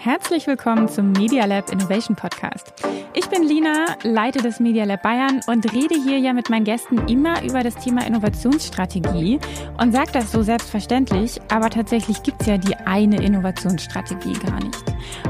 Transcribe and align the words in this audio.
Herzlich 0.00 0.46
willkommen 0.46 0.88
zum 0.88 1.10
Media 1.10 1.44
Lab 1.44 1.72
Innovation 1.72 2.14
Podcast. 2.14 2.72
Ich 3.14 3.26
bin 3.26 3.42
Lina, 3.42 3.96
leite 4.04 4.40
das 4.40 4.60
Media 4.60 4.84
Lab 4.84 5.02
Bayern 5.02 5.40
und 5.48 5.72
rede 5.72 5.96
hier 5.96 6.18
ja 6.18 6.32
mit 6.32 6.50
meinen 6.50 6.62
Gästen 6.62 7.08
immer 7.08 7.42
über 7.42 7.64
das 7.64 7.74
Thema 7.74 8.06
Innovationsstrategie 8.06 9.40
und 9.76 9.92
sage 9.92 10.12
das 10.12 10.30
so 10.30 10.44
selbstverständlich, 10.44 11.40
aber 11.50 11.68
tatsächlich 11.68 12.22
gibt 12.22 12.42
es 12.42 12.46
ja 12.46 12.58
die 12.58 12.76
eine 12.76 13.20
Innovationsstrategie 13.20 14.34
gar 14.34 14.62
nicht. 14.62 14.84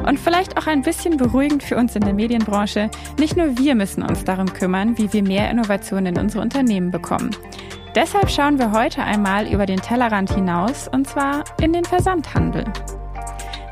Und 0.07 0.21
vielleicht 0.21 0.59
auch 0.59 0.67
ein 0.67 0.83
bisschen 0.83 1.17
beruhigend 1.17 1.63
für 1.63 1.79
uns 1.79 1.97
in 1.97 2.03
der 2.03 2.13
Medienbranche, 2.13 2.91
nicht 3.19 3.39
nur 3.39 3.57
wir 3.57 3.75
müssen 3.75 4.03
uns 4.03 4.25
darum 4.25 4.53
kümmern, 4.53 4.99
wie 4.99 5.11
wir 5.15 5.23
mehr 5.23 5.51
Innovationen 5.51 6.15
in 6.15 6.21
unsere 6.21 6.43
Unternehmen 6.43 6.91
bekommen. 6.91 7.31
Deshalb 7.95 8.31
schauen 8.31 8.59
wir 8.59 8.73
heute 8.73 9.03
einmal 9.03 9.51
über 9.51 9.65
den 9.65 9.81
Tellerrand 9.81 10.35
hinaus 10.35 10.89
und 10.89 11.09
zwar 11.09 11.43
in 11.59 11.73
den 11.73 11.87
Versandhandel. 11.87 12.65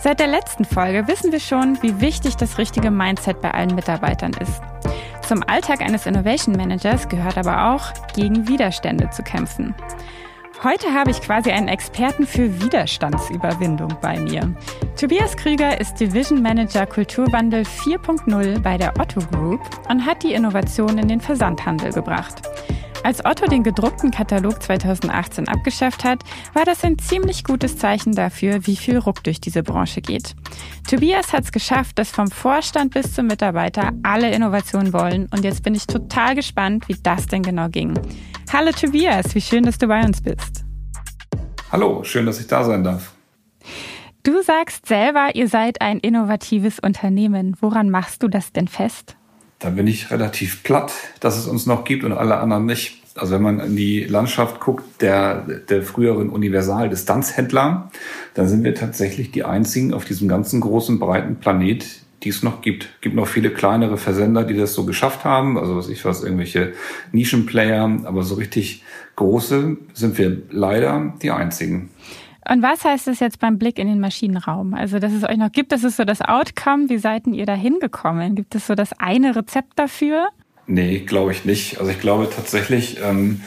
Seit 0.07 0.21
der 0.21 0.29
letzten 0.29 0.65
Folge 0.65 1.09
wissen 1.09 1.33
wir 1.33 1.41
schon, 1.41 1.83
wie 1.83 2.01
wichtig 2.01 2.37
das 2.37 2.59
richtige 2.59 2.93
Mindset 2.93 3.41
bei 3.41 3.51
allen 3.51 3.75
Mitarbeitern 3.75 4.31
ist. 4.41 4.63
Zum 5.27 5.43
Alltag 5.43 5.81
eines 5.81 6.07
Innovation 6.07 6.55
Managers 6.55 7.09
gehört 7.09 7.37
aber 7.37 7.73
auch, 7.75 7.93
gegen 8.15 8.47
Widerstände 8.47 9.11
zu 9.11 9.25
kämpfen. 9.25 9.75
Heute 10.63 10.95
habe 10.95 11.11
ich 11.11 11.21
quasi 11.21 11.51
einen 11.51 11.67
Experten 11.67 12.25
für 12.25 12.63
Widerstandsüberwindung 12.63 13.97
bei 14.01 14.21
mir. 14.21 14.55
Tobias 14.97 15.37
Krüger 15.37 15.81
ist 15.81 15.99
Division 15.99 16.41
Manager 16.41 16.87
Kulturwandel 16.87 17.63
4.0 17.63 18.61
bei 18.61 18.79
der 18.79 18.95
Otto 19.01 19.19
Group 19.33 19.61
und 19.89 20.07
hat 20.07 20.23
die 20.23 20.35
Innovation 20.35 20.99
in 20.99 21.09
den 21.09 21.21
Versandhandel 21.21 21.93
gebracht. 21.93 22.43
Als 23.03 23.25
Otto 23.25 23.47
den 23.47 23.63
gedruckten 23.63 24.11
Katalog 24.11 24.63
2018 24.63 25.49
abgeschafft 25.49 26.05
hat, 26.05 26.23
war 26.55 26.65
das 26.65 26.83
ein 26.85 26.99
ziemlich 26.99 27.45
gutes 27.45 27.79
Zeichen 27.79 28.13
dafür, 28.13 28.67
wie 28.67 28.77
viel 28.77 28.99
Ruck 28.99 29.23
durch 29.25 29.41
diese 29.41 29.63
Branche 29.63 30.01
geht. 30.01 30.35
Tobias 30.89 31.33
hat 31.33 31.45
es 31.45 31.53
geschafft, 31.53 31.99
dass 31.99 32.11
vom 32.11 32.31
Vorstand 32.31 32.95
bis 32.95 33.13
zum 33.13 33.27
Mitarbeiter 33.27 33.93
alle 34.03 34.33
Innovationen 34.33 34.93
wollen 34.93 35.29
und 35.33 35.45
jetzt 35.45 35.63
bin 35.63 35.75
ich 35.75 35.87
total 35.87 36.35
gespannt, 36.35 36.89
wie 36.89 36.97
das 37.03 37.27
denn 37.27 37.43
genau 37.43 37.69
ging. 37.69 37.95
Hallo 38.53 38.73
Tobias, 38.73 39.35
wie 39.35 39.41
schön, 39.41 39.65
dass 39.65 39.79
du 39.79 39.87
bei 39.87 40.05
uns 40.05 40.21
bist. 40.21 40.65
Hallo, 41.71 42.03
schön, 42.05 42.27
dass 42.27 42.41
ich 42.41 42.47
da 42.47 42.65
sein 42.65 42.85
darf. 42.85 43.13
Du 44.23 44.43
sagst 44.43 44.87
selber, 44.87 45.35
ihr 45.35 45.49
seid 45.49 45.81
ein 45.81 46.01
innovatives 46.01 46.81
Unternehmen. 46.81 47.57
Woran 47.61 47.91
machst 47.91 48.25
du 48.25 48.29
das 48.29 48.53
denn 48.53 48.67
fest? 48.67 49.16
Da 49.59 49.71
bin 49.71 49.87
ich 49.87 50.11
relativ 50.11 50.63
platt, 50.63 50.93
dass 51.21 51.39
es 51.39 51.47
uns 51.47 51.67
noch 51.67 51.85
gibt 51.85 52.05
und 52.05 52.13
alle 52.13 52.39
anderen 52.39 52.67
nicht. 52.67 53.03
Also 53.15 53.35
wenn 53.35 53.43
man 53.43 53.61
in 53.61 53.77
die 53.77 54.05
Landschaft 54.05 54.61
guckt, 54.61 55.01
der, 55.01 55.41
der 55.69 55.83
früheren 55.83 56.29
Universal-Distanzhändler, 56.29 57.91
dann 58.35 58.49
sind 58.49 58.63
wir 58.63 58.75
tatsächlich 58.75 59.31
die 59.31 59.45
einzigen 59.45 59.95
auf 59.95 60.05
diesem 60.05 60.29
ganzen 60.29 60.61
großen, 60.61 60.99
breiten 60.99 61.37
Planet, 61.37 61.87
die 62.23 62.29
es 62.29 62.43
noch 62.43 62.61
gibt. 62.61 62.89
Gibt 63.01 63.15
noch 63.15 63.27
viele 63.27 63.51
kleinere 63.51 63.97
Versender, 63.97 64.45
die 64.45 64.57
das 64.57 64.75
so 64.75 64.85
geschafft 64.85 65.25
haben, 65.25 65.57
also 65.59 65.77
was 65.77 65.89
ich 65.89 66.05
was, 66.05 66.23
irgendwelche 66.23 66.75
Nischenplayer, 67.13 68.01
aber 68.05 68.23
so 68.23 68.35
richtig 68.35 68.83
große 69.17 69.79
sind 69.95 70.19
wir 70.19 70.43
leider 70.51 71.15
die 71.23 71.31
einzigen. 71.31 71.89
Und 72.49 72.63
was 72.63 72.85
heißt 72.85 73.07
das 73.07 73.21
jetzt 73.21 73.41
beim 73.41 73.59
Blick 73.59 73.79
in 73.79 73.89
den 73.89 74.01
Maschinenraum? 74.01 74.75
Also, 74.75 74.99
dass 74.99 75.13
es 75.13 75.25
euch 75.25 75.37
noch 75.37 75.51
gibt, 75.51 75.73
das 75.73 75.85
ist 75.85 75.97
so 75.97 76.05
das 76.05 76.21
Outcome. 76.21 76.89
Wie 76.89 76.99
seid 76.99 77.27
ihr 77.27 77.47
da 77.47 77.55
hingekommen? 77.55 78.35
Gibt 78.35 78.55
es 78.55 78.67
so 78.67 78.75
das 78.75 78.93
eine 78.99 79.35
Rezept 79.35 79.79
dafür? 79.79 80.29
Nee, 80.67 81.01
glaube 81.01 81.33
ich 81.33 81.45
nicht. 81.45 81.79
Also 81.79 81.91
ich 81.91 82.01
glaube 82.01 82.29
tatsächlich, 82.35 82.99
ähm, 83.03 83.41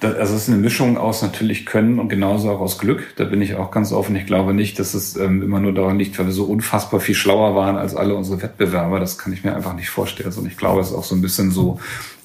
da, 0.00 0.12
also 0.12 0.34
es 0.34 0.42
ist 0.42 0.48
eine 0.48 0.58
Mischung 0.58 0.98
aus 0.98 1.22
natürlich 1.22 1.64
Können 1.64 1.98
und 1.98 2.08
genauso 2.08 2.50
auch 2.50 2.60
aus 2.60 2.78
Glück. 2.78 3.14
Da 3.16 3.24
bin 3.24 3.40
ich 3.40 3.54
auch 3.54 3.70
ganz 3.70 3.92
offen. 3.92 4.16
Ich 4.16 4.26
glaube 4.26 4.52
nicht, 4.52 4.78
dass 4.78 4.94
es 4.94 5.16
ähm, 5.16 5.42
immer 5.42 5.60
nur 5.60 5.72
daran 5.72 5.98
liegt, 5.98 6.18
weil 6.18 6.26
wir 6.26 6.32
so 6.32 6.44
unfassbar 6.44 7.00
viel 7.00 7.14
schlauer 7.14 7.54
waren 7.54 7.76
als 7.76 7.94
alle 7.94 8.14
unsere 8.14 8.42
Wettbewerber. 8.42 9.00
Das 9.00 9.16
kann 9.16 9.32
ich 9.32 9.44
mir 9.44 9.54
einfach 9.54 9.74
nicht 9.74 9.88
vorstellen. 9.88 10.32
Und 10.36 10.46
ich 10.46 10.56
glaube, 10.56 10.80
es 10.80 10.88
ist 10.88 10.94
auch 10.94 11.04
so 11.04 11.14
ein 11.14 11.22
bisschen 11.22 11.50
so 11.50 11.78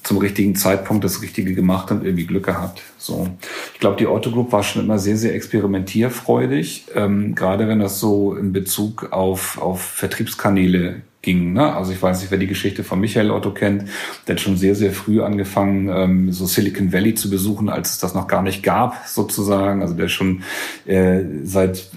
zum 0.08 0.16
richtigen 0.16 0.56
Zeitpunkt 0.56 1.04
das 1.04 1.20
Richtige 1.20 1.54
gemacht 1.54 1.90
und 1.90 2.02
irgendwie 2.02 2.26
Glück 2.26 2.46
gehabt. 2.46 2.80
So, 2.96 3.28
ich 3.74 3.78
glaube, 3.78 3.98
die 3.98 4.06
Otto 4.06 4.30
Group 4.30 4.52
war 4.52 4.62
schon 4.62 4.82
immer 4.82 4.98
sehr, 4.98 5.18
sehr 5.18 5.34
experimentierfreudig, 5.34 6.86
ähm, 6.94 7.34
gerade 7.34 7.68
wenn 7.68 7.78
das 7.78 8.00
so 8.00 8.34
in 8.34 8.54
Bezug 8.54 9.12
auf 9.12 9.60
auf 9.60 9.82
Vertriebskanäle 9.82 11.02
ging. 11.28 11.52
Ne? 11.52 11.74
Also 11.74 11.92
ich 11.92 12.00
weiß 12.00 12.22
nicht, 12.22 12.30
wer 12.30 12.38
die 12.38 12.46
Geschichte 12.46 12.84
von 12.84 12.98
Michael 13.00 13.30
Otto 13.30 13.50
kennt. 13.50 13.84
Der 14.26 14.34
hat 14.34 14.40
schon 14.40 14.56
sehr, 14.56 14.74
sehr 14.74 14.92
früh 14.92 15.22
angefangen, 15.22 15.90
ähm, 15.92 16.32
so 16.32 16.46
Silicon 16.46 16.90
Valley 16.90 17.14
zu 17.14 17.28
besuchen, 17.28 17.68
als 17.68 17.90
es 17.90 17.98
das 17.98 18.14
noch 18.14 18.28
gar 18.28 18.42
nicht 18.42 18.62
gab, 18.62 19.06
sozusagen. 19.06 19.82
Also 19.82 19.92
der 19.92 20.08
schon 20.08 20.42
äh, 20.86 21.20
seit 21.44 21.90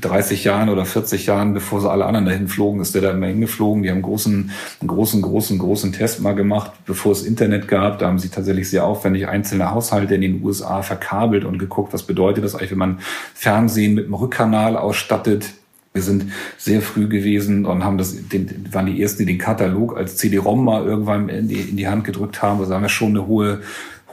30 0.00 0.44
Jahren 0.44 0.70
oder 0.70 0.86
40 0.86 1.26
Jahren, 1.26 1.52
bevor 1.52 1.82
sie 1.82 1.90
alle 1.90 2.06
anderen 2.06 2.24
dahin 2.24 2.48
flogen, 2.48 2.80
ist 2.80 2.94
der 2.94 3.02
da 3.02 3.10
immer 3.10 3.26
hingeflogen. 3.26 3.82
Die 3.82 3.90
haben 3.90 4.00
großen, 4.00 4.50
einen 4.80 4.88
großen, 4.88 5.20
großen, 5.20 5.58
großen 5.58 5.92
Test 5.92 6.22
mal 6.22 6.34
gemacht, 6.34 6.72
bevor 6.86 7.12
es 7.12 7.22
Internet 7.22 7.68
gab. 7.68 7.98
Da 7.98 8.06
haben 8.06 8.18
sie 8.18 8.30
tatsächlich 8.30 8.70
sehr 8.70 8.86
aufwendig 8.86 9.28
einzelne 9.28 9.70
Haushalte 9.70 10.14
in 10.14 10.22
den 10.22 10.42
USA 10.42 10.80
verkabelt 10.80 11.44
und 11.44 11.58
geguckt, 11.58 11.92
was 11.92 12.04
bedeutet 12.04 12.42
das 12.42 12.54
eigentlich, 12.54 12.70
wenn 12.70 12.78
man 12.78 13.00
Fernsehen 13.34 13.92
mit 13.92 14.06
einem 14.06 14.14
Rückkanal 14.14 14.78
ausstattet 14.78 15.50
wir 15.92 16.02
sind 16.02 16.32
sehr 16.56 16.80
früh 16.80 17.08
gewesen 17.08 17.66
und 17.66 17.84
haben 17.84 17.98
das, 17.98 18.16
den, 18.28 18.66
waren 18.72 18.86
die 18.86 19.02
ersten, 19.02 19.20
die 19.20 19.32
den 19.32 19.38
Katalog 19.38 19.96
als 19.96 20.16
CD-ROM 20.16 20.64
mal 20.64 20.84
irgendwann 20.84 21.28
in 21.28 21.48
die, 21.48 21.60
in 21.60 21.76
die 21.76 21.88
Hand 21.88 22.04
gedrückt 22.04 22.42
haben. 22.42 22.60
Also 22.60 22.74
haben 22.74 22.82
wir 22.82 22.88
schon 22.88 23.10
eine 23.10 23.26
hohe, 23.26 23.60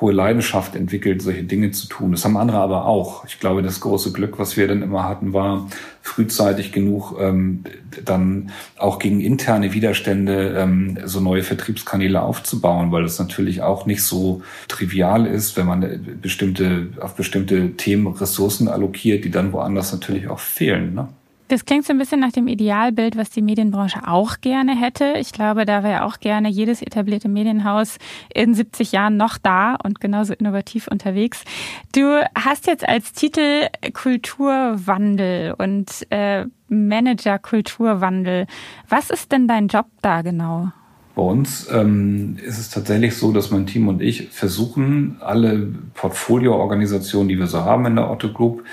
hohe 0.01 0.11
Leidenschaft 0.11 0.75
entwickelt, 0.75 1.21
solche 1.21 1.43
Dinge 1.43 1.71
zu 1.71 1.87
tun. 1.87 2.11
Das 2.11 2.25
haben 2.25 2.35
andere 2.35 2.57
aber 2.57 2.85
auch. 2.85 3.25
Ich 3.25 3.39
glaube, 3.39 3.61
das 3.61 3.79
große 3.79 4.11
Glück, 4.11 4.39
was 4.39 4.57
wir 4.57 4.67
dann 4.67 4.81
immer 4.81 5.07
hatten, 5.07 5.31
war 5.31 5.67
frühzeitig 6.01 6.73
genug, 6.73 7.15
ähm, 7.19 7.63
dann 8.03 8.51
auch 8.77 8.99
gegen 8.99 9.21
interne 9.21 9.73
Widerstände 9.73 10.55
ähm, 10.57 10.97
so 11.05 11.21
neue 11.21 11.43
Vertriebskanäle 11.43 12.21
aufzubauen, 12.21 12.91
weil 12.91 13.03
das 13.03 13.19
natürlich 13.19 13.61
auch 13.61 13.85
nicht 13.85 14.03
so 14.03 14.41
trivial 14.67 15.25
ist, 15.25 15.55
wenn 15.55 15.65
man 15.65 16.17
bestimmte, 16.21 16.89
auf 16.99 17.15
bestimmte 17.15 17.77
Themen 17.77 18.07
Ressourcen 18.07 18.67
allokiert, 18.67 19.23
die 19.23 19.31
dann 19.31 19.53
woanders 19.53 19.93
natürlich 19.93 20.27
auch 20.27 20.39
fehlen. 20.39 20.93
Ne? 20.93 21.07
Das 21.49 21.65
klingt 21.65 21.83
so 21.83 21.93
ein 21.93 21.97
bisschen 21.97 22.19
nach 22.19 22.31
dem 22.31 22.47
Idealbild, 22.47 23.17
was 23.17 23.31
die 23.31 23.41
Medienbranche 23.41 24.07
auch 24.07 24.39
gerne 24.39 24.79
hätte. 24.79 25.15
Ich 25.19 25.31
glaube, 25.31 25.65
da 25.65 25.83
wäre 25.83 26.05
auch 26.05 26.19
gerne 26.19 26.47
jedes 26.47 26.83
etablierte 26.83 27.27
Medienhaus 27.27 27.97
in 28.31 28.53
70 28.53 28.91
Jahren 28.91 29.17
noch 29.17 29.39
da 29.39 29.75
und 29.83 29.99
genauso 29.99 30.33
innovativ 30.33 30.87
unterwegs. 30.87 31.43
Du 31.91 32.23
hast 32.35 32.67
jetzt 32.67 32.87
als 32.87 33.13
Titel 33.13 33.65
Kulturwandel 33.93 35.55
und 35.57 35.89
äh, 36.11 36.45
Manager 36.67 37.39
Kulturwandel. 37.39 38.45
Was 38.87 39.09
ist 39.09 39.31
denn 39.31 39.47
dein 39.47 39.69
Job 39.69 39.87
da 40.03 40.21
genau? 40.21 40.69
Bei 41.15 41.23
uns 41.23 41.67
ähm, 41.71 42.37
ist 42.45 42.59
es 42.59 42.69
tatsächlich 42.69 43.17
so, 43.17 43.31
dass 43.31 43.49
mein 43.49 43.65
Team 43.65 43.87
und 43.87 44.03
ich 44.03 44.29
versuchen, 44.29 45.17
alle 45.19 45.67
Portfolioorganisationen, 45.95 47.27
die 47.27 47.39
wir 47.39 47.47
so 47.47 47.65
haben 47.65 47.87
in 47.87 47.95
der 47.95 48.11
Otto 48.11 48.31
Group, 48.31 48.63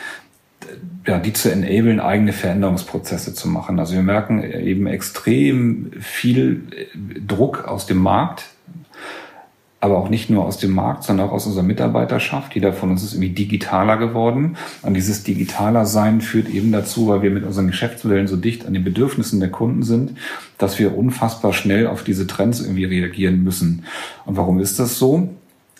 ja, 1.06 1.18
die 1.18 1.32
zu 1.32 1.50
enablen, 1.50 2.00
eigene 2.00 2.32
Veränderungsprozesse 2.32 3.34
zu 3.34 3.48
machen. 3.48 3.78
Also 3.78 3.94
wir 3.94 4.02
merken 4.02 4.42
eben 4.42 4.86
extrem 4.86 5.92
viel 6.00 6.62
Druck 7.26 7.64
aus 7.66 7.86
dem 7.86 7.98
Markt, 7.98 8.46
aber 9.78 9.98
auch 9.98 10.08
nicht 10.08 10.30
nur 10.30 10.44
aus 10.44 10.58
dem 10.58 10.72
Markt, 10.72 11.04
sondern 11.04 11.28
auch 11.28 11.32
aus 11.32 11.46
unserer 11.46 11.62
Mitarbeiterschaft. 11.62 12.54
Jeder 12.54 12.72
von 12.72 12.90
uns 12.90 13.04
ist 13.04 13.12
irgendwie 13.12 13.34
digitaler 13.34 13.98
geworden. 13.98 14.56
Und 14.82 14.94
dieses 14.94 15.22
digitaler 15.22 15.86
Sein 15.86 16.20
führt 16.20 16.48
eben 16.48 16.72
dazu, 16.72 17.06
weil 17.06 17.22
wir 17.22 17.30
mit 17.30 17.44
unseren 17.44 17.68
Geschäftsmodellen 17.68 18.26
so 18.26 18.36
dicht 18.36 18.66
an 18.66 18.72
den 18.72 18.82
Bedürfnissen 18.82 19.38
der 19.38 19.50
Kunden 19.50 19.82
sind, 19.84 20.12
dass 20.58 20.78
wir 20.78 20.96
unfassbar 20.96 21.52
schnell 21.52 21.86
auf 21.86 22.02
diese 22.02 22.26
Trends 22.26 22.60
irgendwie 22.60 22.86
reagieren 22.86 23.44
müssen. 23.44 23.84
Und 24.24 24.36
warum 24.36 24.58
ist 24.58 24.80
das 24.80 24.98
so? 24.98 25.28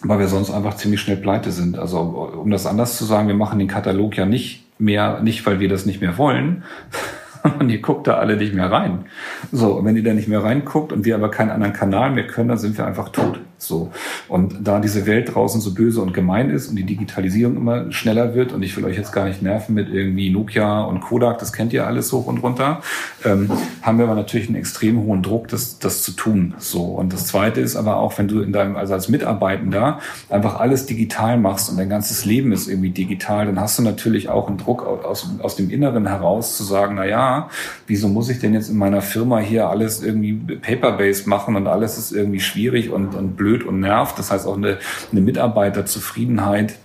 Weil 0.03 0.21
wir 0.21 0.29
sonst 0.29 0.51
einfach 0.51 0.77
ziemlich 0.77 1.01
schnell 1.01 1.17
pleite 1.17 1.51
sind. 1.51 1.79
Also 1.79 1.99
um 1.99 2.51
das 2.51 2.67
anders 2.67 2.99
zu 2.99 3.07
sagen, 3.07 3.29
wir 3.29 3.35
machen 3.35 3.59
den 3.59 3.67
Katalog 3.67 4.17
ja 4.17 4.27
nicht 4.27 4.66
mehr, 4.78 5.20
nicht 5.20 5.44
weil 5.47 5.60
wir 5.60 5.69
das 5.69 5.87
nicht 5.87 6.00
mehr 6.00 6.19
wollen, 6.19 6.64
und 7.59 7.69
ihr 7.69 7.81
guckt 7.81 8.06
da 8.06 8.14
alle 8.14 8.37
nicht 8.37 8.55
mehr 8.55 8.70
rein. 8.70 9.06
So, 9.52 9.75
und 9.75 9.84
wenn 9.84 9.96
ihr 9.96 10.02
da 10.02 10.12
nicht 10.12 10.28
mehr 10.28 10.43
reinguckt 10.43 10.93
und 10.93 11.05
wir 11.05 11.14
aber 11.14 11.31
keinen 11.31 11.50
anderen 11.50 11.73
Kanal 11.73 12.11
mehr 12.11 12.26
können, 12.26 12.49
dann 12.49 12.58
sind 12.58 12.76
wir 12.76 12.87
einfach 12.87 13.11
tot. 13.11 13.40
So. 13.58 13.91
Und 14.29 14.67
da 14.67 14.81
diese 14.81 15.06
Welt 15.06 15.35
draußen 15.35 15.61
so 15.61 15.73
böse 15.73 16.00
und 16.03 16.12
gemein 16.12 16.50
ist 16.50 16.69
und 16.69 16.76
die 16.76 16.85
Digitalisierung 16.85 17.56
immer 17.56 17.91
schneller 17.91 18.35
wird 18.35 18.53
und 18.53 18.62
ich 18.62 18.76
will 18.76 18.85
euch 18.85 18.97
jetzt 18.97 19.12
gar 19.12 19.26
nicht 19.26 19.43
nerven 19.43 19.75
mit 19.75 19.88
irgendwie 19.88 20.31
Nokia 20.31 20.82
und 20.82 21.00
Kodak, 21.00 21.38
das 21.38 21.53
kennt 21.53 21.73
ihr 21.73 21.87
alles 21.87 22.12
hoch 22.12 22.26
und 22.26 22.38
runter, 22.38 22.82
ähm, 23.25 23.50
haben 23.82 23.99
wir 23.99 24.05
aber 24.05 24.14
natürlich 24.14 24.49
einen 24.49 24.56
extrem 24.56 25.03
hohen 25.03 25.23
Druck, 25.23 25.49
das, 25.49 25.79
das 25.79 26.03
zu 26.03 26.12
tun. 26.12 26.55
So. 26.58 26.82
Und 26.82 27.12
das 27.12 27.26
zweite 27.26 27.61
ist 27.61 27.76
aber 27.76 27.97
auch, 27.97 28.19
wenn 28.19 28.29
du 28.29 28.41
in 28.41 28.53
deinem, 28.53 28.76
also 28.76 28.94
als 28.94 29.08
Mitarbeitender 29.08 30.00
einfach 30.29 30.61
alles 30.61 30.87
digital 30.87 31.38
machst 31.38 31.70
und 31.70 31.79
dein 31.79 31.88
ganzes 31.88 32.25
Leben 32.25 32.53
ist 32.53 32.69
irgendwie 32.69 32.91
digital, 32.91 33.47
dann 33.47 33.58
hast 33.61 33.79
du 33.79 33.82
natürlich 33.82 34.29
auch 34.29 34.49
einen 34.49 34.58
Druck 34.58 34.85
aus, 34.85 35.31
aus 35.41 35.56
dem 35.56 35.70
Inneren 35.70 36.06
heraus 36.06 36.56
zu 36.56 36.64
sagen, 36.64 36.97
na 36.97 37.06
ja, 37.06 37.49
wieso 37.87 38.08
muss 38.08 38.29
ich 38.29 38.38
denn 38.38 38.53
jetzt 38.53 38.69
in 38.69 38.76
meiner 38.76 39.00
Firma 39.00 39.38
hier 39.38 39.69
alles 39.69 40.03
irgendwie 40.03 40.35
paper-based 40.35 41.26
machen 41.26 41.56
und 41.56 41.67
alles 41.67 41.97
ist 41.97 42.12
irgendwie 42.12 42.41
schwierig 42.41 42.91
und, 42.91 43.14
und 43.14 43.37
blöd 43.37 43.45
und 43.64 43.81
nervt. 43.81 44.19
Das 44.19 44.31
heißt 44.31 44.46
auch 44.46 44.56
eine, 44.56 44.78
eine 45.12 45.20
Mitarbeiterzufriedenheit 45.20 46.76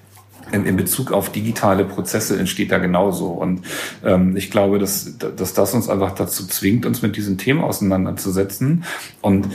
in, 0.52 0.66
in 0.66 0.76
Bezug 0.76 1.12
auf 1.12 1.32
digitale 1.32 1.86
Prozesse 1.86 2.38
entsteht 2.38 2.72
da 2.72 2.78
genauso. 2.78 3.28
Und 3.28 3.62
ähm, 4.04 4.36
ich 4.36 4.52
glaube, 4.52 4.80
dass, 4.80 5.18
dass 5.18 5.54
das 5.54 5.74
uns 5.74 5.90
einfach 5.90 6.12
dazu 6.12 6.46
zwingt, 6.48 6.86
uns 6.86 7.02
mit 7.02 7.16
diesen 7.16 7.38
Themen 7.38 7.62
auseinanderzusetzen. 7.62 8.84
Und 9.22 9.48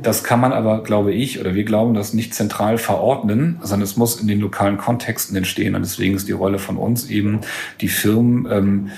das 0.00 0.24
kann 0.24 0.40
man 0.40 0.52
aber, 0.52 0.82
glaube 0.82 1.12
ich, 1.12 1.40
oder 1.40 1.54
wir 1.54 1.64
glauben, 1.64 1.94
das 1.94 2.12
nicht 2.12 2.34
zentral 2.34 2.78
verordnen, 2.78 3.58
sondern 3.62 3.82
es 3.84 3.96
muss 3.96 4.20
in 4.20 4.28
den 4.28 4.40
lokalen 4.40 4.78
Kontexten 4.78 5.36
entstehen. 5.36 5.74
Und 5.74 5.82
deswegen 5.82 6.14
ist 6.14 6.28
die 6.28 6.32
Rolle 6.32 6.58
von 6.58 6.76
uns 6.76 7.08
eben, 7.08 7.40
die 7.80 7.88
Firmen 7.88 8.46
ähm, 8.50 8.90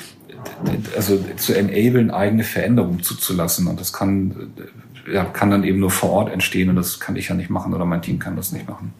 also 0.96 1.22
zu 1.37 1.55
enablen, 1.55 2.10
eigene 2.10 2.44
Veränderungen 2.44 3.02
zuzulassen. 3.02 3.66
Und 3.66 3.81
das 3.81 3.93
kann, 3.93 4.52
ja, 5.12 5.25
kann 5.25 5.50
dann 5.50 5.64
eben 5.64 5.81
nur 5.81 5.90
vor 5.90 6.10
Ort 6.10 6.32
entstehen. 6.32 6.69
Und 6.69 6.76
das 6.76 7.00
kann 7.00 7.16
ich 7.16 7.28
ja 7.28 7.34
nicht 7.34 7.50
machen 7.50 7.75
oder 7.75 7.84
mein 7.84 8.02
Team 8.02 8.19
kann 8.19 8.37
das 8.37 8.52
nicht 8.52 8.69
machen. 8.69 8.93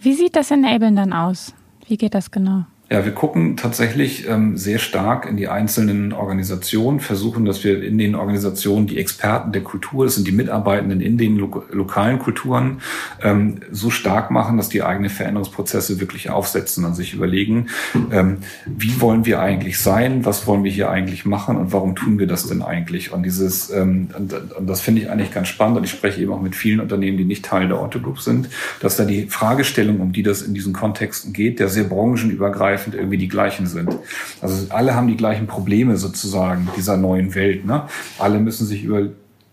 Wie 0.00 0.14
sieht 0.14 0.36
das 0.36 0.50
Enablen 0.50 0.96
dann 0.96 1.12
aus? 1.12 1.54
Wie 1.86 1.96
geht 1.96 2.14
das 2.14 2.30
genau? 2.30 2.64
Ja, 2.92 3.06
wir 3.06 3.12
gucken 3.12 3.56
tatsächlich 3.56 4.28
ähm, 4.28 4.58
sehr 4.58 4.78
stark 4.78 5.24
in 5.24 5.38
die 5.38 5.48
einzelnen 5.48 6.12
Organisationen, 6.12 7.00
versuchen, 7.00 7.46
dass 7.46 7.64
wir 7.64 7.82
in 7.82 7.96
den 7.96 8.14
Organisationen 8.14 8.86
die 8.86 8.98
Experten 8.98 9.50
der 9.50 9.62
Kultur, 9.62 10.04
das 10.04 10.16
sind 10.16 10.26
die 10.26 10.32
Mitarbeitenden 10.32 11.00
in 11.00 11.16
den 11.16 11.38
lo 11.38 11.64
lokalen 11.70 12.18
Kulturen, 12.18 12.82
ähm, 13.22 13.60
so 13.70 13.88
stark 13.88 14.30
machen, 14.30 14.58
dass 14.58 14.68
die 14.68 14.82
eigene 14.82 15.08
Veränderungsprozesse 15.08 16.00
wirklich 16.00 16.28
aufsetzen 16.28 16.84
und 16.84 16.94
sich 16.94 17.14
überlegen, 17.14 17.68
ähm, 18.10 18.40
wie 18.66 19.00
wollen 19.00 19.24
wir 19.24 19.40
eigentlich 19.40 19.78
sein, 19.78 20.26
was 20.26 20.46
wollen 20.46 20.62
wir 20.62 20.70
hier 20.70 20.90
eigentlich 20.90 21.24
machen 21.24 21.56
und 21.56 21.72
warum 21.72 21.94
tun 21.94 22.18
wir 22.18 22.26
das 22.26 22.46
denn 22.46 22.60
eigentlich? 22.60 23.10
Und 23.10 23.22
dieses, 23.22 23.70
ähm, 23.70 24.10
und, 24.14 24.34
und 24.34 24.66
das 24.66 24.82
finde 24.82 25.00
ich 25.00 25.08
eigentlich 25.08 25.32
ganz 25.32 25.48
spannend 25.48 25.78
und 25.78 25.84
ich 25.84 25.90
spreche 25.90 26.20
eben 26.20 26.30
auch 26.30 26.42
mit 26.42 26.54
vielen 26.54 26.80
Unternehmen, 26.80 27.16
die 27.16 27.24
nicht 27.24 27.42
Teil 27.42 27.68
der 27.68 27.80
Otto 27.80 28.00
Group 28.00 28.20
sind, 28.20 28.50
dass 28.80 28.98
da 28.98 29.06
die 29.06 29.28
Fragestellung, 29.28 29.98
um 30.00 30.12
die 30.12 30.22
das 30.22 30.42
in 30.42 30.52
diesen 30.52 30.74
Kontexten 30.74 31.32
geht, 31.32 31.58
der 31.58 31.68
sehr 31.68 31.84
branchenübergreifend 31.84 32.81
übergreifend 32.82 32.94
irgendwie 32.94 33.18
die 33.18 33.28
gleichen 33.28 33.66
sind. 33.66 33.96
Also 34.40 34.66
alle 34.72 34.94
haben 34.94 35.08
die 35.08 35.16
gleichen 35.16 35.46
Probleme 35.46 35.96
sozusagen 35.96 36.68
dieser 36.76 36.96
neuen 36.96 37.34
Welt. 37.34 37.64
Ne? 37.64 37.86
Alle 38.18 38.38
müssen 38.40 38.66
sich 38.66 38.84
über 38.84 39.08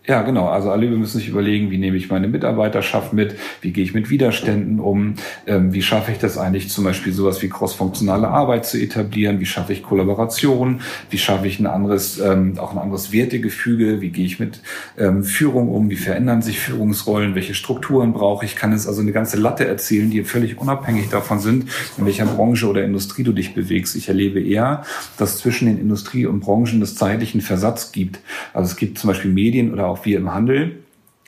ja, 0.06 0.22
genau. 0.22 0.48
Also 0.48 0.70
alle 0.70 0.86
müssen 0.88 1.18
sich 1.18 1.28
überlegen, 1.28 1.70
wie 1.70 1.76
nehme 1.76 1.98
ich 1.98 2.08
meine 2.08 2.26
Mitarbeiterschaft 2.26 3.12
mit, 3.12 3.36
wie 3.60 3.70
gehe 3.70 3.84
ich 3.84 3.92
mit 3.92 4.08
Widerständen 4.08 4.80
um, 4.80 5.16
ähm, 5.46 5.74
wie 5.74 5.82
schaffe 5.82 6.10
ich 6.10 6.16
das 6.18 6.38
eigentlich 6.38 6.70
zum 6.70 6.84
Beispiel 6.84 7.12
sowas 7.12 7.42
wie 7.42 7.50
crossfunktionale 7.50 8.26
Arbeit 8.26 8.64
zu 8.64 8.78
etablieren, 8.78 9.40
wie 9.40 9.46
schaffe 9.46 9.74
ich 9.74 9.82
Kollaboration, 9.82 10.80
wie 11.10 11.18
schaffe 11.18 11.46
ich 11.46 11.60
ein 11.60 11.66
anderes, 11.66 12.18
ähm, 12.18 12.58
auch 12.58 12.72
ein 12.72 12.78
anderes 12.78 13.12
Wertegefüge, 13.12 14.00
wie 14.00 14.08
gehe 14.08 14.24
ich 14.24 14.40
mit 14.40 14.60
ähm, 14.96 15.22
Führung 15.22 15.68
um, 15.68 15.90
wie 15.90 15.96
verändern 15.96 16.40
sich 16.40 16.58
Führungsrollen, 16.60 17.34
welche 17.34 17.54
Strukturen 17.54 18.14
brauche 18.14 18.46
ich, 18.46 18.56
kann 18.56 18.72
es 18.72 18.88
also 18.88 19.02
eine 19.02 19.12
ganze 19.12 19.36
Latte 19.36 19.66
erzählen, 19.66 20.10
die 20.10 20.24
völlig 20.24 20.56
unabhängig 20.56 21.10
davon 21.10 21.40
sind, 21.40 21.66
in 21.98 22.06
welcher 22.06 22.24
Branche 22.24 22.66
oder 22.66 22.82
Industrie 22.82 23.22
du 23.22 23.32
dich 23.32 23.52
bewegst. 23.52 23.94
Ich 23.96 24.08
erlebe 24.08 24.40
eher, 24.40 24.82
dass 25.18 25.36
zwischen 25.38 25.66
den 25.66 25.78
Industrie- 25.78 26.24
und 26.24 26.40
Branchen 26.40 26.80
es 26.80 26.94
zeitlichen 26.94 27.42
Versatz 27.42 27.92
gibt. 27.92 28.20
Also 28.54 28.70
es 28.70 28.76
gibt 28.76 28.98
zum 28.98 29.08
Beispiel 29.08 29.30
Medien 29.30 29.74
oder 29.74 29.89
auch 29.90 30.04
wir 30.04 30.18
im 30.18 30.32
Handel, 30.32 30.80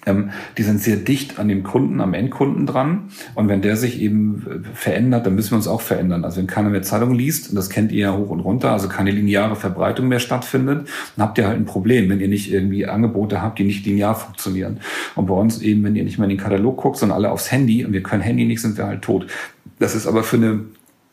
ähm, 0.05 0.31
die 0.59 0.63
sind 0.63 0.81
sehr 0.81 0.97
dicht 0.97 1.39
an 1.39 1.49
dem 1.49 1.63
Kunden, 1.63 2.01
am 2.01 2.15
Endkunden 2.15 2.67
dran. 2.67 3.11
Und 3.35 3.49
wenn 3.49 3.63
der 3.63 3.77
sich 3.77 4.01
eben 4.01 4.65
äh, 4.65 4.77
verändert, 4.77 5.27
dann 5.27 5.35
müssen 5.35 5.53
wir 5.53 5.57
uns 5.57 5.69
auch 5.69 5.81
verändern. 5.81 6.25
Also 6.25 6.39
wenn 6.39 6.47
keiner 6.47 6.71
mehr 6.71 6.83
Zeitung 6.83 7.15
liest, 7.15 7.51
und 7.51 7.57
das 7.57 7.71
kennt 7.71 7.93
ihr 7.93 8.01
ja 8.01 8.17
hoch 8.17 8.31
und 8.31 8.41
runter, 8.41 8.73
also 8.73 8.89
keine 8.89 9.11
lineare 9.11 9.57
Verbreitung 9.57 10.09
mehr 10.09 10.19
stattfindet, 10.19 10.89
dann 11.17 11.27
habt 11.27 11.39
ihr 11.39 11.47
halt 11.47 11.57
ein 11.57 11.67
Problem, 11.67 12.09
wenn 12.09 12.21
ihr 12.21 12.29
nicht 12.29 12.53
irgendwie 12.53 12.87
Angebote 12.87 13.43
habt, 13.43 13.59
die 13.59 13.65
nicht 13.65 13.87
linear 13.87 14.15
funktionieren. 14.15 14.81
Und 15.15 15.27
bei 15.27 15.35
uns 15.35 15.61
eben, 15.61 15.85
wenn 15.85 15.95
ihr 15.95 16.05
nicht 16.05 16.19
mehr 16.19 16.29
in 16.29 16.37
den 16.37 16.43
Katalog 16.43 16.79
guckt, 16.79 16.97
sondern 16.97 17.17
alle 17.17 17.31
aufs 17.31 17.53
Handy 17.53 17.85
und 17.85 17.93
wir 17.93 18.03
können 18.03 18.23
Handy 18.23 18.45
nicht, 18.45 18.61
sind 18.61 18.77
wir 18.79 18.87
halt 18.87 19.03
tot. 19.03 19.27
Das 19.79 19.95
ist 19.95 20.07
aber 20.07 20.23
für 20.23 20.37
eine 20.37 20.61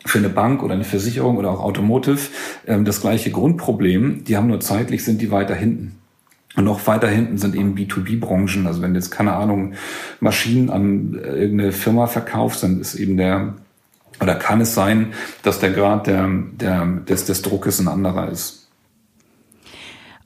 für 0.06 0.18
eine 0.18 0.30
Bank 0.30 0.64
oder 0.64 0.76
eine 0.76 0.86
Versicherung 0.86 1.36
oder 1.38 1.52
auch 1.52 1.60
Automotive 1.60 2.20
ähm, 2.66 2.86
das 2.86 3.02
gleiche 3.02 3.32
Grundproblem. 3.32 4.24
Die 4.24 4.38
haben 4.38 4.48
nur 4.48 4.62
zeitlich, 4.62 5.04
sind 5.04 5.22
die 5.22 5.30
weiter 5.30 5.54
hinten. 5.54 5.99
Und 6.56 6.66
noch 6.66 6.88
weiter 6.88 7.08
hinten 7.08 7.38
sind 7.38 7.56
eben 7.56 7.76
B2B-Branchen. 7.76 8.66
Also 8.66 8.82
wenn 8.82 8.96
jetzt, 8.96 9.12
keine 9.12 9.34
Ahnung, 9.34 9.74
Maschinen 10.20 10.70
an 10.70 11.14
irgendeine 11.14 11.72
Firma 11.72 12.08
verkaufst, 12.08 12.64
dann 12.64 12.80
ist 12.80 12.96
eben 12.96 13.18
der, 13.18 13.56
oder 14.20 14.36
kann 14.36 14.62
es 14.62 14.74
sein, 14.74 15.14
dass 15.44 15.60
der 15.60 15.72
Grad 15.72 16.08
der, 16.08 16.28
der, 16.60 16.86
des, 16.86 17.26
des 17.26 17.42
Druckes 17.44 17.80
ein 17.80 17.88
anderer 17.88 18.30
ist. 18.30 18.60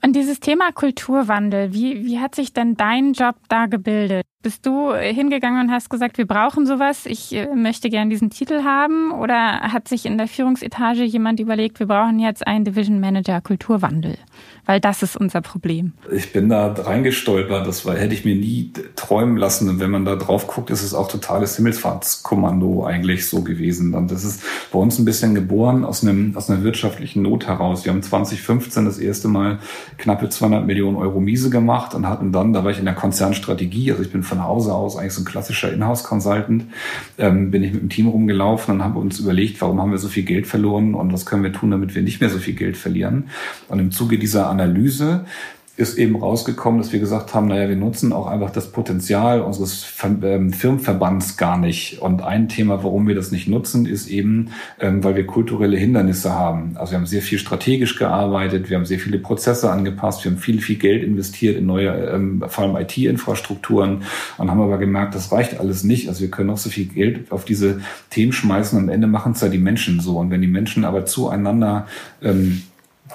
Und 0.06 0.18
dieses 0.18 0.42
Thema 0.42 0.74
Kulturwandel, 0.74 1.74
wie, 1.74 2.06
wie 2.06 2.20
hat 2.20 2.36
sich 2.36 2.52
denn 2.52 2.76
dein 2.76 3.14
Job 3.14 3.36
da 3.48 3.68
gebildet? 3.68 4.26
Bist 4.42 4.66
du 4.66 4.94
hingegangen 4.94 5.62
und 5.62 5.72
hast 5.72 5.90
gesagt, 5.90 6.18
wir 6.18 6.28
brauchen 6.28 6.66
sowas, 6.66 7.06
ich 7.06 7.34
äh, 7.34 7.56
möchte 7.56 7.90
gern 7.90 8.10
diesen 8.10 8.30
Titel 8.30 8.64
haben? 8.66 9.14
Oder 9.14 9.62
hat 9.62 9.88
sich 9.88 10.06
in 10.06 10.18
der 10.18 10.28
Führungsetage 10.28 11.04
jemand 11.04 11.40
überlegt, 11.40 11.80
wir 11.80 11.88
brauchen 11.88 12.20
jetzt 12.20 12.46
einen 12.46 12.66
Division 12.66 13.00
Manager 13.00 13.40
Kulturwandel? 13.40 14.18
Weil 14.66 14.80
das 14.80 15.04
ist 15.04 15.18
unser 15.18 15.42
Problem. 15.42 15.94
Ich 16.12 16.32
bin 16.32 16.50
da 16.50 16.72
reingestolpert, 16.72 17.68
das 17.68 17.86
war, 17.86 17.96
hätte 17.96 18.14
ich 18.14 18.24
mir 18.24 18.36
nie 18.36 18.72
träumen 18.96 19.38
lassen. 19.38 19.68
Und 19.68 19.80
wenn 19.80 19.92
man 19.92 20.06
da 20.06 20.16
drauf 20.16 20.48
guckt, 20.48 20.70
ist 20.70 20.84
es 20.84 20.94
auch 20.94 21.10
totales 21.10 21.58
Himmelsfahrtskommando 21.58 22.86
eigentlich 22.86 23.28
so 23.28 23.42
gewesen. 23.42 23.94
Und 23.94 24.12
das 24.12 24.24
ist 24.24 24.42
bei 24.72 24.80
uns 24.80 24.98
ein 25.00 25.06
bisschen 25.06 25.36
geboren 25.36 25.84
aus, 25.84 26.04
einem, 26.04 26.36
aus 26.38 26.50
einer 26.50 26.64
wirtschaftlichen 26.64 27.24
Not 27.24 27.48
heraus. 27.48 27.84
Wir 27.84 27.92
haben 27.92 28.02
2015 28.02 28.86
das 28.86 29.00
erste 29.00 29.28
Mal 29.28 29.60
knappe 29.98 30.30
200 30.30 30.66
Millionen 30.66 30.96
Euro 30.96 31.20
Miese 31.20 31.50
gemacht 31.50 31.94
und 31.94 32.08
hatten 32.08 32.32
dann, 32.32 32.54
da 32.54 32.64
war 32.64 32.72
ich 32.72 32.80
in 32.80 32.86
der 32.86 32.94
Konzernstrategie, 32.94 33.92
also 33.92 34.04
ich 34.04 34.12
bin 34.12 34.24
von 34.24 34.44
Hause 34.44 34.74
aus 34.74 34.98
eigentlich 34.98 35.14
so 35.14 35.22
ein 35.22 35.26
klassischer 35.26 35.74
Inhouse-Consultant, 35.74 36.66
ähm, 37.18 37.52
bin 37.52 37.64
ich 37.64 37.74
mit 37.74 37.82
dem 37.82 37.90
Team 37.90 38.08
rumgelaufen 38.08 38.76
und 38.76 38.84
haben 38.84 38.96
uns 38.96 39.20
überlegt, 39.20 39.60
warum 39.62 39.82
haben 39.82 39.92
wir 39.92 39.98
so 39.98 40.08
viel 40.08 40.24
Geld 40.24 40.48
verloren 40.48 40.96
und 40.96 41.12
was 41.12 41.26
können 41.26 41.44
wir 41.44 41.52
tun, 41.52 41.72
damit 41.72 41.96
wir 41.96 42.02
nicht 42.02 42.22
mehr 42.22 42.30
so 42.30 42.40
viel 42.40 42.54
Geld 42.54 42.78
verlieren. 42.78 43.30
Und 43.68 43.80
im 43.80 43.92
Zuge 43.92 44.18
dieser 44.18 44.53
Analyse 44.54 45.26
ist 45.76 45.98
eben 45.98 46.16
rausgekommen, 46.16 46.80
dass 46.80 46.94
wir 46.94 47.00
gesagt 47.00 47.34
haben, 47.34 47.48
naja, 47.48 47.68
wir 47.68 47.76
nutzen 47.76 48.14
auch 48.14 48.28
einfach 48.28 48.52
das 48.52 48.72
Potenzial 48.72 49.42
unseres 49.42 49.88
ähm, 50.04 50.54
Firmenverbands 50.54 51.36
gar 51.36 51.58
nicht. 51.58 52.00
Und 52.00 52.22
ein 52.22 52.48
Thema, 52.48 52.84
warum 52.84 53.08
wir 53.08 53.16
das 53.16 53.32
nicht 53.32 53.48
nutzen, 53.48 53.88
ist 53.88 54.08
eben, 54.08 54.52
ähm, 54.80 55.04
weil 55.04 55.16
wir 55.16 55.26
kulturelle 55.26 55.76
Hindernisse 55.76 56.32
haben. 56.32 56.74
Also 56.76 56.92
wir 56.92 57.00
haben 57.00 57.08
sehr 57.08 57.24
viel 57.24 57.40
strategisch 57.40 57.98
gearbeitet, 57.98 58.70
wir 58.70 58.78
haben 58.78 58.86
sehr 58.86 59.00
viele 59.00 59.18
Prozesse 59.18 59.72
angepasst, 59.72 60.24
wir 60.24 60.32
haben 60.32 60.38
viel, 60.38 60.62
viel 60.62 60.78
Geld 60.78 61.04
investiert 61.04 61.58
in 61.58 61.66
neue, 61.66 61.90
ähm, 61.90 62.44
vor 62.48 62.66
allem 62.66 62.76
IT-Infrastrukturen 62.76 64.04
und 64.38 64.52
haben 64.52 64.62
aber 64.62 64.78
gemerkt, 64.78 65.16
das 65.16 65.32
reicht 65.32 65.60
alles 65.60 65.84
nicht. 65.84 66.08
Also 66.08 66.22
wir 66.22 66.30
können 66.30 66.52
auch 66.52 66.58
so 66.60 66.70
viel 66.70 66.86
Geld 66.86 67.32
auf 67.32 67.46
diese 67.46 67.82
Themen 68.12 68.32
schmeißen 68.32 68.78
am 68.78 68.90
Ende 68.90 69.08
machen 69.08 69.32
es 69.32 69.42
ja 69.42 69.50
die 69.50 69.58
Menschen 69.58 70.02
so. 70.02 70.20
Und 70.20 70.30
wenn 70.30 70.42
die 70.42 70.48
Menschen 70.48 70.86
aber 70.86 71.08
zueinander 71.08 71.88
ähm, 72.22 72.62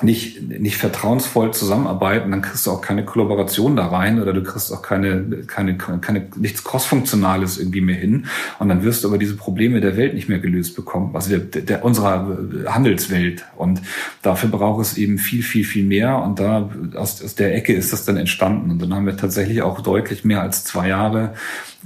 nicht, 0.02 0.42
nicht 0.48 0.76
vertrauensvoll 0.76 1.52
zusammenarbeiten, 1.52 2.30
dann 2.30 2.42
kriegst 2.42 2.66
du 2.66 2.70
auch 2.70 2.80
keine 2.80 3.04
Kollaboration 3.04 3.76
da 3.76 3.86
rein 3.86 4.20
oder 4.20 4.32
du 4.32 4.42
kriegst 4.42 4.72
auch 4.72 4.82
keine, 4.82 5.44
keine, 5.46 5.76
keine, 5.76 6.26
nichts 6.36 6.64
Crossfunktionales 6.64 7.58
irgendwie 7.58 7.80
mehr 7.80 7.96
hin. 7.96 8.26
Und 8.58 8.68
dann 8.68 8.82
wirst 8.82 9.04
du 9.04 9.08
aber 9.08 9.18
diese 9.18 9.36
Probleme 9.36 9.80
der 9.80 9.96
Welt 9.96 10.14
nicht 10.14 10.28
mehr 10.28 10.38
gelöst 10.38 10.76
bekommen, 10.76 11.14
also 11.14 11.36
der, 11.36 11.62
der 11.62 11.84
unserer 11.84 12.38
Handelswelt. 12.66 13.44
Und 13.56 13.82
dafür 14.22 14.48
braucht 14.50 14.82
es 14.82 14.96
eben 14.96 15.18
viel, 15.18 15.42
viel, 15.42 15.64
viel 15.64 15.84
mehr. 15.84 16.22
Und 16.22 16.38
da 16.40 16.70
aus, 16.94 17.22
aus 17.22 17.34
der 17.34 17.54
Ecke 17.54 17.72
ist 17.72 17.92
das 17.92 18.04
dann 18.04 18.16
entstanden. 18.16 18.70
Und 18.70 18.82
dann 18.82 18.94
haben 18.94 19.06
wir 19.06 19.16
tatsächlich 19.16 19.62
auch 19.62 19.80
deutlich 19.80 20.24
mehr 20.24 20.42
als 20.42 20.64
zwei 20.64 20.88
Jahre 20.88 21.34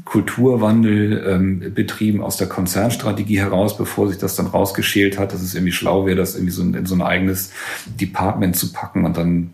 Kulturwandel 0.04 1.25
ähm, 1.26 1.75
betrieben 1.75 2.23
aus 2.23 2.37
der 2.37 2.49
Konzernstrategie 2.49 3.38
heraus, 3.38 3.76
bevor 3.76 4.09
sich 4.09 4.18
das 4.18 4.37
dann 4.37 4.47
rausgeschält 4.47 5.18
hat, 5.18 5.32
dass 5.32 5.42
es 5.42 5.54
irgendwie 5.54 5.73
schlau 5.73 6.06
wäre, 6.06 6.16
das 6.16 6.35
irgendwie 6.35 6.52
so 6.52 6.62
in, 6.62 6.75
in 6.75 6.87
so 6.87 6.94
ein 6.94 7.02
eigenes 7.02 7.52
Department 7.87 8.56
zu 8.56 8.73
packen. 8.73 9.04
Und 9.04 9.16
dann 9.16 9.52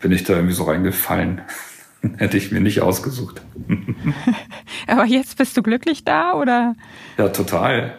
bin 0.00 0.12
ich 0.12 0.24
da 0.24 0.34
irgendwie 0.34 0.54
so 0.54 0.64
reingefallen. 0.64 1.40
Hätte 2.18 2.36
ich 2.36 2.52
mir 2.52 2.60
nicht 2.60 2.82
ausgesucht. 2.82 3.42
Aber 4.86 5.06
jetzt 5.06 5.38
bist 5.38 5.56
du 5.56 5.62
glücklich 5.62 6.04
da, 6.04 6.34
oder? 6.34 6.74
Ja, 7.16 7.28
total. 7.28 7.94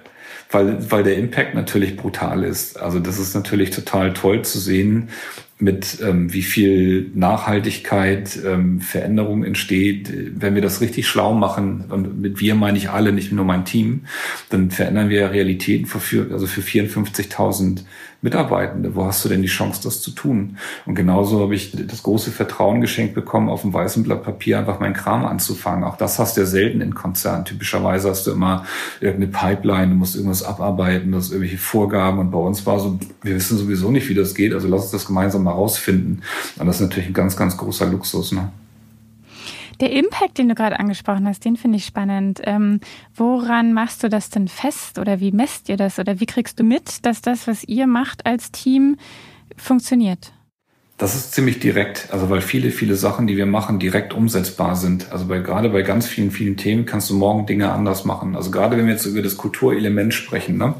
Weil, 0.49 0.89
weil 0.89 1.03
der 1.03 1.17
Impact 1.17 1.55
natürlich 1.55 1.97
brutal 1.97 2.43
ist. 2.43 2.79
Also 2.79 2.99
das 2.99 3.19
ist 3.19 3.33
natürlich 3.33 3.71
total 3.71 4.13
toll 4.13 4.43
zu 4.43 4.59
sehen, 4.59 5.09
mit 5.59 5.97
ähm, 6.03 6.31
wie 6.33 6.43
viel 6.43 7.09
Nachhaltigkeit, 7.15 8.37
ähm, 8.45 8.79
Veränderung 8.79 9.43
entsteht, 9.43 10.13
wenn 10.39 10.53
wir 10.53 10.61
das 10.61 10.81
richtig 10.81 11.07
schlau 11.07 11.33
machen, 11.33 11.85
und 11.89 12.21
mit 12.21 12.39
wir 12.39 12.53
meine 12.53 12.77
ich 12.77 12.91
alle, 12.91 13.11
nicht 13.11 13.31
nur 13.31 13.43
mein 13.43 13.65
Team, 13.65 14.01
dann 14.49 14.69
verändern 14.69 15.09
wir 15.09 15.31
Realitäten 15.31 15.87
für, 15.87 16.31
also 16.31 16.45
für 16.45 16.61
54.000 16.61 17.85
Mitarbeitende. 18.21 18.95
Wo 18.95 19.05
hast 19.05 19.23
du 19.23 19.29
denn 19.29 19.41
die 19.41 19.47
Chance, 19.47 19.81
das 19.83 20.01
zu 20.01 20.11
tun? 20.11 20.57
Und 20.85 20.95
genauso 20.95 21.39
habe 21.41 21.53
ich 21.53 21.71
das 21.87 22.01
große 22.03 22.31
Vertrauen 22.31 22.81
geschenkt 22.81 23.13
bekommen, 23.13 23.47
auf 23.49 23.61
dem 23.61 23.73
weißen 23.73 24.03
Blatt 24.03 24.23
Papier 24.23 24.57
einfach 24.57 24.79
meinen 24.79 24.93
Kram 24.93 25.25
anzufangen. 25.25 25.83
Auch 25.83 25.97
das 25.97 26.17
hast 26.17 26.35
du 26.35 26.41
ja 26.41 26.47
selten 26.47 26.81
in 26.81 26.95
Konzernen. 26.95 27.45
Typischerweise 27.45 28.09
hast 28.09 28.25
du 28.25 28.31
immer 28.31 28.65
irgendeine 28.99 29.31
Pipeline, 29.31 29.89
du 29.89 29.95
musst 29.95 30.15
irgendwas 30.15 30.43
abarbeiten, 30.43 31.11
du 31.11 31.17
hast 31.17 31.31
irgendwelche 31.31 31.59
Vorgaben. 31.59 32.19
Und 32.19 32.31
bei 32.31 32.39
uns 32.39 32.65
war 32.65 32.79
so, 32.79 32.99
wir 33.21 33.35
wissen 33.35 33.57
sowieso 33.57 33.91
nicht, 33.91 34.09
wie 34.09 34.15
das 34.15 34.33
geht, 34.33 34.53
also 34.53 34.67
lass 34.67 34.83
uns 34.83 34.91
das 34.91 35.05
gemeinsam 35.05 35.43
mal 35.43 35.51
rausfinden. 35.51 36.23
Und 36.57 36.65
das 36.65 36.77
ist 36.77 36.81
natürlich 36.81 37.09
ein 37.09 37.13
ganz, 37.13 37.37
ganz 37.37 37.55
großer 37.55 37.85
Luxus. 37.85 38.31
Ne? 38.31 38.49
Der 39.79 39.91
Impact, 39.91 40.39
den 40.39 40.49
du 40.49 40.55
gerade 40.55 40.79
angesprochen 40.79 41.27
hast, 41.27 41.45
den 41.45 41.55
finde 41.55 41.77
ich 41.77 41.85
spannend. 41.85 42.41
Ähm, 42.43 42.79
woran 43.15 43.73
machst 43.73 44.03
du 44.03 44.09
das 44.09 44.29
denn 44.29 44.47
fest 44.47 44.97
oder 44.97 45.19
wie 45.19 45.31
messt 45.31 45.69
ihr 45.69 45.77
das 45.77 45.99
oder 45.99 46.19
wie 46.19 46.25
kriegst 46.25 46.59
du 46.59 46.63
mit, 46.63 47.05
dass 47.05 47.21
das, 47.21 47.47
was 47.47 47.63
ihr 47.63 47.85
macht 47.85 48.25
als 48.25 48.51
Team, 48.51 48.97
funktioniert? 49.55 50.33
Das 50.99 51.13
ist 51.13 51.31
ziemlich 51.31 51.59
direkt, 51.59 52.07
also 52.11 52.31
weil 52.31 52.41
viele, 52.41 52.71
viele 52.71 52.95
Sachen, 52.95 53.27
die 53.27 53.37
wir 53.37 53.45
machen, 53.45 53.77
direkt 53.77 54.15
umsetzbar 54.15 54.75
sind. 54.75 55.11
Also 55.11 55.25
bei, 55.25 55.37
gerade 55.37 55.69
bei 55.69 55.83
ganz 55.83 56.07
vielen, 56.07 56.31
vielen 56.31 56.57
Themen 56.57 56.87
kannst 56.87 57.11
du 57.11 57.13
morgen 57.13 57.45
Dinge 57.45 57.71
anders 57.71 58.03
machen. 58.03 58.35
Also 58.35 58.49
gerade 58.49 58.77
wenn 58.77 58.87
wir 58.87 58.93
jetzt 58.93 59.05
über 59.05 59.21
das 59.21 59.37
Kulturelement 59.37 60.15
sprechen, 60.15 60.57
ne? 60.57 60.73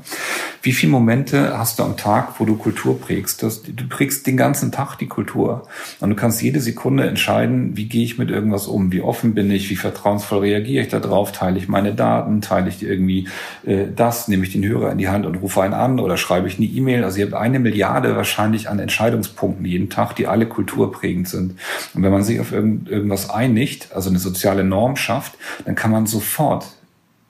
Wie 0.63 0.74
viele 0.74 0.91
Momente 0.91 1.57
hast 1.57 1.79
du 1.79 1.83
am 1.83 1.97
Tag, 1.97 2.39
wo 2.39 2.45
du 2.45 2.57
Kultur 2.57 3.00
prägst? 3.00 3.43
Das, 3.43 3.62
du 3.62 3.88
prägst 3.88 4.25
den 4.25 4.38
ganzen 4.38 4.71
Tag 4.71 4.97
die 4.97 5.07
Kultur. 5.07 5.67
Und 6.00 6.09
du 6.09 6.15
kannst 6.15 6.41
jede 6.41 6.59
Sekunde 6.59 7.07
entscheiden, 7.07 7.77
wie 7.77 7.86
gehe 7.86 8.03
ich 8.03 8.17
mit 8.17 8.31
irgendwas 8.31 8.67
um? 8.67 8.91
Wie 8.91 9.01
offen 9.01 9.36
bin 9.36 9.51
ich? 9.51 9.69
Wie 9.69 9.75
vertrauensvoll 9.75 10.39
reagiere 10.39 10.83
ich 10.83 10.89
darauf? 10.89 11.31
Teile 11.31 11.57
ich 11.57 11.67
meine 11.67 11.93
Daten? 11.93 12.41
Teile 12.41 12.69
ich 12.69 12.83
irgendwie 12.83 13.27
äh, 13.65 13.86
das? 13.95 14.27
Nehme 14.27 14.43
ich 14.43 14.51
den 14.51 14.65
Hörer 14.65 14.91
in 14.91 14.97
die 14.97 15.09
Hand 15.09 15.25
und 15.25 15.36
rufe 15.36 15.62
einen 15.62 15.75
an? 15.75 16.00
Oder 16.00 16.17
schreibe 16.17 16.47
ich 16.47 16.57
eine 16.57 16.65
E-Mail? 16.65 17.03
Also 17.03 17.19
ihr 17.19 17.27
habt 17.27 17.36
eine 17.36 17.59
Milliarde 17.59 18.15
wahrscheinlich 18.15 18.67
an 18.67 18.79
Entscheidungspunkten 18.79 19.65
jeden 19.65 19.89
Tag, 19.89 20.06
die 20.13 20.27
alle 20.27 20.47
kulturprägend 20.47 21.27
sind. 21.27 21.55
Und 21.93 22.03
wenn 22.03 22.11
man 22.11 22.23
sich 22.23 22.39
auf 22.39 22.51
irgend, 22.51 22.89
irgendwas 22.89 23.29
einigt, 23.29 23.93
also 23.93 24.09
eine 24.09 24.19
soziale 24.19 24.63
Norm 24.63 24.95
schafft, 24.95 25.37
dann 25.65 25.75
kann 25.75 25.91
man 25.91 26.05
sofort 26.05 26.65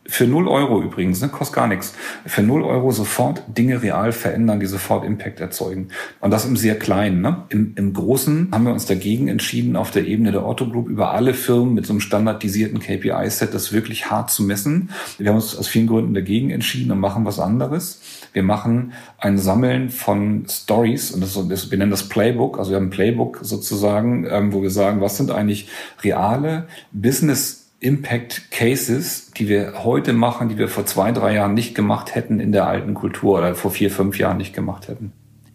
für 0.08 0.26
0 0.26 0.48
Euro 0.48 0.82
übrigens, 0.82 1.22
ne, 1.22 1.28
kostet 1.28 1.56
gar 1.56 1.68
nichts. 1.68 1.94
Für 2.26 2.42
0 2.42 2.64
Euro 2.64 2.92
sofort 2.92 3.44
Dinge 3.48 3.82
real 3.82 4.12
verändern, 4.12 4.60
die 4.60 4.66
sofort 4.66 5.06
Impact 5.06 5.40
erzeugen. 5.40 5.90
Und 6.22 6.32
das 6.32 6.46
im 6.46 6.56
sehr 6.56 6.80
kleinen. 6.80 7.22
Ne? 7.22 7.44
Im, 7.50 7.74
Im 7.76 7.94
Großen 7.94 8.50
haben 8.52 8.66
wir 8.66 8.72
uns 8.72 8.86
dagegen 8.86 9.28
entschieden, 9.28 9.76
auf 9.76 9.92
der 9.92 10.08
Ebene 10.08 10.32
der 10.32 10.46
Otto 10.46 10.68
Group 10.68 10.88
über 10.88 11.12
alle 11.12 11.34
Firmen 11.34 11.74
mit 11.74 11.86
so 11.86 11.94
einem 11.94 12.00
standardisierten 12.00 12.80
KPI-Set 12.80 13.54
das 13.54 13.74
wirklich 13.74 14.10
hart 14.10 14.32
zu 14.32 14.44
messen. 14.44 14.90
Wir 15.18 15.30
haben 15.30 15.36
uns 15.36 15.56
aus 15.58 15.68
vielen 15.68 15.88
Gründen 15.88 16.14
dagegen 16.14 16.50
entschieden 16.50 16.92
und 16.92 17.00
machen 17.00 17.26
was 17.26 17.40
anderes. 17.40 18.02
Wir 18.34 18.44
machen 18.44 18.94
ein 19.18 19.38
Sammeln 19.38 19.90
von 19.90 20.46
Stories 20.48 21.12
und 21.12 21.22
das, 21.22 21.38
das, 21.50 21.72
wir 21.72 21.78
nennen 21.78 21.92
das 21.92 22.08
Playbook. 22.08 22.60
Also 22.60 22.72
wir 22.72 22.78
haben 22.78 22.88
ein 22.88 22.92
Playbook 22.92 23.40
sozusagen, 23.42 24.26
ähm, 24.30 24.54
wo 24.54 24.62
wir 24.62 24.72
sagen, 24.72 25.02
was 25.02 25.18
sind 25.18 25.32
eigentlich 25.32 25.70
reale 26.02 26.68
Business 26.92 27.67
Impact 27.80 28.50
Cases, 28.50 29.32
die 29.38 29.48
wir 29.48 29.84
heute 29.84 30.14
machen, 30.14 30.50
die 30.50 30.58
wir 30.58 30.68
vor 30.68 30.86
zwei, 30.86 31.12
drei 31.12 31.36
Jahren 31.36 31.54
nicht 31.54 31.76
gemacht 31.76 32.16
hätten 32.16 32.40
in 32.40 32.52
der 32.52 32.68
alten 32.68 32.94
Kultur 32.94 33.38
oder 33.38 33.56
vor 33.56 33.72
vier, 33.72 33.92
fünf 33.92 34.18
Jahren 34.18 34.38
nicht 34.38 34.54
gemacht 34.54 34.88
hätten. 34.88 35.12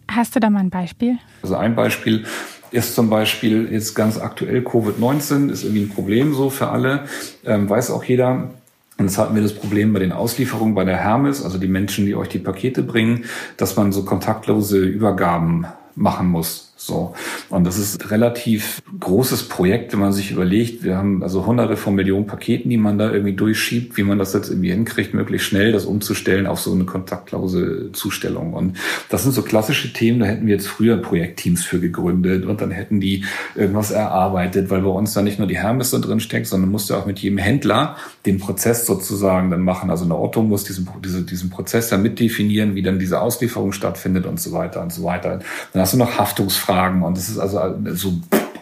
Hast 0.09 0.35
du 0.35 0.39
da 0.39 0.49
mal 0.49 0.59
ein 0.59 0.69
Beispiel? 0.69 1.17
Also 1.41 1.55
ein 1.55 1.75
Beispiel 1.75 2.25
ist 2.71 2.95
zum 2.95 3.09
Beispiel 3.09 3.71
jetzt 3.71 3.93
ganz 3.93 4.17
aktuell 4.17 4.61
Covid-19, 4.61 5.49
ist 5.49 5.63
irgendwie 5.63 5.83
ein 5.83 5.89
Problem 5.89 6.33
so 6.33 6.49
für 6.49 6.69
alle, 6.69 7.05
ähm, 7.45 7.69
weiß 7.69 7.91
auch 7.91 8.03
jeder. 8.03 8.51
Und 8.97 9.05
jetzt 9.05 9.17
hatten 9.17 9.35
wir 9.35 9.41
das 9.41 9.53
Problem 9.53 9.91
bei 9.91 9.99
den 9.99 10.11
Auslieferungen 10.11 10.75
bei 10.75 10.83
der 10.83 10.97
Hermes, 10.97 11.43
also 11.43 11.57
die 11.57 11.67
Menschen, 11.67 12.05
die 12.05 12.15
euch 12.15 12.29
die 12.29 12.39
Pakete 12.39 12.83
bringen, 12.83 13.25
dass 13.57 13.75
man 13.75 13.91
so 13.91 14.05
kontaktlose 14.05 14.79
Übergaben 14.79 15.65
machen 15.95 16.27
muss. 16.27 16.72
So. 16.85 17.13
Und 17.49 17.63
das 17.63 17.77
ist 17.77 18.11
relativ 18.11 18.81
großes 18.99 19.43
Projekt, 19.43 19.93
wenn 19.93 20.01
man 20.01 20.11
sich 20.11 20.31
überlegt, 20.31 20.83
wir 20.83 20.97
haben 20.97 21.23
also 21.23 21.45
hunderte 21.45 21.77
von 21.77 21.95
Millionen 21.95 22.27
Paketen, 22.27 22.69
die 22.69 22.75
man 22.75 22.97
da 22.97 23.09
irgendwie 23.09 23.31
durchschiebt, 23.31 23.95
wie 23.95 24.03
man 24.03 24.19
das 24.19 24.33
jetzt 24.33 24.49
irgendwie 24.49 24.71
hinkriegt, 24.71 25.13
möglichst 25.13 25.47
schnell 25.47 25.71
das 25.71 25.85
umzustellen 25.85 26.45
auf 26.45 26.59
so 26.59 26.73
eine 26.73 26.83
kontaktlose 26.83 27.93
Zustellung. 27.93 28.51
Und 28.51 28.77
das 29.07 29.23
sind 29.23 29.31
so 29.31 29.43
klassische 29.43 29.93
Themen, 29.93 30.19
da 30.19 30.25
hätten 30.25 30.45
wir 30.45 30.55
jetzt 30.55 30.67
früher 30.67 30.97
Projektteams 30.97 31.63
für 31.63 31.79
gegründet 31.79 32.45
und 32.45 32.59
dann 32.59 32.71
hätten 32.71 32.99
die 32.99 33.23
irgendwas 33.55 33.91
erarbeitet, 33.91 34.69
weil 34.69 34.81
bei 34.81 34.89
uns 34.89 35.13
da 35.13 35.21
nicht 35.21 35.39
nur 35.39 35.47
die 35.47 35.57
Hermes 35.57 35.91
da 35.91 35.99
drin 35.99 36.19
steckt, 36.19 36.47
sondern 36.47 36.69
musste 36.69 36.97
auch 36.97 37.05
mit 37.05 37.19
jedem 37.19 37.37
Händler 37.37 37.95
den 38.25 38.39
Prozess 38.39 38.85
sozusagen 38.85 39.51
dann 39.51 39.61
machen. 39.61 39.89
Also 39.89 40.03
eine 40.03 40.17
Otto 40.17 40.43
muss 40.43 40.65
diesen, 40.65 40.85
diese, 41.01 41.21
diesen 41.21 41.49
Prozess 41.49 41.87
dann 41.87 42.01
mitdefinieren, 42.01 42.75
wie 42.75 42.81
dann 42.81 42.99
diese 42.99 43.21
Auslieferung 43.21 43.71
stattfindet 43.71 44.25
und 44.25 44.41
so 44.41 44.51
weiter 44.51 44.81
und 44.81 44.91
so 44.91 45.05
weiter. 45.05 45.39
Dann 45.71 45.81
hast 45.81 45.93
du 45.93 45.97
noch 45.97 46.17
Haftungsfragen 46.17 46.72
Fragen. 46.73 47.03
Und 47.03 47.17
das 47.17 47.29
ist 47.29 47.39
also 47.39 47.59
so 47.93 48.13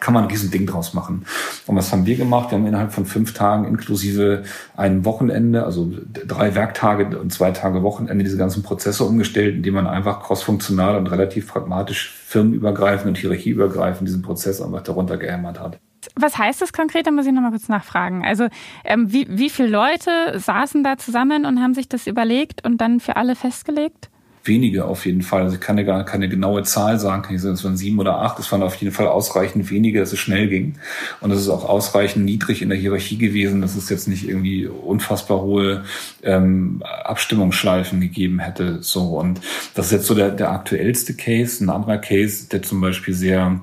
kann 0.01 0.15
man 0.15 0.23
ein 0.23 0.29
Riesending 0.29 0.65
draus 0.65 0.93
machen. 0.93 1.25
Und 1.67 1.75
was 1.77 1.93
haben 1.93 2.05
wir 2.05 2.17
gemacht? 2.17 2.51
Wir 2.51 2.57
haben 2.57 2.65
innerhalb 2.65 2.91
von 2.91 3.05
fünf 3.05 3.33
Tagen 3.33 3.65
inklusive 3.65 4.43
einem 4.75 5.05
Wochenende, 5.05 5.63
also 5.63 5.93
drei 6.27 6.55
Werktage 6.55 7.17
und 7.17 7.31
zwei 7.31 7.51
Tage 7.51 7.83
Wochenende, 7.83 8.23
diese 8.23 8.37
ganzen 8.37 8.63
Prozesse 8.63 9.05
umgestellt, 9.05 9.55
indem 9.55 9.75
man 9.75 9.87
einfach 9.87 10.21
crossfunktional 10.21 10.97
und 10.97 11.07
relativ 11.07 11.47
pragmatisch 11.47 12.11
firmenübergreifend 12.25 13.09
und 13.09 13.17
hierarchieübergreifend 13.17 14.07
diesen 14.07 14.23
Prozess 14.23 14.59
einfach 14.59 14.81
darunter 14.81 15.17
gehämmert 15.17 15.59
hat. 15.59 15.79
Was 16.15 16.35
heißt 16.35 16.61
das 16.61 16.73
konkret? 16.73 17.05
Da 17.05 17.11
muss 17.11 17.27
ich 17.27 17.31
nochmal 17.31 17.51
kurz 17.51 17.69
nachfragen. 17.69 18.25
Also 18.25 18.47
ähm, 18.83 19.13
wie, 19.13 19.27
wie 19.29 19.51
viele 19.51 19.69
Leute 19.69 20.39
saßen 20.39 20.83
da 20.83 20.97
zusammen 20.97 21.45
und 21.45 21.61
haben 21.61 21.75
sich 21.75 21.87
das 21.87 22.07
überlegt 22.07 22.65
und 22.65 22.81
dann 22.81 22.99
für 22.99 23.17
alle 23.17 23.35
festgelegt? 23.35 24.10
Wenige 24.43 24.85
auf 24.85 25.05
jeden 25.05 25.21
Fall. 25.21 25.43
Also 25.43 25.55
ich 25.55 25.61
kann 25.61 25.77
ja 25.77 25.83
gar 25.83 26.03
keine 26.05 26.27
genaue 26.27 26.63
Zahl 26.63 26.99
sagen, 26.99 27.21
kann 27.21 27.35
ich 27.35 27.41
sagen, 27.41 27.55
es 27.55 27.63
waren 27.63 27.77
sieben 27.77 27.99
oder 27.99 28.17
acht. 28.17 28.39
Es 28.39 28.51
waren 28.51 28.63
auf 28.63 28.75
jeden 28.75 28.93
Fall 28.93 29.07
ausreichend 29.07 29.69
wenige, 29.69 29.99
dass 29.99 30.13
es 30.13 30.19
schnell 30.19 30.47
ging. 30.47 30.75
Und 31.19 31.31
es 31.31 31.41
ist 31.41 31.49
auch 31.49 31.67
ausreichend 31.67 32.25
niedrig 32.25 32.61
in 32.61 32.69
der 32.69 32.77
Hierarchie 32.77 33.17
gewesen, 33.17 33.61
dass 33.61 33.75
es 33.75 33.89
jetzt 33.89 34.07
nicht 34.07 34.27
irgendwie 34.27 34.67
unfassbar 34.67 35.41
hohe 35.41 35.83
ähm, 36.23 36.81
Abstimmungsschleifen 37.03 38.01
gegeben 38.01 38.39
hätte. 38.39 38.81
So 38.81 39.19
und 39.19 39.41
das 39.75 39.87
ist 39.87 39.91
jetzt 39.91 40.07
so 40.07 40.15
der, 40.15 40.31
der 40.31 40.51
aktuellste 40.51 41.13
Case. 41.13 41.63
Ein 41.63 41.69
anderer 41.69 41.97
Case, 41.97 42.47
der 42.49 42.63
zum 42.63 42.81
Beispiel 42.81 43.13
sehr 43.13 43.59